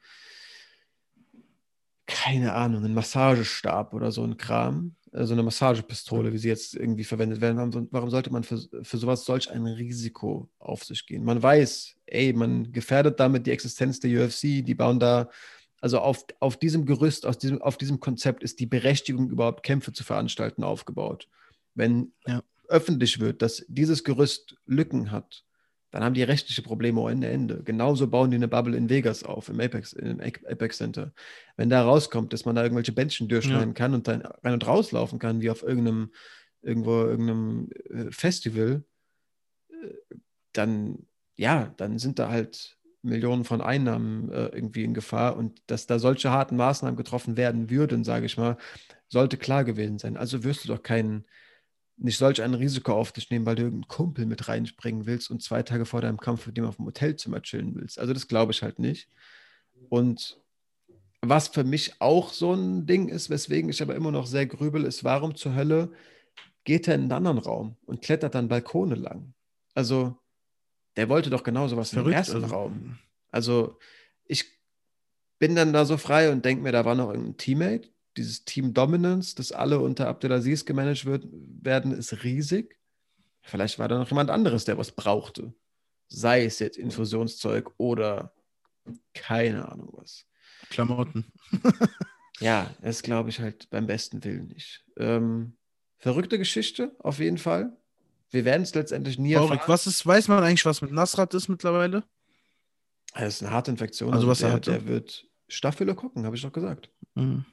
keine 2.07 2.53
Ahnung, 2.53 2.85
einen 2.85 2.95
Massagestab 2.95 3.95
oder 3.95 4.13
so 4.13 4.23
ein 4.25 4.37
Kram, 4.37 4.95
so 5.13 5.33
eine 5.33 5.43
Massagepistole, 5.43 6.33
wie 6.33 6.39
sie 6.39 6.49
jetzt 6.49 6.75
irgendwie 6.75 7.05
verwendet 7.05 7.41
werden, 7.41 7.89
warum 7.91 8.11
sollte 8.11 8.31
man 8.31 8.43
für, 8.43 8.59
für 8.83 8.99
sowas 8.99 9.25
solch 9.25 9.51
ein 9.51 9.67
Risiko 9.67 10.51
auf 10.59 10.85
sich 10.85 11.07
gehen? 11.07 11.25
Man 11.25 11.43
weiß, 11.43 11.97
ey, 12.07 12.33
man 12.33 12.73
gefährdet 12.73 13.21
damit 13.21 13.47
die 13.47 13.53
Existenz 13.53 14.01
der 14.01 14.25
UFC, 14.27 14.63
die 14.65 14.75
bauen 14.75 15.01
da, 15.01 15.31
also 15.81 15.99
auf, 15.99 16.27
auf 16.41 16.59
diesem 16.59 16.85
Gerüst, 16.85 17.27
aus 17.27 17.39
diesem, 17.39 17.63
auf 17.63 17.79
diesem 17.79 18.01
Konzept 18.01 18.43
ist 18.43 18.61
die 18.61 18.67
Berechtigung, 18.67 19.31
überhaupt 19.31 19.63
Kämpfe 19.63 19.93
zu 19.93 20.05
veranstalten, 20.05 20.65
aufgebaut. 20.65 21.29
Wenn 21.75 22.13
Ja. 22.27 22.43
öffentlich 22.69 23.21
wird, 23.21 23.43
dass 23.43 23.65
dieses 23.69 24.05
Gerüst 24.05 24.57
Lücken 24.67 25.11
hat, 25.11 25.45
dann 25.91 26.03
haben 26.03 26.15
die 26.15 26.25
rechtliche 26.25 26.63
Probleme 26.63 27.01
ohne 27.01 27.29
Ende. 27.29 27.63
Genauso 27.63 28.09
bauen 28.09 28.31
die 28.31 28.37
eine 28.37 28.49
Bubble 28.49 28.77
in 28.77 28.91
Vegas 28.91 29.23
auf, 29.23 29.49
im 29.49 29.61
Apex, 29.61 29.93
im 29.93 30.21
Apex 30.21 30.79
Center. 30.79 31.13
Wenn 31.57 31.71
da 31.71 31.85
rauskommt, 31.85 32.33
dass 32.33 32.45
man 32.45 32.57
da 32.57 32.65
irgendwelche 32.65 32.91
Bändchen 32.91 33.29
durchschneiden 33.29 33.75
kann 33.75 33.95
und 33.95 34.09
dann 34.09 34.23
rein 34.23 34.55
und 34.55 34.67
rauslaufen 34.67 35.21
kann, 35.21 35.41
wie 35.41 35.51
auf 35.51 35.63
irgendeinem, 35.63 36.11
irgendwo, 36.63 37.03
irgendeinem 37.05 37.71
äh, 37.91 38.11
Festival, 38.11 38.83
äh, 39.69 40.17
dann, 40.53 41.07
ja, 41.37 41.73
dann 41.77 41.99
sind 42.01 42.19
da 42.19 42.29
halt 42.29 42.77
Millionen 43.03 43.45
von 43.45 43.61
Einnahmen 43.61 44.33
äh, 44.33 44.47
irgendwie 44.47 44.83
in 44.83 44.95
Gefahr 44.95 45.37
und 45.37 45.63
dass 45.69 45.87
da 45.87 46.01
solche 46.01 46.31
harten 46.31 46.57
Maßnahmen 46.57 46.97
getroffen 46.97 47.37
werden 47.37 47.71
würden, 47.71 48.03
sage 48.03 48.27
ich 48.27 48.37
mal, 48.37 48.57
sollte 49.09 49.37
klar 49.37 49.63
gewesen 49.63 49.99
sein. 49.99 50.17
Also 50.17 50.43
wirst 50.43 50.65
du 50.65 50.69
doch 50.69 50.83
keinen, 50.83 51.25
nicht 51.97 52.19
solch 52.19 52.43
ein 52.43 52.55
Risiko 52.55 52.93
auf 52.93 53.13
dich 53.13 53.31
nehmen, 53.31 53.47
weil 53.47 53.57
du 53.57 53.63
irgendeinen 53.63 53.89
Kumpel 53.89 54.27
mit 54.27 54.49
reinspringen 54.49 55.07
willst 55.07 55.31
und 55.31 55.43
zwei 55.43 55.63
Tage 55.63 55.87
vor 55.87 56.01
deinem 56.01 56.19
Kampf 56.19 56.47
mit 56.47 56.57
dem 56.57 56.65
auf 56.65 56.77
dem 56.77 56.87
Hotelzimmer 56.87 57.41
chillen 57.43 57.75
willst. 57.75 57.99
Also 57.99 58.13
das 58.13 58.29
glaube 58.29 58.53
ich 58.53 58.63
halt 58.63 58.79
nicht. 58.79 59.09
Und 59.89 60.41
was 61.21 61.49
für 61.49 61.65
mich 61.65 62.01
auch 62.01 62.33
so 62.33 62.53
ein 62.53 62.87
Ding 62.87 63.09
ist, 63.09 63.31
weswegen 63.31 63.71
ich 63.71 63.81
aber 63.81 63.95
immer 63.95 64.11
noch 64.11 64.27
sehr 64.27 64.47
grübel, 64.47 64.85
ist, 64.85 65.05
warum 65.05 65.35
zur 65.35 65.55
Hölle 65.55 65.93
geht 66.65 66.89
er 66.89 66.95
in 66.95 67.03
einen 67.03 67.13
anderen 67.13 67.39
Raum 67.39 67.77
und 67.87 68.03
klettert 68.03 68.35
dann 68.35 68.49
Balkone 68.49 68.95
lang? 68.95 69.35
Also, 69.75 70.19
der 70.97 71.09
wollte 71.09 71.31
doch 71.31 71.43
genauso 71.43 71.77
was 71.77 71.93
im 71.93 71.99
Verrückt. 72.01 72.17
ersten 72.17 72.43
Also, 72.43 72.47
Raum. 72.55 72.99
Also, 73.31 73.79
ich 74.27 74.45
bin 75.39 75.55
dann 75.55 75.73
da 75.73 75.85
so 75.85 75.97
frei 75.97 76.31
und 76.31 76.45
denke 76.45 76.63
mir, 76.63 76.73
da 76.73 76.85
war 76.85 76.95
noch 76.95 77.09
irgendein 77.09 77.37
Teammate. 77.37 77.89
Dieses 78.17 78.45
Team 78.45 78.75
Dominance, 78.75 79.35
das 79.35 79.53
alle 79.53 79.81
unter 79.81 80.09
Abdelaziz 80.09 80.65
gemanagt 80.65 81.05
wird, 81.05 81.27
werden, 81.31 81.93
ist 81.93 82.23
riesig. 82.25 82.77
Vielleicht 83.43 83.79
war 83.79 83.89
da 83.89 83.99
noch 83.99 84.09
jemand 84.11 84.31
anderes, 84.31 84.65
der 84.65 84.79
was 84.79 84.93
brauchte. 84.93 85.53
Sei 86.09 86.45
es 86.45 86.59
jetzt 86.59 86.79
Infusionszeug 86.79 87.73
oder 87.79 88.33
keine 89.15 89.69
Ahnung 89.71 89.91
was. 89.93 90.27
Klamotten. 90.71 91.25
Ja, 92.41 92.71
das 92.83 93.03
glaube 93.03 93.31
ich 93.31 93.41
halt 93.41 93.71
beim 93.71 93.87
besten 93.87 94.25
Willen 94.25 94.49
nicht. 94.49 94.85
Ähm, 94.97 95.57
verrückte 95.99 96.39
Geschichte, 96.39 96.95
auf 96.99 97.19
jeden 97.19 97.39
Fall. 97.39 97.77
Wir 98.31 98.45
werden 98.45 98.63
es 98.63 98.75
letztendlich 98.75 99.19
nie 99.19 99.35
Traurig. 99.35 99.53
erfahren. 99.53 99.69
Was 99.69 99.87
ist, 99.87 100.05
weiß 100.05 100.29
man 100.29 100.43
eigentlich, 100.43 100.67
was 100.67 100.83
mit 100.83 100.91
Nasrat 100.91 101.33
ist 101.35 101.49
mittlerweile? 101.49 102.03
Das 103.15 103.35
ist 103.35 103.43
eine 103.43 103.53
harte 103.53 103.71
Infektion. 103.71 104.13
Also 104.13 104.27
was 104.27 104.43
er 104.43 104.49
der, 104.49 104.57
hatte? 104.57 104.71
der 104.73 104.87
wird 104.87 105.29
Staphylokokken, 105.47 106.27
habe 106.27 106.35
ich 106.35 106.43
doch 106.43 106.53
gesagt. 106.53 106.91
Mhm. 107.15 107.45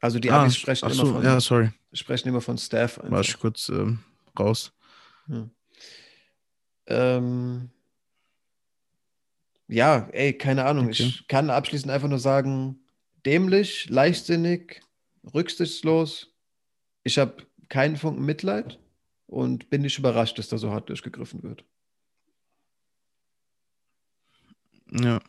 Also 0.00 0.18
die 0.18 0.30
Ah, 0.30 0.42
Amis 0.42 0.56
sprechen, 0.56 0.86
immer 0.86 0.94
so, 0.94 1.12
von, 1.12 1.22
ja, 1.22 1.40
sorry. 1.40 1.70
sprechen 1.92 2.28
immer 2.28 2.40
von 2.40 2.56
Staff. 2.58 2.96
War 2.98 3.04
Einfach. 3.04 3.20
ich 3.20 3.38
kurz 3.38 3.68
ähm, 3.68 4.00
raus. 4.38 4.72
Ähm, 6.86 7.70
ja, 9.68 10.08
ey, 10.12 10.32
keine 10.36 10.64
Ahnung. 10.64 10.86
Okay. 10.86 11.02
Ich 11.04 11.28
kann 11.28 11.50
abschließend 11.50 11.90
einfach 11.92 12.08
nur 12.08 12.18
sagen, 12.18 12.80
dämlich, 13.26 13.88
leichtsinnig, 13.90 14.80
rücksichtslos. 15.34 16.34
Ich 17.04 17.18
habe 17.18 17.46
keinen 17.68 17.96
Funken 17.96 18.24
Mitleid 18.24 18.78
und 19.26 19.70
bin 19.70 19.82
nicht 19.82 19.98
überrascht, 19.98 20.38
dass 20.38 20.48
da 20.48 20.58
so 20.58 20.70
hart 20.70 20.88
durchgegriffen 20.88 21.42
wird. 21.42 21.64
Ja. 24.90 25.20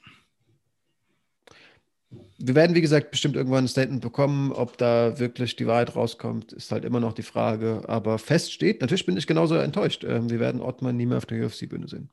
Wir 2.44 2.56
werden, 2.56 2.76
wie 2.76 2.82
gesagt, 2.82 3.12
bestimmt 3.12 3.36
irgendwann 3.36 3.66
ein 3.66 3.68
Statement 3.68 4.02
bekommen. 4.02 4.52
Ob 4.52 4.78
da 4.78 5.20
wirklich 5.20 5.56
die 5.56 5.68
Wahrheit 5.68 5.96
rauskommt, 5.96 6.54
ist 6.54 6.72
halt 6.72 6.86
immer 6.86 7.00
noch 7.00 7.14
die 7.14 7.24
Frage. 7.24 7.84
Aber 7.88 8.18
fest 8.18 8.52
steht, 8.54 8.82
natürlich 8.82 9.06
bin 9.06 9.18
ich 9.18 9.28
genauso 9.28 9.56
enttäuscht. 9.56 10.04
Ähm, 10.04 10.30
wir 10.30 10.40
werden 10.40 10.62
Ottmann 10.62 10.98
nie 10.98 11.06
mehr 11.06 11.18
auf 11.18 11.26
der 11.26 11.46
UFC-Bühne 11.46 11.88
sehen. 11.88 12.10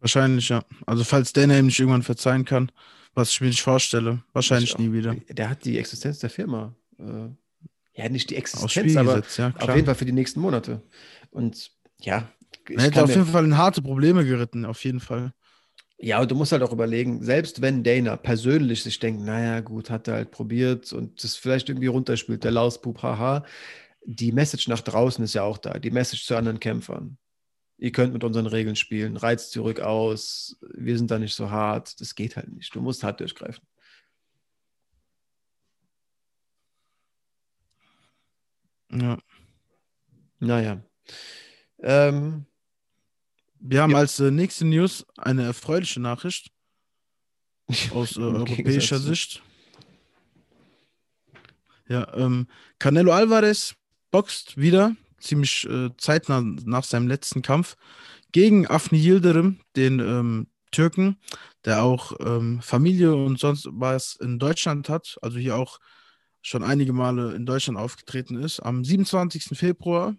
Wahrscheinlich, 0.00 0.48
ja. 0.48 0.64
Also 0.84 1.04
falls 1.04 1.32
ihm 1.36 1.66
nicht 1.66 1.78
irgendwann 1.78 2.02
verzeihen 2.02 2.44
kann, 2.44 2.72
was 3.14 3.30
ich 3.30 3.40
mir 3.40 3.46
nicht 3.48 3.62
vorstelle, 3.62 4.22
wahrscheinlich 4.32 4.76
nie 4.76 4.92
wieder. 4.92 5.14
Der 5.28 5.48
hat 5.48 5.64
die 5.64 5.78
Existenz 5.78 6.18
der 6.18 6.30
Firma. 6.30 6.74
Äh, 6.98 7.28
ja, 7.94 8.08
nicht 8.08 8.30
die 8.30 8.36
Existenz, 8.36 8.96
aber 8.96 9.16
gesetzt, 9.16 9.38
ja, 9.38 9.52
auf 9.58 9.74
jeden 9.74 9.86
Fall 9.86 9.94
für 9.94 10.04
die 10.04 10.12
nächsten 10.12 10.40
Monate. 10.40 10.82
Und 11.30 11.70
ja, 12.00 12.28
Er 12.68 12.82
hätte 12.82 13.04
auf 13.04 13.10
jeden 13.10 13.26
Fall 13.26 13.44
in 13.44 13.56
harte 13.56 13.82
Probleme 13.82 14.24
geritten, 14.24 14.64
auf 14.64 14.82
jeden 14.84 15.00
Fall. 15.00 15.32
Ja, 16.04 16.20
und 16.20 16.28
du 16.32 16.34
musst 16.34 16.50
halt 16.50 16.64
auch 16.64 16.72
überlegen, 16.72 17.22
selbst 17.22 17.62
wenn 17.62 17.84
Dana 17.84 18.16
persönlich 18.16 18.82
sich 18.82 18.98
denkt, 18.98 19.22
naja, 19.22 19.60
gut, 19.60 19.88
hat 19.88 20.08
er 20.08 20.14
halt 20.14 20.32
probiert 20.32 20.92
und 20.92 21.22
das 21.22 21.36
vielleicht 21.36 21.68
irgendwie 21.68 21.86
runterspielt, 21.86 22.42
der 22.42 22.50
Lausbub, 22.50 23.02
haha, 23.02 23.44
die 24.04 24.32
Message 24.32 24.66
nach 24.68 24.80
draußen 24.80 25.24
ist 25.24 25.34
ja 25.34 25.44
auch 25.44 25.58
da, 25.58 25.78
die 25.78 25.92
Message 25.92 26.26
zu 26.26 26.36
anderen 26.36 26.58
Kämpfern. 26.58 27.18
Ihr 27.78 27.92
könnt 27.92 28.12
mit 28.14 28.24
unseren 28.24 28.46
Regeln 28.46 28.76
spielen, 28.76 29.16
reizt 29.16 29.52
zurück 29.52 29.80
aus, 29.80 30.58
wir 30.74 30.98
sind 30.98 31.10
da 31.10 31.18
nicht 31.20 31.34
so 31.34 31.50
hart, 31.50 32.00
das 32.00 32.16
geht 32.16 32.36
halt 32.36 32.52
nicht. 32.52 32.74
Du 32.74 32.80
musst 32.80 33.04
hart 33.04 33.20
durchgreifen. 33.20 33.64
Ja. 38.90 39.18
Naja. 40.40 40.82
Ähm, 41.82 42.46
Wir 43.64 43.82
haben 43.82 43.92
Ja. 43.92 43.98
als 43.98 44.18
äh, 44.18 44.30
nächste 44.30 44.64
News 44.64 45.06
eine 45.16 45.44
erfreuliche 45.44 46.00
Nachricht 46.00 46.50
aus 47.94 48.16
äh, 48.16 48.20
europäischer 48.20 48.98
Sicht. 48.98 49.42
Ja, 51.88 52.12
ähm, 52.14 52.48
Canelo 52.78 53.12
Alvarez 53.12 53.74
boxt 54.10 54.56
wieder, 54.56 54.96
ziemlich 55.20 55.64
äh, 55.68 55.90
zeitnah 55.96 56.40
nach 56.40 56.84
seinem 56.84 57.06
letzten 57.06 57.42
Kampf, 57.42 57.76
gegen 58.32 58.66
Afni 58.66 58.98
Yildirim, 58.98 59.60
den 59.76 60.00
ähm, 60.00 60.46
Türken, 60.70 61.18
der 61.64 61.82
auch 61.84 62.12
ähm, 62.20 62.60
Familie 62.62 63.14
und 63.14 63.38
sonst 63.38 63.68
was 63.70 64.16
in 64.16 64.38
Deutschland 64.38 64.88
hat, 64.88 65.18
also 65.22 65.38
hier 65.38 65.56
auch 65.56 65.78
schon 66.40 66.64
einige 66.64 66.92
Male 66.92 67.34
in 67.34 67.46
Deutschland 67.46 67.78
aufgetreten 67.78 68.36
ist. 68.36 68.58
Am 68.60 68.84
27. 68.84 69.56
Februar 69.56 70.16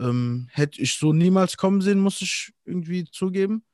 ähm, 0.00 0.48
hätte 0.50 0.80
ich 0.80 0.94
so 0.94 1.12
niemals 1.12 1.56
kommen 1.56 1.80
sehen, 1.80 2.00
muss 2.00 2.20
ich 2.22 2.52
irgendwie 2.64 3.04
zugeben. 3.04 3.64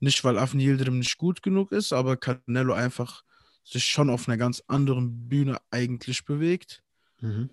Nicht, 0.00 0.24
weil 0.24 0.38
Afni 0.38 0.64
Yildirim 0.64 0.98
nicht 0.98 1.18
gut 1.18 1.42
genug 1.42 1.72
ist, 1.72 1.92
aber 1.92 2.16
Canelo 2.16 2.72
einfach 2.72 3.22
sich 3.64 3.84
schon 3.84 4.10
auf 4.10 4.28
einer 4.28 4.36
ganz 4.36 4.62
anderen 4.66 5.28
Bühne 5.28 5.58
eigentlich 5.70 6.24
bewegt. 6.24 6.82
mhm. 7.20 7.50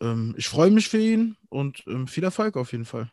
Ähm, 0.00 0.34
ich 0.38 0.48
freue 0.48 0.70
mich 0.70 0.88
für 0.88 0.98
ihn 0.98 1.36
und 1.48 1.82
ähm, 1.88 2.06
viel 2.06 2.24
Erfolg 2.24 2.56
auf 2.56 2.72
jeden 2.72 2.84
Fall. 2.84 3.10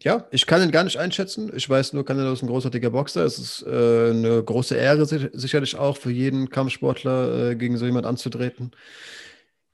Ja, 0.00 0.28
ich 0.30 0.46
kann 0.46 0.62
ihn 0.62 0.70
gar 0.70 0.84
nicht 0.84 0.96
einschätzen. 0.96 1.50
Ich 1.56 1.68
weiß 1.68 1.92
nur, 1.92 2.04
Canelo 2.04 2.32
ist 2.32 2.42
ein 2.42 2.48
großartiger 2.48 2.90
Boxer. 2.90 3.24
Es 3.24 3.38
ist 3.38 3.62
äh, 3.66 4.10
eine 4.10 4.42
große 4.44 4.76
Ehre 4.76 5.06
sicherlich 5.06 5.76
auch 5.76 5.96
für 5.96 6.12
jeden 6.12 6.50
Kampfsportler, 6.50 7.50
äh, 7.50 7.56
gegen 7.56 7.76
so 7.76 7.84
jemand 7.84 8.06
anzutreten. 8.06 8.70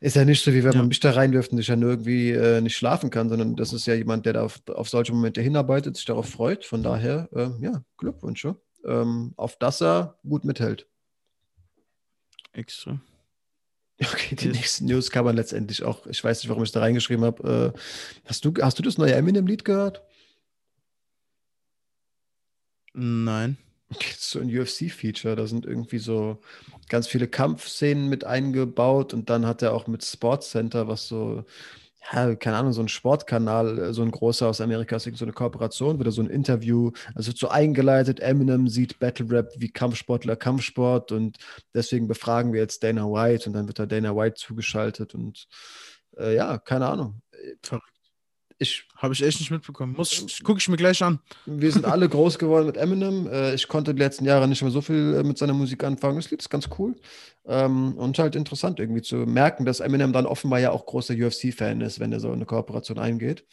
Ist 0.05 0.16
ja 0.16 0.26
nicht 0.26 0.44
so, 0.44 0.52
wie 0.52 0.62
wenn 0.62 0.72
ja. 0.72 0.80
man 0.80 0.88
mich 0.88 1.00
da 1.00 1.12
reinwirft 1.12 1.52
und 1.52 1.59
ich 1.61 1.68
ja 1.68 1.76
nur 1.76 1.88
irgendwie 1.92 2.32
äh, 2.32 2.61
nicht 2.61 2.76
schlafen 2.76 3.09
kann, 3.09 3.30
sondern 3.30 3.57
das 3.57 3.72
ist 3.72 3.86
ja 3.86 3.94
jemand, 3.94 4.26
der 4.26 4.34
da 4.34 4.42
auf, 4.42 4.61
auf 4.68 4.90
solche 4.90 5.14
Momente 5.14 5.40
hinarbeitet, 5.40 5.96
sich 5.96 6.05
darauf 6.05 6.28
freut. 6.28 6.66
Von 6.66 6.82
daher, 6.82 7.30
äh, 7.32 7.48
ja, 7.64 7.82
Glückwünsche, 7.96 8.61
ähm, 8.84 9.32
auf 9.38 9.57
dass 9.57 9.80
er 9.80 10.18
gut 10.28 10.44
mithält. 10.44 10.86
Extra. 12.52 13.00
Okay, 14.02 14.34
die 14.34 14.48
nächsten 14.48 14.86
News 14.86 15.11
kann 15.11 15.24
man 15.24 15.36
letztendlich 15.36 15.84
auch, 15.84 16.07
ich 16.09 16.22
weiß 16.22 16.42
nicht, 16.42 16.50
warum 16.50 16.64
ich 16.64 16.72
da 16.72 16.80
reingeschrieben 16.80 17.24
habe. 17.24 17.72
Äh, 17.74 17.78
hast, 18.26 18.44
du, 18.44 18.52
hast 18.61 18.78
du 18.78 18.82
das 18.82 18.98
neue 18.98 19.14
Eminem-Lied 19.14 19.64
gehört? 19.64 20.02
Nein. 22.92 23.57
So 24.18 24.41
ein 24.41 24.49
UFC-Feature, 24.49 25.37
da 25.37 25.47
sind 25.47 25.66
irgendwie 25.66 25.99
so 25.99 26.41
ganz 26.89 27.07
viele 27.07 27.28
Kampfszenen 27.28 28.09
mit 28.09 28.24
eingebaut 28.24 29.14
und 29.14 29.30
dann 29.30 29.47
hat 29.47 29.62
er 29.62 29.74
auch 29.74 29.87
mit 29.87 30.05
Sports 30.05 30.51
Center, 30.51 30.89
was 30.89 31.07
so, 31.07 31.45
ja, 32.12 32.35
keine 32.35 32.57
Ahnung, 32.57 32.72
so 32.72 32.82
ein 32.82 32.89
Sportkanal, 32.89 33.78
äh, 33.78 33.93
so 33.93 34.03
ein 34.03 34.11
großer 34.11 34.49
aus 34.49 34.61
Amerika, 34.61 34.97
ist 34.97 35.05
so 35.16 35.24
eine 35.24 35.32
Kooperation, 35.32 36.01
wieder 36.01 36.11
so 36.12 36.22
ein 36.22 36.30
Interview, 36.30 36.93
also 37.14 37.32
so 37.35 37.49
eingeleitet, 37.49 38.20
Eminem 38.20 38.68
sieht 38.68 38.99
Battle 38.99 39.30
Rap 39.30 39.53
wie 39.57 39.70
Kampfsportler 39.70 40.37
Kampfsport 40.37 41.12
und 41.12 41.39
deswegen 41.74 42.09
befragen 42.09 42.53
wir 42.53 42.61
jetzt 42.61 42.82
Dana 42.82 43.05
White 43.05 43.49
und 43.49 43.55
dann 43.55 43.66
wird 43.68 43.78
da 43.78 43.87
Dana 43.87 44.16
White 44.16 44.37
zugeschaltet 44.37 45.14
und 45.14 45.47
äh, 46.18 46.35
ja, 46.35 46.59
keine 46.59 46.87
Ahnung. 46.89 47.22
Verrückt. 47.62 47.93
Ich 48.59 48.84
habe 48.96 49.12
ich 49.12 49.22
echt 49.22 49.40
nicht 49.40 49.50
mitbekommen. 49.50 49.94
Muss 49.96 50.40
gucke 50.44 50.59
ich 50.59 50.68
mir 50.68 50.76
gleich 50.76 51.02
an. 51.02 51.18
Wir 51.44 51.72
sind 51.72 51.84
alle 51.84 52.09
groß 52.09 52.38
geworden 52.38 52.66
mit 52.66 52.76
Eminem. 52.76 53.26
Äh, 53.26 53.55
ich 53.55 53.66
konnte 53.66 53.94
die 53.94 54.00
letzten 54.00 54.24
Jahre 54.24 54.46
nicht 54.46 54.62
mehr 54.62 54.70
so 54.70 54.80
viel 54.80 55.16
äh, 55.18 55.24
mit 55.24 55.38
seiner 55.38 55.55
Musik 55.55 55.82
anfangen. 55.82 56.16
Das 56.16 56.30
Lied 56.30 56.40
ist 56.40 56.50
ganz 56.50 56.68
cool 56.78 56.94
ähm, 57.46 57.94
und 57.98 58.18
halt 58.18 58.36
interessant 58.36 58.78
irgendwie 58.78 59.02
zu 59.02 59.16
merken, 59.16 59.64
dass 59.64 59.80
Eminem 59.80 60.12
dann 60.12 60.26
offenbar 60.26 60.61
ja 60.61 60.70
auch 60.70 60.86
großer 60.86 61.14
UFC-Fan 61.14 61.80
ist, 61.80 61.98
wenn 61.98 62.12
er 62.12 62.20
so 62.20 62.30
eine 62.30 62.46
Kooperation 62.46 62.98
eingeht. 62.98 63.44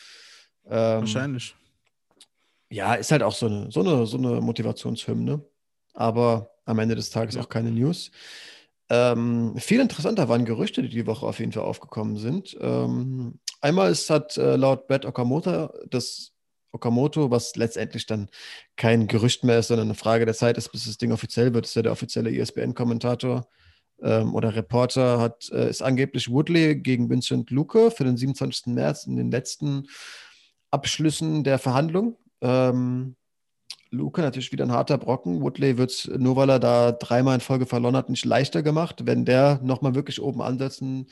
Ähm, 0.65 1.01
Wahrscheinlich. 1.01 1.55
Ja, 2.69 2.93
ist 2.93 3.11
halt 3.11 3.23
auch 3.23 3.33
so 3.33 3.47
eine, 3.47 3.71
so 3.71 3.81
eine, 3.81 4.05
so 4.05 4.17
eine 4.17 4.39
Motivationshymne. 4.39 5.43
Aber 5.93 6.51
am 6.65 6.79
Ende 6.79 6.95
des 6.95 7.09
Tages 7.09 7.35
ja. 7.35 7.41
auch 7.41 7.49
keine 7.49 7.71
News. 7.71 8.11
Ähm, 8.93 9.55
viel 9.57 9.79
interessanter 9.79 10.27
waren 10.27 10.43
Gerüchte, 10.43 10.81
die 10.81 10.89
die 10.89 11.07
Woche 11.07 11.25
auf 11.25 11.39
jeden 11.39 11.53
Fall 11.53 11.63
aufgekommen 11.63 12.17
sind. 12.17 12.57
Ähm, 12.59 13.39
einmal 13.61 13.89
ist, 13.89 14.09
hat 14.09 14.35
äh, 14.35 14.57
laut 14.57 14.89
Brad 14.89 15.05
Okamoto 15.05 15.69
das 15.89 16.33
Okamoto, 16.73 17.31
was 17.31 17.55
letztendlich 17.55 18.05
dann 18.05 18.27
kein 18.75 19.07
Gerücht 19.07 19.45
mehr 19.45 19.59
ist, 19.59 19.69
sondern 19.69 19.87
eine 19.87 19.95
Frage 19.95 20.25
der 20.25 20.35
Zeit 20.35 20.57
ist, 20.57 20.73
bis 20.73 20.83
das 20.85 20.97
Ding 20.97 21.13
offiziell 21.13 21.53
wird, 21.53 21.67
ist 21.67 21.75
ja 21.75 21.83
der 21.83 21.93
offizielle 21.93 22.35
ESPN-Kommentator 22.35 23.47
ähm, 24.01 24.35
oder 24.35 24.55
Reporter, 24.55 25.21
hat, 25.21 25.49
äh, 25.53 25.69
ist 25.69 25.81
angeblich 25.81 26.29
Woodley 26.29 26.75
gegen 26.75 27.09
Vincent 27.09 27.49
Luke 27.49 27.91
für 27.91 28.03
den 28.03 28.17
27. 28.17 28.73
März 28.73 29.05
in 29.05 29.15
den 29.15 29.31
letzten 29.31 29.87
Abschlüssen 30.69 31.45
der 31.45 31.59
Verhandlung. 31.59 32.17
Ähm, 32.41 33.15
Luke 33.89 34.21
natürlich 34.21 34.51
wieder 34.51 34.65
ein 34.65 34.71
harter 34.71 34.97
Brocken. 34.97 35.41
Woodley 35.41 35.77
wird 35.77 35.91
es, 35.91 36.07
nur 36.07 36.35
weil 36.35 36.49
er 36.49 36.59
da 36.59 36.91
dreimal 36.91 37.35
in 37.35 37.41
Folge 37.41 37.65
verloren 37.65 37.95
hat, 37.95 38.09
nicht 38.09 38.25
leichter 38.25 38.63
gemacht. 38.63 39.05
Wenn 39.05 39.25
der 39.25 39.59
nochmal 39.63 39.95
wirklich 39.95 40.21
oben 40.21 40.41
ansetzen 40.41 41.07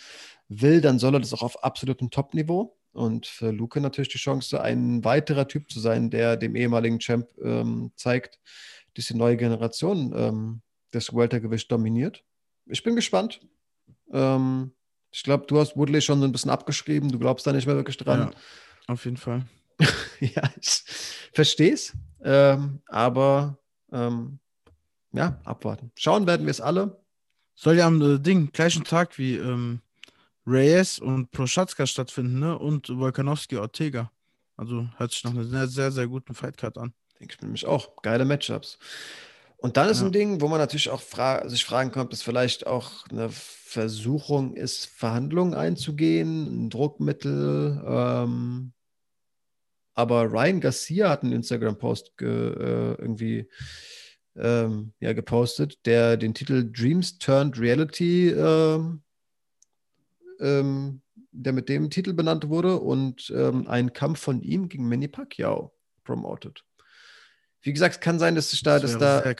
will, 0.48 0.82
dann 0.82 1.00
soll 1.00 1.16
er 1.16 1.20
das 1.20 1.34
auch 1.34 1.44
auf 1.44 1.64
absolutem 1.64 2.10
Top-Niveau. 2.10 2.78
Und 2.92 3.28
für 3.28 3.52
Luke 3.52 3.80
natürlich 3.80 4.10
die 4.10 4.18
Chance, 4.18 4.62
ein 4.62 5.04
weiterer 5.04 5.48
Typ 5.48 5.70
zu 5.70 5.80
sein, 5.80 6.10
der 6.10 6.38
dem 6.38 6.56
ehemaligen 6.56 7.00
Champ 7.00 7.28
ähm, 7.42 7.92
zeigt, 7.96 8.40
dass 8.96 9.06
die 9.06 9.16
neue 9.16 9.38
Generation 9.38 10.14
ähm, 10.16 10.62
das 10.92 11.14
Weltergewicht 11.14 11.72
dominiert. 11.72 12.24
Ich 12.66 12.84
bin 12.84 12.96
gespannt. 12.96 13.42
Ähm, 14.12 14.72
ich 15.12 15.24
glaube, 15.24 15.46
du 15.48 15.60
hast 15.60 15.76
Woodley 15.76 16.02
schon 16.02 16.20
so 16.20 16.26
ein 16.26 16.32
bisschen 16.32 16.52
abgeschrieben. 16.52 17.12
Du 17.12 17.20
glaubst 17.20 17.46
da 17.46 17.52
nicht 17.52 17.68
mehr 17.68 17.76
wirklich 17.76 17.98
dran. 17.98 18.32
Ja, 18.32 18.94
auf 18.94 19.06
jeden 19.06 19.18
Fall. 19.18 19.46
ja, 20.20 20.44
ich 20.60 20.84
verstehe 21.34 21.74
es. 21.74 21.94
Ähm, 22.22 22.82
aber 22.88 23.58
ähm, 23.92 24.40
ja, 25.14 25.40
abwarten. 25.44 25.92
Schauen 25.96 26.28
werden 26.28 26.46
wir 26.46 26.52
es 26.52 26.62
alle. 26.62 27.02
Soll 27.56 27.78
ja 27.78 27.88
am 27.88 28.02
äh, 28.02 28.20
Ding, 28.20 28.52
gleichen 28.52 28.84
Tag 28.84 29.18
wie 29.18 29.36
ähm, 29.36 29.82
Reyes 30.46 31.00
und 31.00 31.32
Prochatzka 31.32 31.86
stattfinden, 31.86 32.40
ne? 32.40 32.58
Und 32.58 32.90
Volkanowski 32.90 33.58
Ortega. 33.58 34.12
Also 34.56 34.88
hört 34.98 35.12
sich 35.12 35.24
nach 35.24 35.32
einer 35.32 35.46
sehr, 35.46 35.68
sehr, 35.68 35.92
sehr 35.92 36.08
guten 36.08 36.34
Fightcard 36.34 36.78
an. 36.78 36.94
Denke 37.20 37.36
ich 37.36 37.42
nämlich 37.42 37.66
auch. 37.66 38.02
Geile 38.02 38.26
Matchups. 38.26 38.78
Und 39.58 39.76
dann 39.76 39.90
ist 39.90 40.00
ja. 40.00 40.06
ein 40.06 40.12
Ding, 40.12 40.42
wo 40.42 40.48
man 40.48 40.60
natürlich 40.60 40.90
auch 40.90 41.02
fra 41.02 41.48
sich 41.50 41.66
fragen 41.66 41.92
kann, 41.92 42.04
ob 42.04 42.10
das 42.10 42.22
vielleicht 42.22 42.66
auch 42.66 43.06
eine 43.10 43.30
Versuchung 43.30 44.56
ist, 44.56 44.86
Verhandlungen 44.86 45.54
einzugehen, 45.54 46.66
ein 46.66 46.70
Druckmittel. 46.70 47.84
Ähm, 47.86 48.72
aber 50.00 50.32
Ryan 50.32 50.62
Garcia 50.62 51.10
hat 51.10 51.24
einen 51.24 51.34
Instagram-Post 51.34 52.14
äh, 52.22 52.94
irgendwie 52.94 53.50
ähm, 54.38 54.94
ja, 55.02 55.12
gepostet, 55.12 55.86
der 55.86 56.16
den 56.16 56.34
Titel 56.34 56.72
Dreams 56.72 57.18
Turned 57.18 57.60
Reality, 57.60 58.30
ähm, 58.30 59.02
ähm, 60.40 61.02
der 61.34 61.52
mit 61.52 61.68
dem 61.68 61.90
Titel 61.90 62.14
benannt 62.14 62.48
wurde 62.48 62.80
und 62.80 63.30
ähm, 63.36 63.68
einen 63.68 63.92
Kampf 63.92 64.22
von 64.22 64.42
ihm 64.42 64.70
gegen 64.70 64.88
Manny 64.88 65.10
Pacquiao 65.10 65.74
promotet. 66.06 66.64
Wie 67.62 67.74
gesagt, 67.74 67.96
es 67.96 68.00
kann 68.00 68.20
sein, 68.20 68.36
dass 68.36 68.52
da, 68.62 68.80
das 68.80 68.98
dass 68.98 69.00
da 69.00 69.34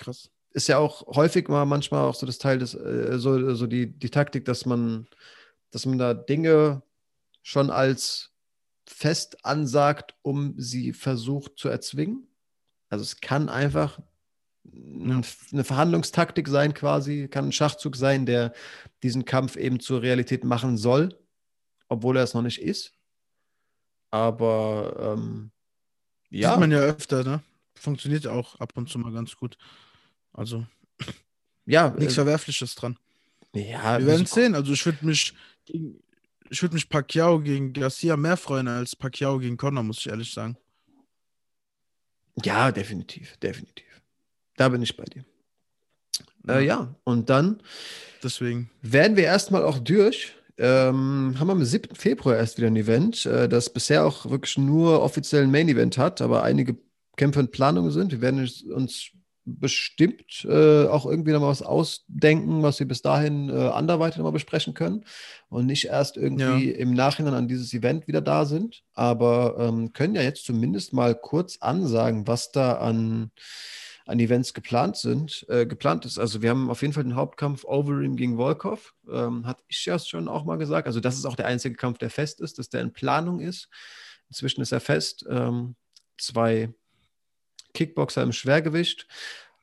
ist 0.52 0.68
ja 0.68 0.78
auch 0.78 1.08
häufig 1.16 1.48
mal 1.48 1.64
manchmal 1.64 2.04
auch 2.04 2.16
so 2.16 2.26
das 2.26 2.38
Teil 2.38 2.60
des, 2.60 2.74
äh, 2.74 3.18
so, 3.18 3.56
so 3.56 3.66
die, 3.66 3.98
die 3.98 4.10
Taktik, 4.10 4.44
dass 4.44 4.66
man, 4.66 5.08
dass 5.72 5.86
man 5.86 5.98
da 5.98 6.14
Dinge 6.14 6.84
schon 7.44 7.70
als 7.70 8.34
fest 8.90 9.46
ansagt, 9.46 10.16
um 10.24 10.56
sie 10.58 10.94
versucht 10.94 11.58
zu 11.58 11.70
erzwingen. 11.70 12.28
Also 12.90 13.04
es 13.04 13.22
kann 13.22 13.48
einfach 13.48 14.00
eine 14.66 15.64
Verhandlungstaktik 15.64 16.48
sein 16.48 16.74
quasi, 16.74 17.28
kann 17.28 17.46
ein 17.46 17.52
Schachzug 17.52 17.96
sein, 17.96 18.26
der 18.26 18.54
diesen 19.04 19.26
Kampf 19.26 19.56
eben 19.56 19.80
zur 19.80 20.02
Realität 20.02 20.44
machen 20.44 20.76
soll, 20.76 21.18
obwohl 21.88 22.18
er 22.18 22.24
es 22.24 22.34
noch 22.34 22.42
nicht 22.42 22.62
ist. 22.62 22.94
Aber 24.10 25.16
ähm, 25.18 25.52
ja. 26.30 26.52
Sieht 26.52 26.60
man 26.60 26.72
ja 26.72 26.80
öfter, 26.80 27.24
ne? 27.24 27.44
Funktioniert 27.76 28.28
auch 28.28 28.60
ab 28.60 28.74
und 28.76 28.90
zu 28.90 28.98
mal 28.98 29.14
ganz 29.14 29.36
gut. 29.36 29.58
Also 30.34 30.66
ja, 31.66 31.92
nichts 31.92 32.14
äh, 32.14 32.16
Verwerfliches 32.16 32.76
dran. 32.76 32.98
Ja, 33.54 34.00
wir 34.00 34.08
werden 34.08 34.24
es 34.24 34.32
sehen. 34.32 34.56
Also 34.56 34.74
ich 34.74 34.86
würde 34.86 35.06
mich 35.06 35.34
gegen, 35.66 36.02
ich 36.50 36.62
würde 36.62 36.76
mich 36.76 36.90
Pacquiao 36.90 37.40
gegen 37.40 37.74
Garcia 37.74 38.18
mehr 38.18 38.38
freuen 38.38 38.68
als 38.68 38.96
Pacquiao 38.96 39.40
gegen 39.40 39.58
Conor, 39.58 39.84
muss 39.84 40.00
ich 40.00 40.08
ehrlich 40.08 40.34
sagen. 40.34 40.58
Ja, 42.44 42.72
definitiv, 42.72 43.38
definitiv. 43.38 43.86
Da 44.56 44.70
bin 44.70 44.82
ich 44.82 44.96
bei 44.96 45.04
dir. 45.06 45.26
Ja, 46.48 46.60
äh, 46.60 46.66
ja. 46.66 46.96
und 47.04 47.30
dann 47.30 47.62
Deswegen. 48.24 48.70
werden 48.82 49.18
wir 49.18 49.26
erstmal 49.26 49.64
auch 49.64 49.80
durch. 49.80 50.34
Ähm, 50.58 51.36
haben 51.40 51.48
wir 51.48 51.54
am 51.54 51.64
7. 51.64 51.96
Februar 51.96 52.36
erst 52.36 52.58
wieder 52.58 52.68
ein 52.68 52.76
Event, 52.76 53.26
äh, 53.26 53.48
das 53.48 53.72
bisher 53.72 54.06
auch 54.06 54.30
wirklich 54.30 54.58
nur 54.58 55.02
offiziell 55.02 55.44
ein 55.44 55.52
Main-Event 55.52 55.98
hat, 55.98 56.20
aber 56.20 56.44
einige 56.44 56.78
Kämpfe 57.16 57.40
in 57.40 57.50
Planung 57.50 57.92
sind. 57.92 58.12
Wir 58.12 58.22
werden 58.22 58.40
uns 58.74 59.12
bestimmt 59.58 60.46
äh, 60.46 60.86
auch 60.86 61.06
irgendwie 61.06 61.32
noch 61.32 61.42
mal 61.42 61.48
was 61.48 61.62
ausdenken, 61.62 62.64
was 62.64 62.80
wir 62.80 62.88
bis 62.88 63.02
dahin 63.02 63.50
äh, 63.50 63.70
anderweitig 63.70 64.18
nochmal 64.18 64.34
besprechen 64.34 64.74
können 64.74 65.06
und 65.50 65.66
nicht 65.66 65.86
erst 65.86 66.18
irgendwie 66.18 66.72
ja. 66.72 66.78
im 66.78 66.94
Nachhinein 66.94 67.34
an 67.34 67.48
dieses 67.48 67.74
Event 67.74 68.08
wieder 68.08 68.22
da 68.22 68.46
sind, 68.46 68.84
aber 68.94 69.56
ähm, 69.60 69.94
können 69.94 70.16
ja 70.16 70.22
jetzt 70.22 70.46
zumindest 70.46 70.94
mal 70.94 71.16
kurz 71.16 71.58
ansagen, 71.62 72.28
was 72.28 72.52
da 72.52 72.74
an, 72.74 73.32
an 74.06 74.20
Events 74.20 74.54
geplant 74.54 74.98
sind, 74.98 75.46
äh, 75.50 75.66
geplant 75.66 76.06
ist. 76.06 76.20
Also 76.20 76.42
wir 76.42 76.50
haben 76.50 76.70
auf 76.70 76.82
jeden 76.82 76.94
Fall 76.94 77.04
den 77.04 77.16
Hauptkampf 77.16 77.64
Overeem 77.66 78.16
gegen 78.16 78.38
Volkov, 78.38 78.94
ähm, 79.12 79.46
hatte 79.48 79.64
ich 79.68 79.86
ja 79.86 79.98
schon 80.00 80.28
auch 80.28 80.46
mal 80.46 80.58
gesagt. 80.58 80.88
Also 80.88 81.00
das 81.00 81.16
ist 81.18 81.26
auch 81.26 81.36
der 81.36 81.48
einzige 81.48 81.76
Kampf, 81.76 81.98
der 81.98 82.10
fest 82.10 82.42
ist, 82.42 82.60
dass 82.60 82.70
der 82.70 82.82
in 82.82 82.94
Planung 82.94 83.40
ist. 83.40 83.70
Inzwischen 84.30 84.62
ist 84.62 84.72
er 84.72 84.80
fest. 84.80 85.26
Ähm, 85.30 85.76
zwei 86.18 86.74
Kickboxer 87.74 88.24
im 88.24 88.32
Schwergewicht. 88.32 89.08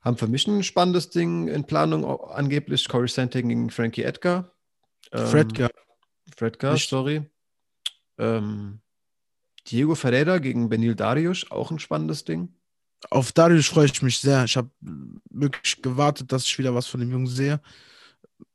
Haben 0.00 0.16
für 0.18 0.28
mich 0.28 0.46
ein 0.46 0.62
spannendes 0.62 1.10
Ding 1.10 1.48
in 1.48 1.64
Planung, 1.64 2.04
angeblich 2.04 2.88
Corey 2.88 3.08
Santing 3.08 3.48
gegen 3.48 3.70
Frankie 3.70 4.02
Edgar. 4.02 4.52
Ähm, 5.12 5.26
Fredgar. 5.26 5.70
Fredgar, 6.36 6.74
Nicht. 6.74 6.88
sorry. 6.88 7.28
Ähm, 8.18 8.80
Diego 9.66 9.94
Ferreira 9.94 10.38
gegen 10.38 10.68
Benil 10.68 10.94
Darius, 10.94 11.50
auch 11.50 11.70
ein 11.70 11.78
spannendes 11.78 12.24
Ding. 12.24 12.54
Auf 13.10 13.32
Darius 13.32 13.66
freue 13.66 13.86
ich 13.86 14.02
mich 14.02 14.18
sehr. 14.18 14.44
Ich 14.44 14.56
habe 14.56 14.70
wirklich 15.30 15.82
gewartet, 15.82 16.32
dass 16.32 16.44
ich 16.44 16.58
wieder 16.58 16.74
was 16.74 16.86
von 16.86 17.00
dem 17.00 17.10
Jungen 17.10 17.26
sehe. 17.26 17.60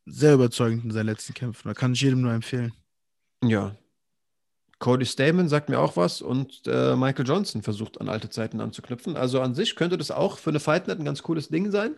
Sehr 0.05 0.33
überzeugend 0.33 0.83
in 0.83 0.91
seinen 0.91 1.07
letzten 1.07 1.33
Kämpfen. 1.33 1.67
Da 1.67 1.73
kann 1.73 1.93
ich 1.93 2.01
jedem 2.01 2.21
nur 2.21 2.33
empfehlen. 2.33 2.73
Ja. 3.43 3.75
Cody 4.81 5.05
Stamen 5.05 5.47
sagt 5.47 5.69
mir 5.69 5.79
auch 5.79 5.95
was 5.95 6.23
und 6.23 6.63
äh, 6.65 6.95
Michael 6.95 7.27
Johnson 7.27 7.61
versucht 7.61 8.01
an 8.01 8.09
alte 8.09 8.31
Zeiten 8.31 8.59
anzuknüpfen. 8.59 9.15
Also 9.15 9.39
an 9.39 9.53
sich 9.53 9.75
könnte 9.75 9.95
das 9.95 10.09
auch 10.09 10.39
für 10.39 10.49
eine 10.49 10.59
Fight 10.59 10.87
Night 10.87 10.97
ein 10.97 11.05
ganz 11.05 11.21
cooles 11.21 11.49
Ding 11.49 11.69
sein. 11.69 11.95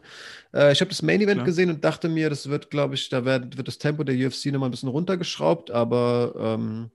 Äh, 0.53 0.73
ich 0.73 0.81
habe 0.81 0.89
das 0.89 1.01
Main 1.01 1.21
Event 1.21 1.37
Klar. 1.37 1.45
gesehen 1.45 1.69
und 1.69 1.81
dachte 1.85 2.09
mir, 2.09 2.29
das 2.29 2.49
wird, 2.49 2.69
glaube 2.69 2.95
ich, 2.95 3.07
da 3.07 3.23
wird, 3.23 3.55
wird 3.55 3.69
das 3.69 3.77
Tempo 3.77 4.03
der 4.03 4.15
UFC 4.15 4.47
nochmal 4.47 4.67
ein 4.67 4.71
bisschen 4.71 4.89
runtergeschraubt, 4.89 5.71
aber 5.71 6.33
ähm, 6.37 6.91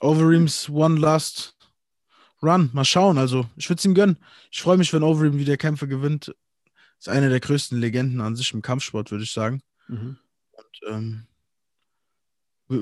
Overeems 0.00 0.68
One 0.68 0.98
Last 0.98 1.56
Run, 2.42 2.70
mal 2.72 2.84
schauen. 2.84 3.16
Also 3.16 3.46
ich 3.54 3.70
würde 3.70 3.78
es 3.78 3.84
ihm 3.84 3.94
gönnen. 3.94 4.16
Ich 4.50 4.60
freue 4.60 4.76
mich, 4.76 4.92
wenn 4.92 5.04
Overeem 5.04 5.38
wieder 5.38 5.56
Kämpfe 5.56 5.86
gewinnt. 5.86 6.34
Ist 6.98 7.08
eine 7.08 7.28
der 7.28 7.38
größten 7.38 7.78
Legenden 7.78 8.20
an 8.20 8.34
sich 8.34 8.52
im 8.52 8.60
Kampfsport, 8.62 9.12
würde 9.12 9.22
ich 9.22 9.30
sagen. 9.30 9.62
Mhm. 9.86 10.18
Und 10.52 10.80
ähm, 10.88 11.26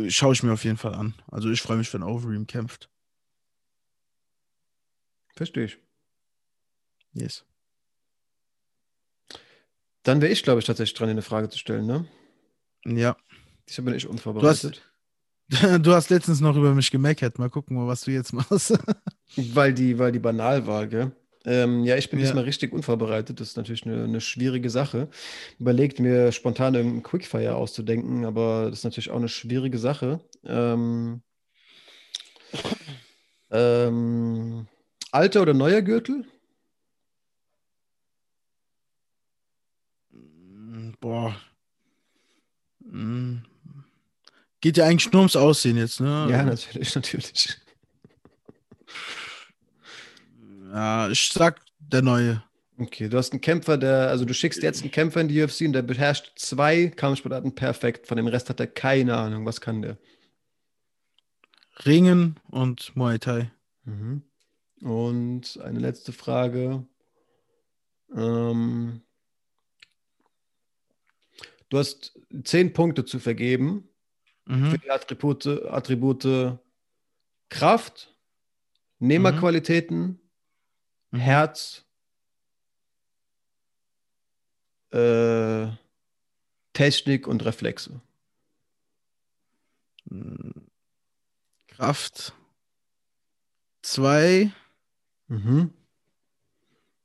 Schaue 0.09 0.35
ich 0.35 0.43
mir 0.43 0.53
auf 0.53 0.65
jeden 0.65 0.77
Fall 0.77 0.95
an. 0.95 1.15
Also 1.29 1.51
ich 1.51 1.63
freue 1.63 1.79
mich, 1.79 1.93
wenn 1.95 2.03
Overeem 2.03 2.47
kämpft. 2.47 2.91
Verstehe 5.35 5.65
ich. 5.65 5.79
Yes. 7.13 7.45
Dann 10.03 10.21
wäre 10.21 10.33
ich, 10.33 10.43
glaube 10.43 10.61
ich, 10.61 10.67
tatsächlich 10.67 10.97
dran, 10.97 11.09
eine 11.09 11.23
Frage 11.23 11.49
zu 11.49 11.59
stellen, 11.59 11.87
ne? 11.87 12.07
Ja. 12.85 13.17
Ich 13.67 13.77
bin 13.77 13.95
ich 13.95 14.07
unvorbereitet. 14.07 14.83
Du 15.49 15.57
hast, 15.57 15.83
du 15.87 15.93
hast 15.93 16.11
letztens 16.11 16.41
noch 16.41 16.57
über 16.57 16.75
mich 16.75 16.91
gemeckert. 16.91 17.39
Mal 17.39 17.51
gucken, 17.51 17.87
was 17.87 18.03
du 18.03 18.11
jetzt 18.11 18.33
machst. 18.33 18.79
weil, 19.37 19.73
die, 19.73 19.99
weil 19.99 20.13
die 20.13 20.19
banal 20.19 20.67
war, 20.67 20.87
gell? 20.87 21.13
Ähm, 21.45 21.85
ja, 21.85 21.97
ich 21.97 22.11
bin 22.11 22.19
ja. 22.19 22.27
diesmal 22.27 22.45
richtig 22.45 22.73
unvorbereitet. 22.73 23.41
Das 23.41 23.49
ist 23.49 23.57
natürlich 23.57 23.87
eine, 23.87 24.05
eine, 24.05 24.21
schwierige 24.21 24.71
Sache. 24.71 25.09
Überlegt 25.59 26.01
mir 26.01 26.33
spontan 26.33 26.75
irgendeinen 26.75 27.03
Quickfire 27.03 27.55
auszudenken, 27.55 28.25
aber 28.25 28.67
das 28.71 28.81
ist 28.81 28.85
natürlich 28.85 29.11
auch 29.11 29.17
eine 29.17 29.29
schwierige 29.29 29.79
Sache. 29.79 30.21
Ähm, 30.45 31.23
ähm, 33.51 34.67
alter 35.13 35.43
oder 35.43 35.55
neuer 35.55 35.83
Gürtel? 35.83 36.25
Boah. 41.01 41.37
Hm. 42.83 43.45
Geht 44.61 44.77
ja 44.77 44.87
eigentlich 44.87 45.13
nur 45.13 45.21
ums 45.21 45.37
Aussehen 45.37 45.77
jetzt, 45.77 46.01
ne? 46.01 46.27
Ja, 46.31 46.43
natürlich, 46.43 46.95
natürlich. 46.95 47.59
Ja, 50.73 51.09
ich 51.09 51.31
sag 51.33 51.61
der 51.79 52.03
neue. 52.03 52.43
Okay, 52.79 53.09
du 53.09 53.17
hast 53.17 53.33
einen 53.33 53.41
Kämpfer, 53.41 53.77
der, 53.77 54.09
also 54.09 54.25
du 54.25 54.33
schickst 54.33 54.63
jetzt 54.63 54.83
einen 54.83 54.93
Kämpfer 54.93 55.21
in 55.21 55.29
die 55.29 55.43
UFC 55.43 55.63
und 55.63 55.73
der 55.73 55.83
beherrscht 55.83 56.33
zwei 56.37 56.89
Kampfsportarten 56.89 57.55
perfekt. 57.55 58.07
Von 58.07 58.17
dem 58.17 58.29
Rest 58.29 58.49
hat 58.51 58.61
er 58.61 58.69
keine 58.69 59.17
Ahnung. 59.17 59.45
Was 59.47 59.61
kann 59.61 59.83
der? 59.83 59.99
Ringen 61.85 62.39
und 62.51 62.95
Muay 62.95 63.19
Thai. 63.19 63.51
Mhm. 63.85 64.23
Und 64.83 65.59
eine 65.63 65.81
letzte 65.81 66.13
Frage. 66.13 66.87
Ähm, 68.15 69.03
du 71.69 71.79
hast 71.79 72.19
zehn 72.45 72.73
Punkte 72.73 73.05
zu 73.05 73.19
vergeben 73.19 73.89
mhm. 74.47 74.71
für 74.71 74.79
die 74.79 74.91
Attribute, 74.91 75.47
Attribute 75.47 76.59
Kraft, 77.49 78.15
Nehmerqualitäten, 79.01 79.99
mhm. 79.99 80.28
Mhm. 81.11 81.19
Herz, 81.19 81.85
äh, 84.93 85.69
Technik 86.73 87.27
und 87.27 87.45
Reflexe. 87.45 88.01
Kraft 91.67 92.33
2. 93.83 94.51
Mhm. 95.29 95.73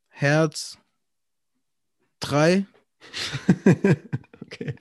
Herz 0.10 0.78
3. 2.20 2.66
okay. 4.42 4.76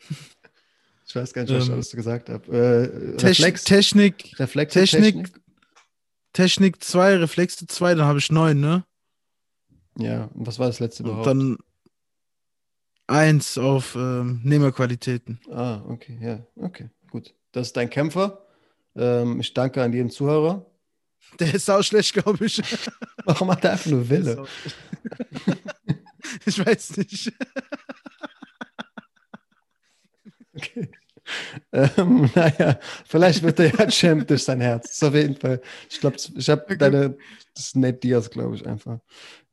Ich 1.06 1.16
weiß 1.16 1.32
gar 1.34 1.42
nicht, 1.42 1.50
ähm, 1.52 1.76
was 1.76 1.90
du 1.90 1.96
gesagt 1.96 2.28
hast. 2.28 2.48
Äh, 2.48 3.16
Reflex, 3.20 3.64
Technik, 3.64 4.38
Reflexe, 4.38 4.78
Technik, 4.78 5.28
Technik 6.32 6.82
2, 6.82 7.16
Reflexe 7.16 7.66
2, 7.66 7.94
dann 7.96 8.06
habe 8.06 8.18
ich 8.18 8.30
9, 8.30 8.58
ne? 8.58 8.84
Ja, 9.98 10.30
und 10.34 10.46
was 10.46 10.58
war 10.58 10.66
das 10.66 10.80
letzte 10.80 11.02
überhaupt? 11.02 11.26
dann 11.26 11.58
eins 13.06 13.58
auf 13.58 13.94
ähm, 13.94 14.40
Nehmerqualitäten. 14.42 15.40
Ah, 15.50 15.82
okay, 15.88 16.18
ja, 16.20 16.46
okay, 16.56 16.88
gut. 17.10 17.34
Das 17.52 17.68
ist 17.68 17.76
dein 17.76 17.90
Kämpfer. 17.90 18.46
Ähm, 18.96 19.40
ich 19.40 19.52
danke 19.54 19.82
an 19.82 19.92
jeden 19.92 20.10
Zuhörer. 20.10 20.66
Der 21.38 21.54
ist 21.54 21.70
auch 21.70 21.82
schlecht, 21.82 22.14
glaube 22.14 22.44
ich. 22.44 22.62
Warum 23.24 23.50
hat 23.50 23.64
er 23.64 23.72
einfach 23.72 23.90
nur 23.90 24.08
Wille? 24.08 24.44
ich 26.46 26.64
weiß 26.64 26.96
nicht. 26.96 27.32
okay. 30.54 30.90
Ähm, 31.72 32.30
naja, 32.34 32.78
vielleicht 33.06 33.42
wird 33.42 33.60
er 33.60 33.74
ja 33.74 33.86
Champ 33.88 34.26
durch 34.26 34.44
sein 34.44 34.60
Herz. 34.60 34.88
Das 34.88 34.96
ist 34.96 35.04
auf 35.04 35.14
jeden 35.14 35.36
Fall. 35.36 35.60
Ich 35.88 36.00
glaube, 36.00 36.16
ich 36.16 36.50
habe 36.50 36.62
okay. 36.62 36.76
deine. 36.76 37.16
Das 37.54 37.66
ist 37.66 37.76
Nate 37.76 37.98
Diaz, 37.98 38.30
glaube 38.30 38.56
ich, 38.56 38.66
einfach. 38.66 38.98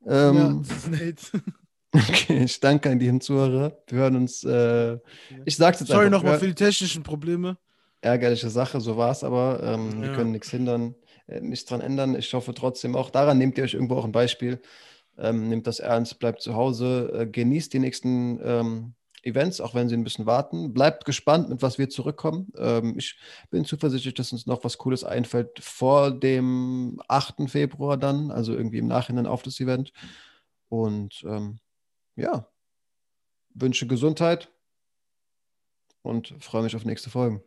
Ähm, 0.06 0.36
ja, 0.36 0.54
das 0.54 0.78
ist 0.78 0.92
Nate. 0.92 1.44
Okay, 1.92 2.44
ich 2.44 2.60
danke 2.60 2.92
an 2.92 3.00
die 3.00 3.18
Zuhörer. 3.18 3.76
Wir 3.88 3.98
hören 3.98 4.16
uns. 4.16 4.44
Äh, 4.44 5.00
ich 5.46 5.56
sag's 5.56 5.80
jetzt 5.80 5.90
Sorry 5.90 6.12
nochmal 6.12 6.38
für 6.38 6.46
die 6.46 6.54
technischen 6.54 7.02
Probleme. 7.02 7.58
Ärgerliche 8.02 8.50
Sache, 8.52 8.80
so 8.80 8.96
war 8.96 9.10
es 9.10 9.24
aber. 9.24 9.60
Ähm, 9.64 9.94
ja. 9.94 10.02
Wir 10.04 10.14
können 10.14 10.32
nichts 10.32 10.52
hindern, 10.52 10.94
äh, 11.26 11.42
nichts 11.42 11.66
dran 11.66 11.82
ändern. 11.82 12.16
Ich 12.16 12.32
hoffe 12.36 12.54
trotzdem 12.54 12.96
auch 12.96 13.10
daran, 13.10 13.40
nehmt 13.40 13.58
ihr 13.58 13.64
euch 13.64 13.74
irgendwo 13.74 13.96
auch 13.96 14.06
ein 14.06 14.12
Beispiel. 14.12 14.62
Ähm, 15.18 15.50
nehmt 15.50 15.66
das 15.66 15.80
ernst, 15.80 16.20
bleibt 16.20 16.44
zu 16.44 16.54
Hause, 16.56 17.12
äh, 17.12 17.26
genießt 17.26 17.74
die 17.74 17.80
nächsten 17.80 18.40
ähm, 18.44 18.94
Events, 19.30 19.62
auch 19.62 19.76
wenn 19.76 19.90
sie 19.90 19.96
ein 19.96 20.04
bisschen 20.04 20.26
warten. 20.26 20.74
Bleibt 20.74 21.06
gespannt, 21.06 21.50
mit 21.50 21.62
was 21.62 21.78
wir 21.78 21.90
zurückkommen. 21.90 22.52
Ähm, 22.58 22.96
ich 22.98 23.18
bin 23.50 23.66
zuversichtlich, 23.66 24.14
dass 24.14 24.32
uns 24.32 24.46
noch 24.46 24.64
was 24.64 24.78
Cooles 24.78 25.04
einfällt 25.04 25.60
vor 25.60 26.12
dem 26.12 27.00
8. 27.08 27.50
Februar 27.50 27.98
dann, 27.98 28.32
also 28.32 28.54
irgendwie 28.54 28.80
im 28.80 28.88
Nachhinein 28.88 29.26
auf 29.28 29.44
das 29.44 29.60
Event. 29.60 29.94
Und 30.70 31.24
ähm, 31.26 31.60
ja, 32.16 32.48
wünsche 33.54 33.88
Gesundheit 33.88 34.50
und 36.02 36.34
freue 36.40 36.64
mich 36.64 36.76
auf 36.76 36.86
nächste 36.86 37.10
Folgen. 37.10 37.42